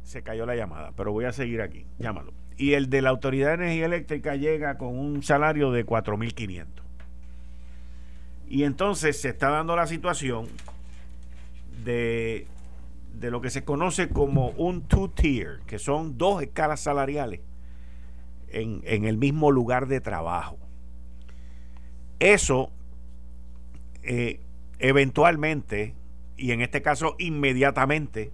Se 0.02 0.22
cayó 0.22 0.44
la 0.44 0.56
llamada, 0.56 0.90
pero 0.96 1.12
voy 1.12 1.24
a 1.24 1.32
seguir 1.32 1.62
aquí. 1.62 1.86
Llámalo. 1.98 2.32
Y 2.56 2.72
el 2.72 2.88
de 2.88 3.02
la 3.02 3.10
Autoridad 3.10 3.48
de 3.48 3.64
Energía 3.64 3.86
Eléctrica 3.86 4.34
llega 4.36 4.78
con 4.78 4.98
un 4.98 5.22
salario 5.22 5.72
de 5.72 5.84
4.500. 5.84 6.66
Y 8.48 8.62
entonces 8.62 9.20
se 9.20 9.28
está 9.28 9.50
dando 9.50 9.76
la 9.76 9.86
situación 9.86 10.48
de, 11.84 12.46
de 13.14 13.30
lo 13.30 13.40
que 13.40 13.50
se 13.50 13.64
conoce 13.64 14.08
como 14.08 14.50
un 14.50 14.82
two-tier, 14.82 15.60
que 15.66 15.78
son 15.78 16.16
dos 16.16 16.42
escalas 16.42 16.80
salariales 16.80 17.40
en, 18.48 18.82
en 18.84 19.04
el 19.04 19.16
mismo 19.16 19.50
lugar 19.50 19.86
de 19.86 20.00
trabajo. 20.00 20.58
Eso 22.18 22.70
eh, 24.02 24.40
eventualmente, 24.78 25.94
y 26.36 26.52
en 26.52 26.60
este 26.60 26.80
caso 26.80 27.16
inmediatamente, 27.18 28.30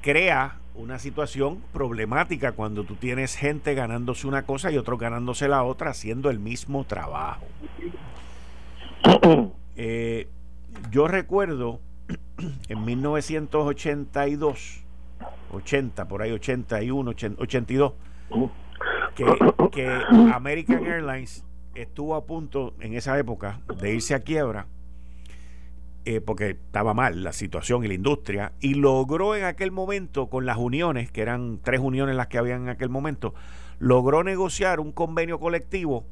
crea 0.00 0.60
una 0.76 0.98
situación 0.98 1.62
problemática 1.72 2.52
cuando 2.52 2.84
tú 2.84 2.96
tienes 2.96 3.36
gente 3.36 3.74
ganándose 3.74 4.26
una 4.26 4.44
cosa 4.44 4.70
y 4.70 4.78
otro 4.78 4.98
ganándose 4.98 5.48
la 5.48 5.64
otra 5.64 5.90
haciendo 5.90 6.30
el 6.30 6.38
mismo 6.38 6.84
trabajo. 6.84 7.44
Eh, 9.78 10.26
yo 10.90 11.06
recuerdo 11.06 11.80
en 12.68 12.82
1982, 12.82 14.84
80, 15.52 16.08
por 16.08 16.22
ahí 16.22 16.32
81, 16.32 17.10
82, 17.10 17.92
que, 19.14 19.26
que 19.70 20.00
American 20.32 20.86
Airlines 20.86 21.44
estuvo 21.74 22.14
a 22.14 22.24
punto 22.24 22.72
en 22.80 22.94
esa 22.94 23.18
época 23.18 23.60
de 23.78 23.96
irse 23.96 24.14
a 24.14 24.20
quiebra 24.20 24.66
eh, 26.08 26.20
porque 26.20 26.50
estaba 26.50 26.94
mal 26.94 27.24
la 27.24 27.32
situación 27.32 27.84
y 27.84 27.88
la 27.88 27.94
industria, 27.94 28.52
y 28.60 28.74
logró 28.74 29.34
en 29.34 29.42
aquel 29.42 29.72
momento 29.72 30.30
con 30.30 30.46
las 30.46 30.56
uniones, 30.56 31.10
que 31.10 31.20
eran 31.20 31.58
tres 31.64 31.80
uniones 31.80 32.14
las 32.14 32.28
que 32.28 32.38
habían 32.38 32.62
en 32.62 32.68
aquel 32.68 32.90
momento, 32.90 33.34
logró 33.80 34.22
negociar 34.22 34.78
un 34.78 34.92
convenio 34.92 35.40
colectivo 35.40 36.06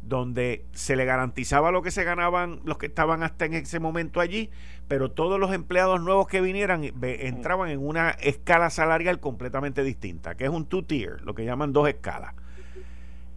donde 0.00 0.64
se 0.72 0.96
le 0.96 1.04
garantizaba 1.04 1.70
lo 1.70 1.82
que 1.82 1.90
se 1.90 2.02
ganaban 2.02 2.60
los 2.64 2.78
que 2.78 2.86
estaban 2.86 3.22
hasta 3.22 3.44
en 3.44 3.52
ese 3.52 3.78
momento 3.78 4.20
allí, 4.20 4.48
pero 4.88 5.10
todos 5.10 5.38
los 5.38 5.52
empleados 5.52 6.00
nuevos 6.00 6.28
que 6.28 6.40
vinieran 6.40 6.84
entraban 7.02 7.68
en 7.68 7.86
una 7.86 8.12
escala 8.12 8.70
salarial 8.70 9.20
completamente 9.20 9.82
distinta, 9.82 10.34
que 10.34 10.44
es 10.44 10.50
un 10.50 10.64
two-tier, 10.64 11.20
lo 11.20 11.34
que 11.34 11.44
llaman 11.44 11.74
dos 11.74 11.90
escalas. 11.90 12.34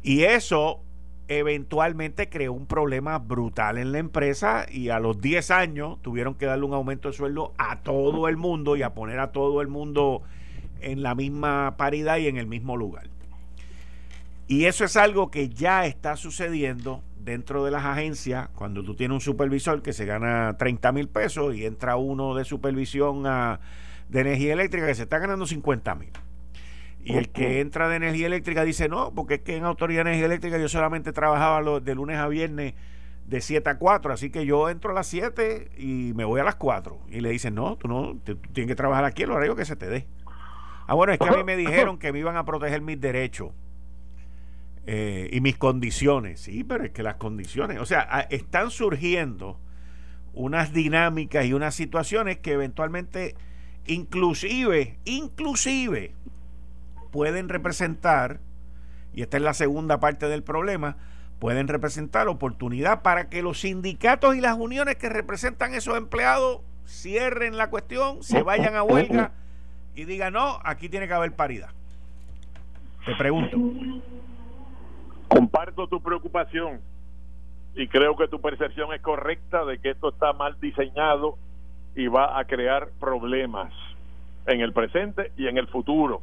Y 0.02 0.24
eso 0.24 0.82
eventualmente 1.30 2.28
creó 2.28 2.54
un 2.54 2.66
problema 2.66 3.20
brutal 3.20 3.78
en 3.78 3.92
la 3.92 4.00
empresa 4.00 4.66
y 4.70 4.90
a 4.90 5.00
los 5.00 5.22
10 5.22 5.52
años 5.52 6.02
tuvieron 6.02 6.34
que 6.34 6.48
darle 6.48 6.66
un 6.66 6.74
aumento 6.74 7.08
de 7.08 7.14
sueldo 7.14 7.54
a 7.60 7.82
todo 7.82 8.28
el 8.28 8.36
mundo 8.36 8.76
y 8.76 8.82
a 8.82 8.96
poner 8.96 9.20
a 9.20 9.32
todo 9.32 9.62
el 9.62 9.68
mundo 9.68 10.24
en 10.82 11.04
la 11.04 11.14
misma 11.14 11.76
paridad 11.78 12.18
y 12.18 12.28
en 12.28 12.38
el 12.38 12.48
mismo 12.48 12.76
lugar. 12.76 13.10
Y 14.48 14.66
eso 14.66 14.84
es 14.84 14.98
algo 14.98 15.30
que 15.30 15.50
ya 15.50 15.86
está 15.86 16.16
sucediendo 16.16 17.04
dentro 17.20 17.64
de 17.64 17.70
las 17.70 17.86
agencias 17.86 18.50
cuando 18.56 18.84
tú 18.84 18.96
tienes 18.96 19.14
un 19.14 19.22
supervisor 19.22 19.84
que 19.84 19.94
se 19.94 20.06
gana 20.06 20.56
30 20.58 20.92
mil 20.94 21.10
pesos 21.10 21.56
y 21.56 21.64
entra 21.64 21.96
uno 21.96 22.34
de 22.34 22.44
supervisión 22.44 23.22
de 23.22 24.20
energía 24.20 24.54
eléctrica 24.54 24.88
que 24.88 24.96
se 24.96 25.04
está 25.04 25.20
ganando 25.20 25.46
50 25.46 25.94
mil. 25.94 26.12
Y 27.10 27.18
el 27.18 27.30
que 27.30 27.60
entra 27.60 27.90
de 27.90 27.96
energía 27.96 28.28
eléctrica 28.28 28.64
dice, 28.64 28.88
no, 28.88 29.12
porque 29.14 29.36
es 29.36 29.42
que 29.42 29.56
en 29.56 29.66
Autoridad 29.66 30.04
de 30.04 30.12
Energía 30.12 30.28
Eléctrica 30.28 30.60
yo 30.60 30.70
solamente 30.70 31.12
trabajaba 31.12 31.80
de 31.80 31.96
lunes 31.96 32.18
a 32.18 32.28
viernes 32.28 32.76
de 33.26 33.42
7 33.42 33.68
a 33.68 33.78
4, 33.80 34.14
así 34.14 34.30
que 34.30 34.46
yo 34.46 34.70
entro 34.70 34.92
a 34.92 34.94
las 34.94 35.08
7 35.08 35.72
y 35.78 36.14
me 36.16 36.24
voy 36.24 36.40
a 36.40 36.44
las 36.44 36.56
4. 36.56 37.00
Y 37.10 37.22
le 37.22 37.30
dicen, 37.30 37.56
no, 37.56 37.78
tú 37.78 37.88
no, 37.88 38.16
tú 38.24 38.36
tienes 38.54 38.68
que 38.68 38.76
trabajar 38.76 39.06
aquí 39.06 39.24
el 39.24 39.32
horario 39.32 39.56
que 39.56 39.66
se 39.66 39.76
te 39.76 39.88
dé. 39.88 40.08
Ah, 40.86 40.94
bueno, 40.94 41.12
es 41.12 41.18
que 41.18 41.28
a 41.28 41.32
mí 41.32 41.44
me 41.44 41.58
dijeron 41.58 41.98
que 41.98 42.14
me 42.14 42.20
iban 42.20 42.38
a 42.38 42.46
proteger 42.46 42.82
mis 42.82 43.02
derechos 43.02 43.54
eh, 44.86 45.32
y 45.32 45.42
mis 45.42 45.58
condiciones. 45.58 46.42
Sí, 46.42 46.64
pero 46.64 46.84
es 46.84 46.92
que 46.92 47.02
las 47.02 47.16
condiciones, 47.16 47.80
o 47.80 47.88
sea, 47.88 48.28
están 48.30 48.70
surgiendo 48.70 49.60
unas 50.34 50.74
dinámicas 50.74 51.44
y 51.46 51.54
unas 51.54 51.74
situaciones 51.74 52.38
que 52.38 52.54
eventualmente, 52.54 53.36
inclusive, 53.88 55.00
inclusive, 55.06 56.14
pueden 57.12 57.50
representar, 57.50 58.40
y 59.14 59.22
esta 59.22 59.38
es 59.38 59.44
la 59.44 59.54
segunda 59.54 60.00
parte 60.00 60.28
del 60.28 60.44
problema, 60.44 60.98
pueden 61.40 61.68
representar 61.68 62.28
oportunidad 62.28 63.02
para 63.02 63.30
que 63.30 63.42
los 63.42 63.62
sindicatos 63.62 64.36
y 64.36 64.42
las 64.42 64.58
uniones 64.58 64.98
que 64.98 65.10
representan 65.10 65.74
esos 65.74 65.98
empleados 65.98 66.62
cierren 66.86 67.58
la 67.58 67.70
cuestión, 67.70 68.24
se 68.24 68.44
vayan 68.44 68.76
a 68.76 68.84
huelga 68.84 69.32
y 69.96 70.06
digan, 70.06 70.34
no, 70.34 70.60
aquí 70.64 70.90
tiene 70.90 71.08
que 71.08 71.14
haber 71.14 71.36
paridad. 71.36 71.70
Te 73.06 73.16
pregunto. 73.16 73.58
Comparto 75.28 75.88
tu 75.88 76.02
preocupación 76.02 76.82
y 77.76 77.88
creo 77.88 78.16
que 78.16 78.28
tu 78.28 78.42
percepción 78.42 78.94
es 78.94 79.02
correcta 79.02 79.64
de 79.64 79.80
que 79.80 79.92
esto 79.92 80.10
está 80.10 80.34
mal 80.34 80.60
diseñado 80.60 81.38
y 81.96 82.08
va 82.08 82.40
a 82.40 82.46
crear 82.46 82.90
problemas 83.00 83.72
en 84.48 84.62
el 84.62 84.74
presente 84.74 85.32
y 85.38 85.48
en 85.48 85.58
el 85.58 85.68
futuro. 85.68 86.22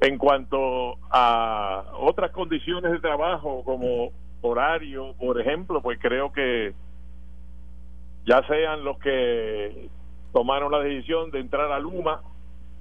En 0.00 0.16
cuanto 0.16 0.96
a 1.10 1.84
otras 1.98 2.30
condiciones 2.30 2.90
de 2.90 3.00
trabajo 3.00 3.62
como 3.64 4.10
horario, 4.40 5.14
por 5.18 5.38
ejemplo, 5.38 5.82
pues 5.82 5.98
creo 6.00 6.32
que 6.32 6.72
ya 8.24 8.42
sean 8.46 8.82
los 8.82 8.98
que 8.98 9.90
tomaron 10.32 10.72
la 10.72 10.80
decisión 10.80 11.30
de 11.30 11.40
entrar 11.40 11.70
a 11.70 11.78
Luma 11.78 12.22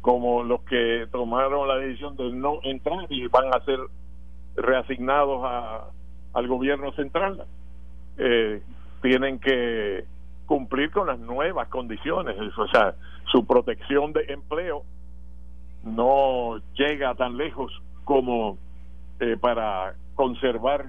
como 0.01 0.43
los 0.43 0.61
que 0.61 1.07
tomaron 1.11 1.67
la 1.67 1.75
decisión 1.75 2.15
de 2.15 2.31
no 2.31 2.59
entrar 2.63 3.05
y 3.09 3.27
van 3.27 3.53
a 3.53 3.59
ser 3.65 3.79
reasignados 4.55 5.41
a, 5.43 5.89
al 6.33 6.47
gobierno 6.47 6.93
central, 6.93 7.45
eh, 8.17 8.61
tienen 9.01 9.39
que 9.39 10.05
cumplir 10.45 10.91
con 10.91 11.07
las 11.07 11.19
nuevas 11.19 11.67
condiciones, 11.67 12.35
o 12.57 12.67
sea, 12.69 12.95
su 13.31 13.45
protección 13.45 14.13
de 14.13 14.23
empleo 14.29 14.83
no 15.83 16.59
llega 16.75 17.15
tan 17.15 17.37
lejos 17.37 17.71
como 18.03 18.57
eh, 19.19 19.37
para 19.39 19.95
conservar 20.15 20.85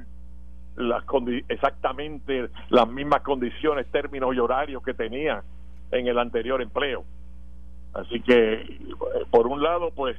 las 0.76 1.04
exactamente 1.48 2.48
las 2.70 2.88
mismas 2.88 3.22
condiciones, 3.22 3.90
términos 3.90 4.34
y 4.34 4.38
horarios 4.38 4.82
que 4.82 4.94
tenía 4.94 5.42
en 5.90 6.06
el 6.06 6.18
anterior 6.18 6.62
empleo. 6.62 7.04
Así 7.92 8.20
que, 8.20 8.52
eh, 8.52 8.78
por 9.30 9.46
un 9.46 9.62
lado, 9.62 9.90
pues 9.94 10.16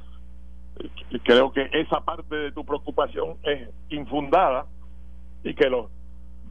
eh, 0.78 1.18
creo 1.24 1.52
que 1.52 1.68
esa 1.72 2.00
parte 2.00 2.36
de 2.36 2.52
tu 2.52 2.64
preocupación 2.64 3.36
es 3.42 3.68
infundada 3.88 4.66
y 5.42 5.54
que 5.54 5.68
los 5.68 5.90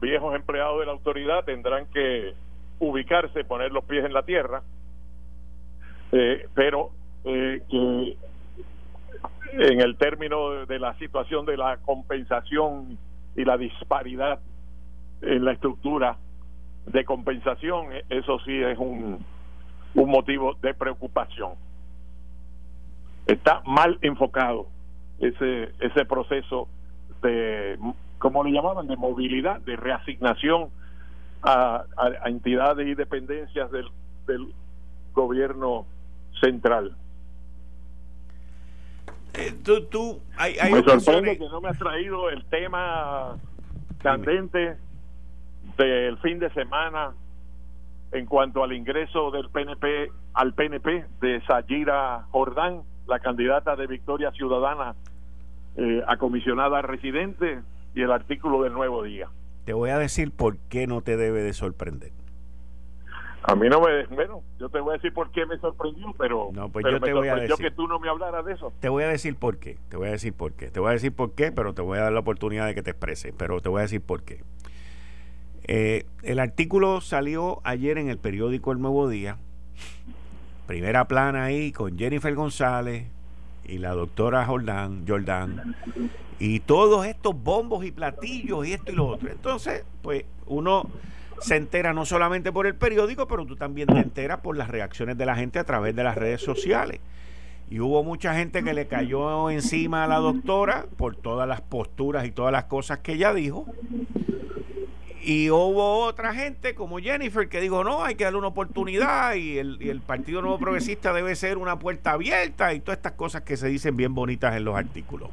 viejos 0.00 0.34
empleados 0.34 0.80
de 0.80 0.86
la 0.86 0.92
autoridad 0.92 1.44
tendrán 1.44 1.86
que 1.86 2.34
ubicarse, 2.80 3.44
poner 3.44 3.70
los 3.72 3.84
pies 3.84 4.04
en 4.04 4.12
la 4.12 4.24
tierra, 4.24 4.62
pero 6.54 6.90
eh, 7.24 7.62
que 7.68 8.16
en 9.52 9.80
el 9.80 9.96
término 9.96 10.66
de, 10.66 10.78
la 10.78 10.94
situación 10.98 11.44
de 11.44 11.56
la 11.56 11.76
compensación 11.78 12.98
y 13.36 13.44
la 13.44 13.56
disparidad 13.56 14.40
en 15.20 15.44
la 15.44 15.52
estructura 15.52 16.16
de 16.86 17.04
compensación, 17.04 17.92
eh, 17.92 18.04
eso 18.08 18.38
sí 18.40 18.56
es 18.56 18.78
un, 18.78 19.24
un 19.94 20.10
motivo 20.10 20.54
de 20.62 20.74
preocupación. 20.74 21.52
Está 23.26 23.62
mal 23.66 23.98
enfocado 24.02 24.66
ese, 25.20 25.72
ese 25.80 26.04
proceso 26.06 26.68
de, 27.22 27.78
como 28.18 28.42
le 28.42 28.52
llamaban?, 28.52 28.88
de 28.88 28.96
movilidad, 28.96 29.60
de 29.60 29.76
reasignación 29.76 30.70
a, 31.42 31.84
a, 31.96 32.28
entidades 32.28 32.86
y 32.86 32.94
dependencias 32.94 33.70
del, 33.70 33.88
del 34.26 34.52
gobierno 35.12 35.86
central. 36.40 36.96
Eh, 39.34 39.54
tú, 39.62 39.84
tú, 39.86 40.20
hay, 40.36 40.56
me 40.70 40.82
sorprende 40.82 41.38
que 41.38 41.48
no 41.48 41.60
me 41.60 41.70
has 41.70 41.78
traído 41.78 42.28
el 42.28 42.44
tema 42.46 43.36
candente 44.02 44.76
del 45.78 46.18
fin 46.18 46.38
de 46.38 46.50
semana 46.50 47.14
en 48.12 48.26
cuanto 48.26 48.62
al 48.62 48.72
ingreso 48.72 49.30
del 49.30 49.48
PNP 49.48 50.10
al 50.34 50.54
PNP 50.54 51.06
de 51.20 51.42
Sayira 51.46 52.26
Jordán, 52.30 52.82
la 53.06 53.18
candidata 53.20 53.76
de 53.76 53.86
Victoria 53.86 54.30
Ciudadana 54.32 54.94
eh, 55.76 56.02
a 56.06 56.16
comisionada 56.16 56.82
residente 56.82 57.60
y 57.94 58.02
el 58.02 58.12
artículo 58.12 58.62
del 58.62 58.72
Nuevo 58.72 59.02
Día. 59.02 59.28
Te 59.64 59.72
voy 59.72 59.90
a 59.90 59.98
decir 59.98 60.32
por 60.32 60.56
qué 60.68 60.86
no 60.86 61.02
te 61.02 61.16
debe 61.16 61.42
de 61.42 61.52
sorprender. 61.52 62.12
A 63.44 63.56
mí 63.56 63.68
no 63.68 63.80
me. 63.80 64.06
Bueno, 64.06 64.42
yo 64.58 64.68
te 64.68 64.78
voy 64.80 64.90
a 64.90 64.92
decir 64.94 65.12
por 65.12 65.30
qué 65.32 65.44
me 65.46 65.58
sorprendió, 65.58 66.14
pero. 66.16 66.50
No, 66.52 66.68
pues 66.68 66.84
yo 66.88 67.00
te 67.00 67.12
voy 67.12 67.28
a 67.28 67.34
decir. 67.36 67.56
que 67.56 67.70
tú 67.70 67.88
no 67.88 67.98
me 67.98 68.08
hablaras 68.08 68.44
de 68.44 68.52
eso. 68.52 68.72
Te 68.80 68.88
voy 68.88 69.02
a 69.02 69.08
decir 69.08 69.36
por 69.36 69.58
qué. 69.58 69.78
Te 69.88 69.96
voy 69.96 70.08
a 70.08 70.12
decir 70.12 70.32
por 70.32 70.52
qué. 70.52 70.70
Te 70.70 70.78
voy 70.78 70.90
a 70.90 70.92
decir 70.92 71.12
por 71.12 71.32
qué, 71.32 71.50
pero 71.50 71.74
te 71.74 71.82
voy 71.82 71.98
a 71.98 72.02
dar 72.02 72.12
la 72.12 72.20
oportunidad 72.20 72.66
de 72.66 72.74
que 72.74 72.82
te 72.82 72.90
expreses. 72.90 73.34
Pero 73.36 73.60
te 73.60 73.68
voy 73.68 73.80
a 73.80 73.82
decir 73.82 74.00
por 74.00 74.22
qué. 74.22 74.42
Eh, 75.64 76.06
el 76.22 76.38
artículo 76.38 77.00
salió 77.00 77.60
ayer 77.64 77.98
en 77.98 78.08
el 78.08 78.18
periódico 78.18 78.72
El 78.72 78.80
Nuevo 78.80 79.08
Día. 79.08 79.38
Primera 80.66 81.06
plana 81.06 81.44
ahí 81.44 81.72
con 81.72 81.98
Jennifer 81.98 82.34
González 82.34 83.06
y 83.64 83.78
la 83.78 83.92
doctora 83.92 84.46
Jordán, 84.46 85.04
Jordán. 85.06 85.76
Y 86.38 86.60
todos 86.60 87.06
estos 87.06 87.40
bombos 87.40 87.84
y 87.84 87.92
platillos 87.92 88.66
y 88.66 88.72
esto 88.72 88.92
y 88.92 88.94
lo 88.94 89.06
otro. 89.06 89.30
Entonces, 89.30 89.84
pues 90.02 90.24
uno 90.46 90.88
se 91.42 91.56
entera 91.56 91.92
no 91.92 92.06
solamente 92.06 92.52
por 92.52 92.66
el 92.66 92.74
periódico, 92.74 93.26
pero 93.26 93.44
tú 93.44 93.56
también 93.56 93.88
te 93.88 93.98
enteras 93.98 94.40
por 94.40 94.56
las 94.56 94.68
reacciones 94.68 95.18
de 95.18 95.26
la 95.26 95.36
gente 95.36 95.58
a 95.58 95.64
través 95.64 95.94
de 95.94 96.04
las 96.04 96.16
redes 96.16 96.40
sociales. 96.40 97.00
Y 97.70 97.80
hubo 97.80 98.04
mucha 98.04 98.34
gente 98.34 98.62
que 98.62 98.74
le 98.74 98.86
cayó 98.86 99.50
encima 99.50 100.04
a 100.04 100.06
la 100.06 100.18
doctora 100.18 100.86
por 100.96 101.16
todas 101.16 101.48
las 101.48 101.60
posturas 101.62 102.26
y 102.26 102.30
todas 102.30 102.52
las 102.52 102.64
cosas 102.64 102.98
que 102.98 103.14
ella 103.14 103.32
dijo. 103.32 103.66
Y 105.24 105.50
hubo 105.50 106.00
otra 106.00 106.34
gente 106.34 106.74
como 106.74 106.98
Jennifer 106.98 107.48
que 107.48 107.60
dijo, 107.60 107.84
no, 107.84 108.04
hay 108.04 108.16
que 108.16 108.24
darle 108.24 108.40
una 108.40 108.48
oportunidad 108.48 109.34
y 109.34 109.58
el, 109.58 109.80
el, 109.80 110.00
Partido 110.00 110.42
Nuevo 110.42 110.58
Progresista 110.58 111.12
debe 111.12 111.34
ser 111.36 111.58
una 111.58 111.78
puerta 111.78 112.10
abierta 112.10 112.74
y 112.74 112.80
todas 112.80 112.98
estas 112.98 113.12
cosas 113.12 113.42
que 113.42 113.56
se 113.56 113.68
dicen 113.68 113.96
bien 113.96 114.14
bonitas 114.14 114.56
en 114.56 114.64
los 114.64 114.76
artículos. 114.76 115.30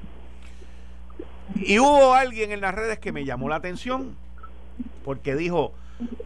Y 1.55 1.79
hubo 1.79 2.13
alguien 2.13 2.51
en 2.51 2.61
las 2.61 2.75
redes 2.75 2.99
que 2.99 3.11
me 3.11 3.25
llamó 3.25 3.49
la 3.49 3.55
atención 3.55 4.15
porque 5.03 5.35
dijo, 5.35 5.73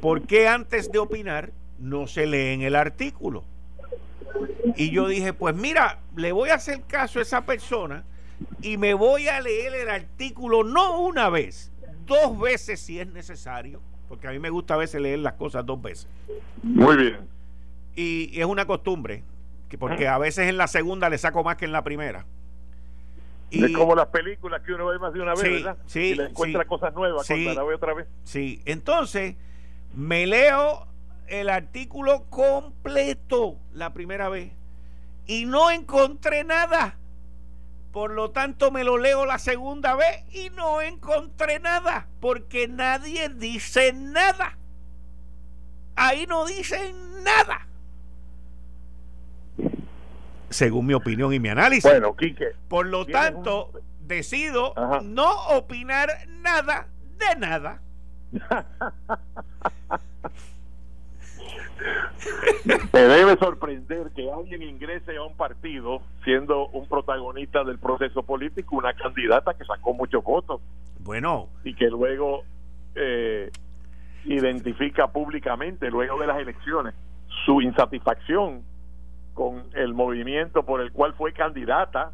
¿por 0.01 0.24
qué 0.24 0.47
antes 0.47 0.91
de 0.91 0.99
opinar 0.99 1.51
no 1.80 2.07
se 2.07 2.26
lee 2.26 2.53
en 2.53 2.61
el 2.61 2.76
artículo? 2.76 3.43
Y 4.76 4.91
yo 4.91 5.07
dije, 5.07 5.34
pues 5.34 5.55
mira, 5.55 5.99
le 6.15 6.32
voy 6.32 6.49
a 6.49 6.55
hacer 6.55 6.82
caso 6.84 7.19
a 7.19 7.21
esa 7.21 7.45
persona 7.45 8.03
y 8.61 8.78
me 8.78 8.93
voy 8.93 9.28
a 9.28 9.41
leer 9.41 9.74
el 9.76 9.89
artículo 9.89 10.63
no 10.63 11.01
una 11.01 11.30
vez, 11.30 11.71
dos 12.05 12.39
veces 12.39 12.80
si 12.80 12.99
es 12.99 13.07
necesario, 13.07 13.82
porque 14.09 14.28
a 14.28 14.32
mí 14.32 14.39
me 14.39 14.49
gusta 14.49 14.74
a 14.74 14.78
veces 14.78 15.01
leer 15.01 15.19
las 15.19 15.34
cosas 15.34 15.65
dos 15.65 15.82
veces. 15.82 16.07
Muy 16.61 16.95
bien. 16.97 17.28
Y, 17.95 18.39
es 18.39 18.45
una 18.45 18.65
costumbre, 18.65 19.24
que 19.69 19.78
porque 19.78 20.07
a 20.07 20.17
veces 20.17 20.49
en 20.49 20.57
la 20.57 20.67
segunda 20.67 21.09
le 21.09 21.17
saco 21.17 21.43
más 21.43 21.57
que 21.57 21.65
en 21.65 21.71
la 21.71 21.84
primera. 21.84 22.26
Y, 23.51 23.63
es 23.63 23.71
como 23.71 23.93
las 23.93 24.07
películas 24.07 24.63
que 24.63 24.74
uno 24.74 24.88
ve 24.88 24.97
más 24.97 25.13
de 25.13 25.21
una 25.21 25.34
vez, 25.34 25.41
sí, 25.41 25.49
¿verdad? 25.49 25.78
Sí, 25.86 25.99
y 25.99 26.15
le 26.15 26.26
encuentra 26.26 26.65
cosas 26.65 26.93
nuevas 26.95 27.28
sí, 27.28 27.43
cuando 27.43 27.61
la 27.61 27.67
ve 27.67 27.76
otra 27.76 27.93
vez. 27.93 28.07
Sí, 28.24 28.61
entonces 28.65 29.36
me 29.93 30.25
leo 30.25 30.87
el 31.27 31.49
artículo 31.49 32.25
completo 32.29 33.57
la 33.71 33.93
primera 33.93 34.29
vez 34.29 34.51
y 35.25 35.45
no 35.45 35.71
encontré 35.71 36.43
nada. 36.43 36.97
Por 37.91 38.11
lo 38.11 38.31
tanto, 38.31 38.71
me 38.71 38.83
lo 38.83 38.97
leo 38.97 39.25
la 39.25 39.37
segunda 39.37 39.95
vez 39.95 40.23
y 40.31 40.49
no 40.49 40.81
encontré 40.81 41.59
nada, 41.59 42.07
porque 42.19 42.67
nadie 42.67 43.29
dice 43.29 43.93
nada. 43.93 44.57
Ahí 45.95 46.25
no 46.25 46.45
dicen 46.45 47.23
nada. 47.23 47.67
Según 50.49 50.87
mi 50.87 50.95
opinión 50.95 51.33
y 51.33 51.39
mi 51.39 51.49
análisis. 51.49 51.83
Bueno, 51.83 52.15
Quique. 52.15 52.47
Por 52.67 52.87
lo 52.87 53.05
tanto, 53.05 53.67
un... 53.67 54.07
decido 54.07 54.77
Ajá. 54.77 55.01
no 55.03 55.31
opinar 55.49 56.09
nada 56.27 56.87
de 57.17 57.35
nada. 57.39 57.81
Te 62.91 63.07
debe 63.07 63.36
sorprender 63.38 64.11
que 64.15 64.32
alguien 64.32 64.61
ingrese 64.61 65.17
a 65.17 65.24
un 65.24 65.36
partido 65.36 66.01
siendo 66.24 66.67
un 66.67 66.88
protagonista 66.88 67.63
del 67.63 67.80
proceso 67.80 68.24
político, 68.24 68.78
una 68.78 68.93
candidata 68.93 69.53
que 69.53 69.65
sacó 69.65 69.93
muchos 69.93 70.24
votos. 70.24 70.61
Bueno. 70.99 71.49
Y 71.63 71.76
que 71.76 71.89
luego 71.89 72.43
eh, 72.95 73.51
identifica 74.26 75.07
públicamente, 75.07 75.89
luego 75.89 76.19
de 76.19 76.28
las 76.28 76.39
elecciones, 76.39 76.93
su 77.45 77.61
insatisfacción 77.61 78.63
con 79.34 79.63
el 79.74 79.93
movimiento 79.93 80.63
por 80.63 80.82
el 80.82 80.91
cual 80.91 81.13
fue 81.13 81.34
candidata 81.34 82.11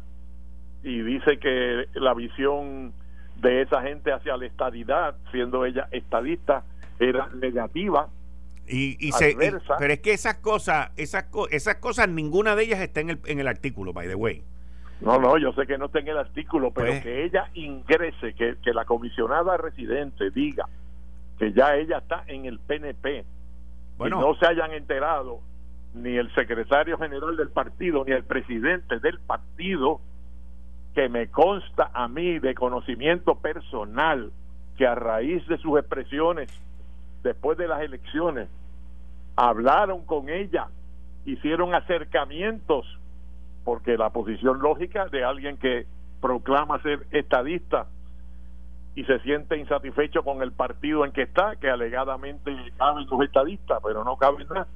y 0.82 1.02
dice 1.02 1.38
que 1.38 1.86
la 1.94 2.14
visión 2.14 2.92
de 3.36 3.62
esa 3.62 3.82
gente 3.82 4.12
hacia 4.12 4.36
la 4.36 4.46
estadidad, 4.46 5.14
siendo 5.30 5.64
ella 5.64 5.88
estadista, 5.92 6.64
era 7.00 7.28
negativa 7.28 8.08
y, 8.70 8.96
y 9.00 9.12
se, 9.12 9.32
y, 9.32 9.36
pero 9.78 9.92
es 9.92 10.00
que 10.00 10.12
esas 10.12 10.36
cosas, 10.36 10.90
esas, 10.96 11.26
esas 11.50 11.76
cosas, 11.76 12.08
ninguna 12.08 12.54
de 12.54 12.64
ellas 12.64 12.80
está 12.80 13.00
en 13.00 13.10
el, 13.10 13.20
en 13.26 13.40
el 13.40 13.48
artículo, 13.48 13.92
by 13.92 14.06
the 14.06 14.14
way. 14.14 14.44
No, 15.00 15.18
no, 15.18 15.38
yo 15.38 15.52
sé 15.54 15.66
que 15.66 15.76
no 15.76 15.86
está 15.86 15.98
en 15.98 16.08
el 16.08 16.18
artículo, 16.18 16.70
pero 16.72 16.88
pues, 16.88 17.02
que 17.02 17.24
ella 17.24 17.48
ingrese, 17.54 18.34
que, 18.34 18.56
que 18.62 18.72
la 18.72 18.84
comisionada 18.84 19.56
residente 19.56 20.30
diga 20.30 20.68
que 21.38 21.52
ya 21.52 21.74
ella 21.74 21.98
está 21.98 22.22
en 22.26 22.44
el 22.44 22.58
PNP 22.60 23.24
bueno, 23.96 24.18
y 24.18 24.20
no 24.20 24.34
se 24.36 24.46
hayan 24.46 24.72
enterado 24.72 25.40
ni 25.94 26.16
el 26.16 26.32
secretario 26.34 26.98
general 26.98 27.36
del 27.36 27.48
partido 27.48 28.04
ni 28.04 28.12
el 28.12 28.24
presidente 28.24 29.00
del 29.00 29.18
partido 29.20 30.00
que 30.94 31.08
me 31.08 31.28
consta 31.28 31.90
a 31.92 32.06
mí 32.08 32.38
de 32.38 32.54
conocimiento 32.54 33.36
personal 33.36 34.30
que 34.76 34.86
a 34.86 34.94
raíz 34.94 35.46
de 35.48 35.56
sus 35.58 35.78
expresiones 35.78 36.50
después 37.22 37.58
de 37.58 37.68
las 37.68 37.80
elecciones 37.82 38.48
hablaron 39.36 40.04
con 40.04 40.28
ella, 40.28 40.68
hicieron 41.24 41.74
acercamientos, 41.74 42.86
porque 43.64 43.96
la 43.96 44.10
posición 44.10 44.60
lógica 44.60 45.06
de 45.08 45.24
alguien 45.24 45.56
que 45.56 45.86
proclama 46.20 46.80
ser 46.82 47.06
estadista 47.10 47.86
y 48.94 49.04
se 49.04 49.18
siente 49.20 49.56
insatisfecho 49.56 50.22
con 50.22 50.42
el 50.42 50.52
partido 50.52 51.04
en 51.04 51.12
que 51.12 51.22
está, 51.22 51.56
que 51.56 51.70
alegadamente 51.70 52.54
caben 52.76 53.06
los 53.08 53.22
estadistas, 53.22 53.78
pero 53.82 54.04
no 54.04 54.16
caben 54.16 54.46
nada. 54.48 54.66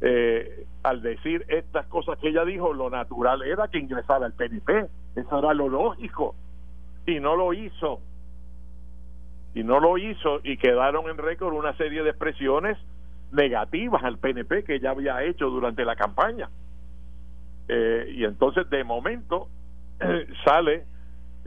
Eh, 0.00 0.66
al 0.82 1.00
decir 1.00 1.44
estas 1.48 1.86
cosas 1.86 2.18
que 2.18 2.28
ella 2.28 2.44
dijo, 2.44 2.72
lo 2.72 2.90
natural 2.90 3.42
era 3.42 3.68
que 3.68 3.78
ingresara 3.78 4.26
al 4.26 4.32
PNP, 4.32 4.88
eso 5.16 5.38
era 5.38 5.54
lo 5.54 5.68
lógico, 5.68 6.34
y 7.06 7.20
no 7.20 7.36
lo 7.36 7.52
hizo. 7.54 8.00
Y 9.54 9.64
no 9.64 9.80
lo 9.80 9.98
hizo 9.98 10.40
y 10.42 10.56
quedaron 10.56 11.08
en 11.10 11.18
récord 11.18 11.54
una 11.54 11.76
serie 11.76 12.02
de 12.02 12.10
expresiones 12.10 12.78
negativas 13.32 14.02
al 14.04 14.18
PNP 14.18 14.64
que 14.64 14.80
ya 14.80 14.90
había 14.90 15.22
hecho 15.24 15.50
durante 15.50 15.84
la 15.84 15.96
campaña. 15.96 16.48
Eh, 17.68 18.12
y 18.16 18.24
entonces 18.24 18.68
de 18.70 18.84
momento 18.84 19.48
sale, 20.44 20.84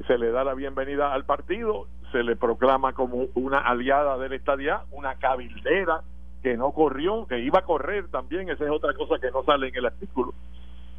se 0.07 0.17
le 0.17 0.31
da 0.31 0.43
la 0.43 0.53
bienvenida 0.53 1.13
al 1.13 1.25
partido, 1.25 1.87
se 2.11 2.23
le 2.23 2.35
proclama 2.35 2.93
como 2.93 3.27
una 3.35 3.59
aliada 3.59 4.17
del 4.17 4.33
estadía, 4.33 4.83
una 4.91 5.15
cabildera 5.15 6.01
que 6.41 6.57
no 6.57 6.71
corrió, 6.71 7.25
que 7.27 7.39
iba 7.39 7.59
a 7.59 7.63
correr 7.63 8.07
también, 8.09 8.49
esa 8.49 8.65
es 8.65 8.71
otra 8.71 8.93
cosa 8.93 9.19
que 9.19 9.31
no 9.31 9.43
sale 9.43 9.69
en 9.69 9.75
el 9.75 9.85
artículo, 9.85 10.33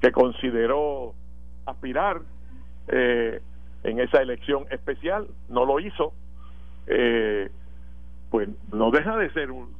que 0.00 0.10
consideró 0.12 1.14
aspirar 1.66 2.20
eh, 2.88 3.40
en 3.84 4.00
esa 4.00 4.20
elección 4.20 4.66
especial, 4.70 5.28
no 5.48 5.64
lo 5.64 5.80
hizo, 5.80 6.12
eh, 6.86 7.50
pues 8.30 8.48
no 8.72 8.90
deja 8.90 9.16
de 9.16 9.30
ser 9.32 9.50
un, 9.50 9.74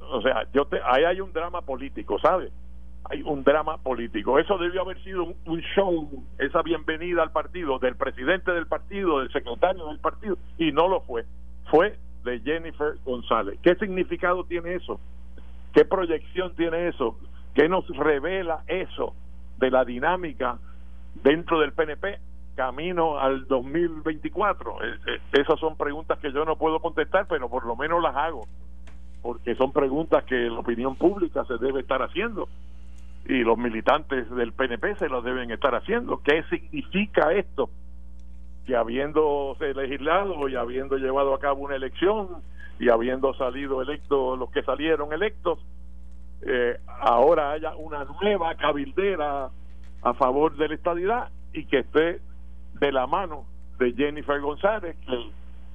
o 0.00 0.20
sea, 0.22 0.46
yo 0.52 0.64
te, 0.66 0.80
ahí 0.84 1.04
hay 1.04 1.20
un 1.20 1.32
drama 1.32 1.62
político, 1.62 2.18
¿sabes? 2.18 2.52
Hay 3.10 3.22
un 3.22 3.42
drama 3.42 3.78
político. 3.78 4.38
Eso 4.38 4.58
debió 4.58 4.82
haber 4.82 5.02
sido 5.02 5.24
un, 5.24 5.36
un, 5.46 5.60
show, 5.74 6.24
esa 6.38 6.62
bienvenida 6.62 7.22
al 7.22 7.32
partido 7.32 7.78
del 7.78 7.96
presidente 7.96 8.52
del 8.52 8.66
partido, 8.66 9.20
del 9.20 9.32
secretario 9.32 9.88
del 9.88 9.98
partido, 9.98 10.38
y 10.56 10.70
no 10.72 10.88
lo 10.88 11.00
fue. 11.00 11.24
Fue 11.70 11.98
de 12.24 12.40
Jennifer 12.40 12.94
González. 13.04 13.58
¿Qué 13.62 13.74
significado 13.74 14.44
tiene 14.44 14.74
eso? 14.74 15.00
¿Qué 15.72 15.84
proyección 15.84 16.54
tiene 16.54 16.88
eso? 16.88 17.18
¿Qué 17.54 17.68
nos 17.68 17.86
revela 17.88 18.62
eso 18.66 19.14
de 19.58 19.70
la 19.70 19.84
dinámica 19.84 20.58
dentro 21.22 21.60
del 21.60 21.72
PNP 21.72 22.18
camino 22.54 23.18
al 23.18 23.46
2024? 23.46 24.76
Esas 25.32 25.58
son 25.60 25.76
preguntas 25.76 26.18
que 26.18 26.32
yo 26.32 26.44
no 26.44 26.56
puedo 26.56 26.80
contestar, 26.80 27.26
pero 27.28 27.48
por 27.48 27.64
lo 27.64 27.76
menos 27.76 28.02
las 28.02 28.14
hago 28.16 28.46
porque 29.22 29.54
son 29.54 29.72
preguntas 29.72 30.24
que 30.24 30.34
la 30.34 30.58
opinión 30.58 30.96
pública 30.96 31.44
se 31.44 31.56
debe 31.58 31.80
estar 31.80 32.02
haciendo 32.02 32.48
y 33.24 33.44
los 33.44 33.56
militantes 33.56 34.28
del 34.30 34.52
PNP 34.52 34.96
se 34.96 35.08
las 35.08 35.22
deben 35.22 35.50
estar 35.52 35.74
haciendo. 35.76 36.20
¿Qué 36.22 36.42
significa 36.50 37.32
esto? 37.32 37.70
Que 38.66 38.74
habiéndose 38.74 39.74
legislado 39.74 40.48
y 40.48 40.56
habiendo 40.56 40.96
llevado 40.96 41.34
a 41.34 41.38
cabo 41.38 41.62
una 41.62 41.76
elección 41.76 42.28
y 42.80 42.88
habiendo 42.88 43.32
salido 43.34 43.80
electos 43.80 44.36
los 44.38 44.50
que 44.50 44.64
salieron 44.64 45.12
electos, 45.12 45.60
eh, 46.44 46.78
ahora 47.00 47.52
haya 47.52 47.76
una 47.76 48.04
nueva 48.04 48.56
cabildera 48.56 49.50
a 50.02 50.14
favor 50.14 50.56
de 50.56 50.66
la 50.66 50.74
estadidad 50.74 51.28
y 51.52 51.66
que 51.66 51.78
esté 51.78 52.20
de 52.82 52.90
la 52.90 53.06
mano 53.06 53.44
de 53.78 53.92
Jennifer 53.92 54.40
González, 54.40 54.96
que 55.06 55.30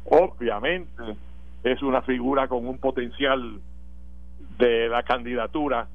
obviamente 0.09 0.91
es 1.63 1.81
una 1.81 2.01
figura 2.01 2.49
con 2.49 2.67
un 2.67 2.79
potencial 2.79 3.61
de 4.57 4.89
la 4.89 5.03
candidatura 5.03 5.87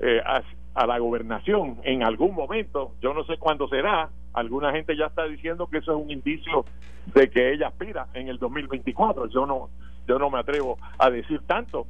eh, 0.00 0.20
a, 0.22 0.86
la 0.86 0.98
gobernación 0.98 1.78
en 1.82 2.02
algún 2.02 2.34
momento, 2.34 2.92
yo 3.00 3.14
no 3.14 3.24
sé 3.24 3.38
cuándo 3.38 3.68
será, 3.68 4.10
alguna 4.34 4.70
gente 4.72 4.94
ya 4.96 5.06
está 5.06 5.24
diciendo 5.24 5.66
que 5.66 5.78
eso 5.78 5.92
es 5.92 6.04
un 6.04 6.10
indicio 6.10 6.66
de 7.14 7.30
que 7.30 7.54
ella 7.54 7.68
aspira 7.68 8.08
en 8.12 8.28
el 8.28 8.38
2024, 8.38 9.28
yo 9.28 9.46
no 9.46 9.70
yo 10.06 10.18
no 10.18 10.28
me 10.28 10.40
atrevo 10.40 10.76
a 10.98 11.08
decir 11.08 11.40
tanto, 11.46 11.86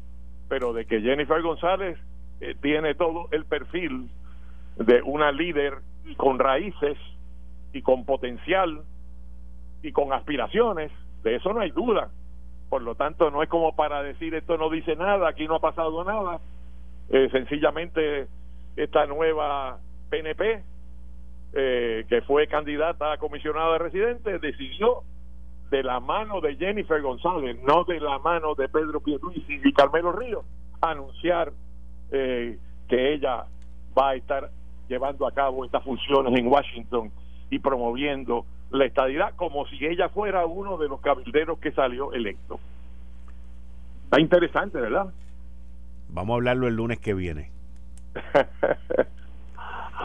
pero 0.49 0.73
de 0.73 0.85
que 0.85 1.01
Jennifer 1.01 1.43
González 1.43 1.99
eh, 2.41 2.55
tiene 2.61 2.95
todo 2.95 3.27
el 3.33 3.45
perfil 3.47 4.09
de 4.77 5.03
una 5.03 5.33
líder 5.33 5.79
con 6.17 6.39
raíces 6.39 6.97
y 7.73 7.83
con 7.83 8.05
potencial 8.05 8.83
y 9.83 9.93
con 9.93 10.13
aspiraciones, 10.13 10.91
de 11.23 11.37
eso 11.37 11.53
no 11.53 11.61
hay 11.61 11.71
duda 11.71 12.11
Por 12.69 12.83
lo 12.83 12.95
tanto, 12.95 13.31
no 13.31 13.43
es 13.43 13.49
como 13.49 13.75
para 13.75 14.03
decir 14.03 14.35
esto 14.35 14.57
no 14.57 14.71
dice 14.71 14.97
nada, 14.97 15.29
aquí 15.29 15.47
no 15.47 15.57
ha 15.57 15.61
pasado 15.61 16.05
nada. 16.05 16.41
Eh, 17.09 17.29
sencillamente, 17.33 18.29
esta 18.77 19.07
nueva 19.07 19.79
PNP, 20.09 20.63
eh, 21.53 22.05
que 22.09 22.23
fue 22.23 22.47
candidata 22.47 23.13
a 23.13 23.19
comisionada 23.19 23.73
de 23.73 23.79
residentes, 23.79 24.41
decidió 24.41 25.03
de 25.71 25.83
la 25.83 26.01
mano 26.01 26.41
de 26.41 26.57
Jennifer 26.57 27.01
González, 27.01 27.57
no 27.63 27.85
de 27.85 28.01
la 28.01 28.19
mano 28.19 28.55
de 28.55 28.69
Pedro 28.69 29.01
Pierluisi 29.01 29.61
y 29.65 29.73
Carmelo 29.73 30.13
Ríos, 30.13 30.45
anunciar 30.81 31.53
eh, 32.13 32.59
que 32.89 33.15
ella 33.15 33.47
va 33.97 34.11
a 34.11 34.15
estar 34.15 34.51
llevando 34.89 35.27
a 35.27 35.33
cabo 35.33 35.65
estas 35.65 35.83
funciones 35.85 36.37
en 36.39 36.47
Washington 36.49 37.13
y 37.51 37.59
promoviendo 37.59 38.47
la 38.71 38.85
estadidad 38.85 39.35
como 39.37 39.67
si 39.67 39.85
ella 39.85 40.09
fuera 40.09 40.47
uno 40.47 40.79
de 40.79 40.89
los 40.89 41.01
cabilderos 41.01 41.59
que 41.59 41.73
salió 41.73 42.13
electo. 42.13 42.61
Está 44.05 44.21
interesante, 44.21 44.81
¿verdad? 44.81 45.13
Vamos 46.09 46.35
a 46.35 46.37
hablarlo 46.37 46.69
el 46.69 46.75
lunes 46.75 46.99
que 46.99 47.15
viene. 47.15 47.51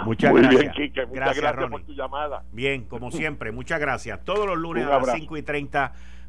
Muchas 0.06 0.34
gracias. 0.34 0.76
Bien, 0.76 0.94
Muchas 1.10 1.38
gracias, 1.38 1.70
por 1.70 1.84
tu 1.84 1.94
llamada. 1.94 2.44
Bien, 2.52 2.84
como 2.84 3.12
siempre, 3.12 3.52
muchas 3.52 3.80
gracias. 3.80 4.24
Todos 4.26 4.46
los 4.46 4.58
lunes 4.58 4.86
a 4.86 5.00
las 5.00 5.14
5 5.14 5.38
y 5.38 5.42
30 5.42 5.94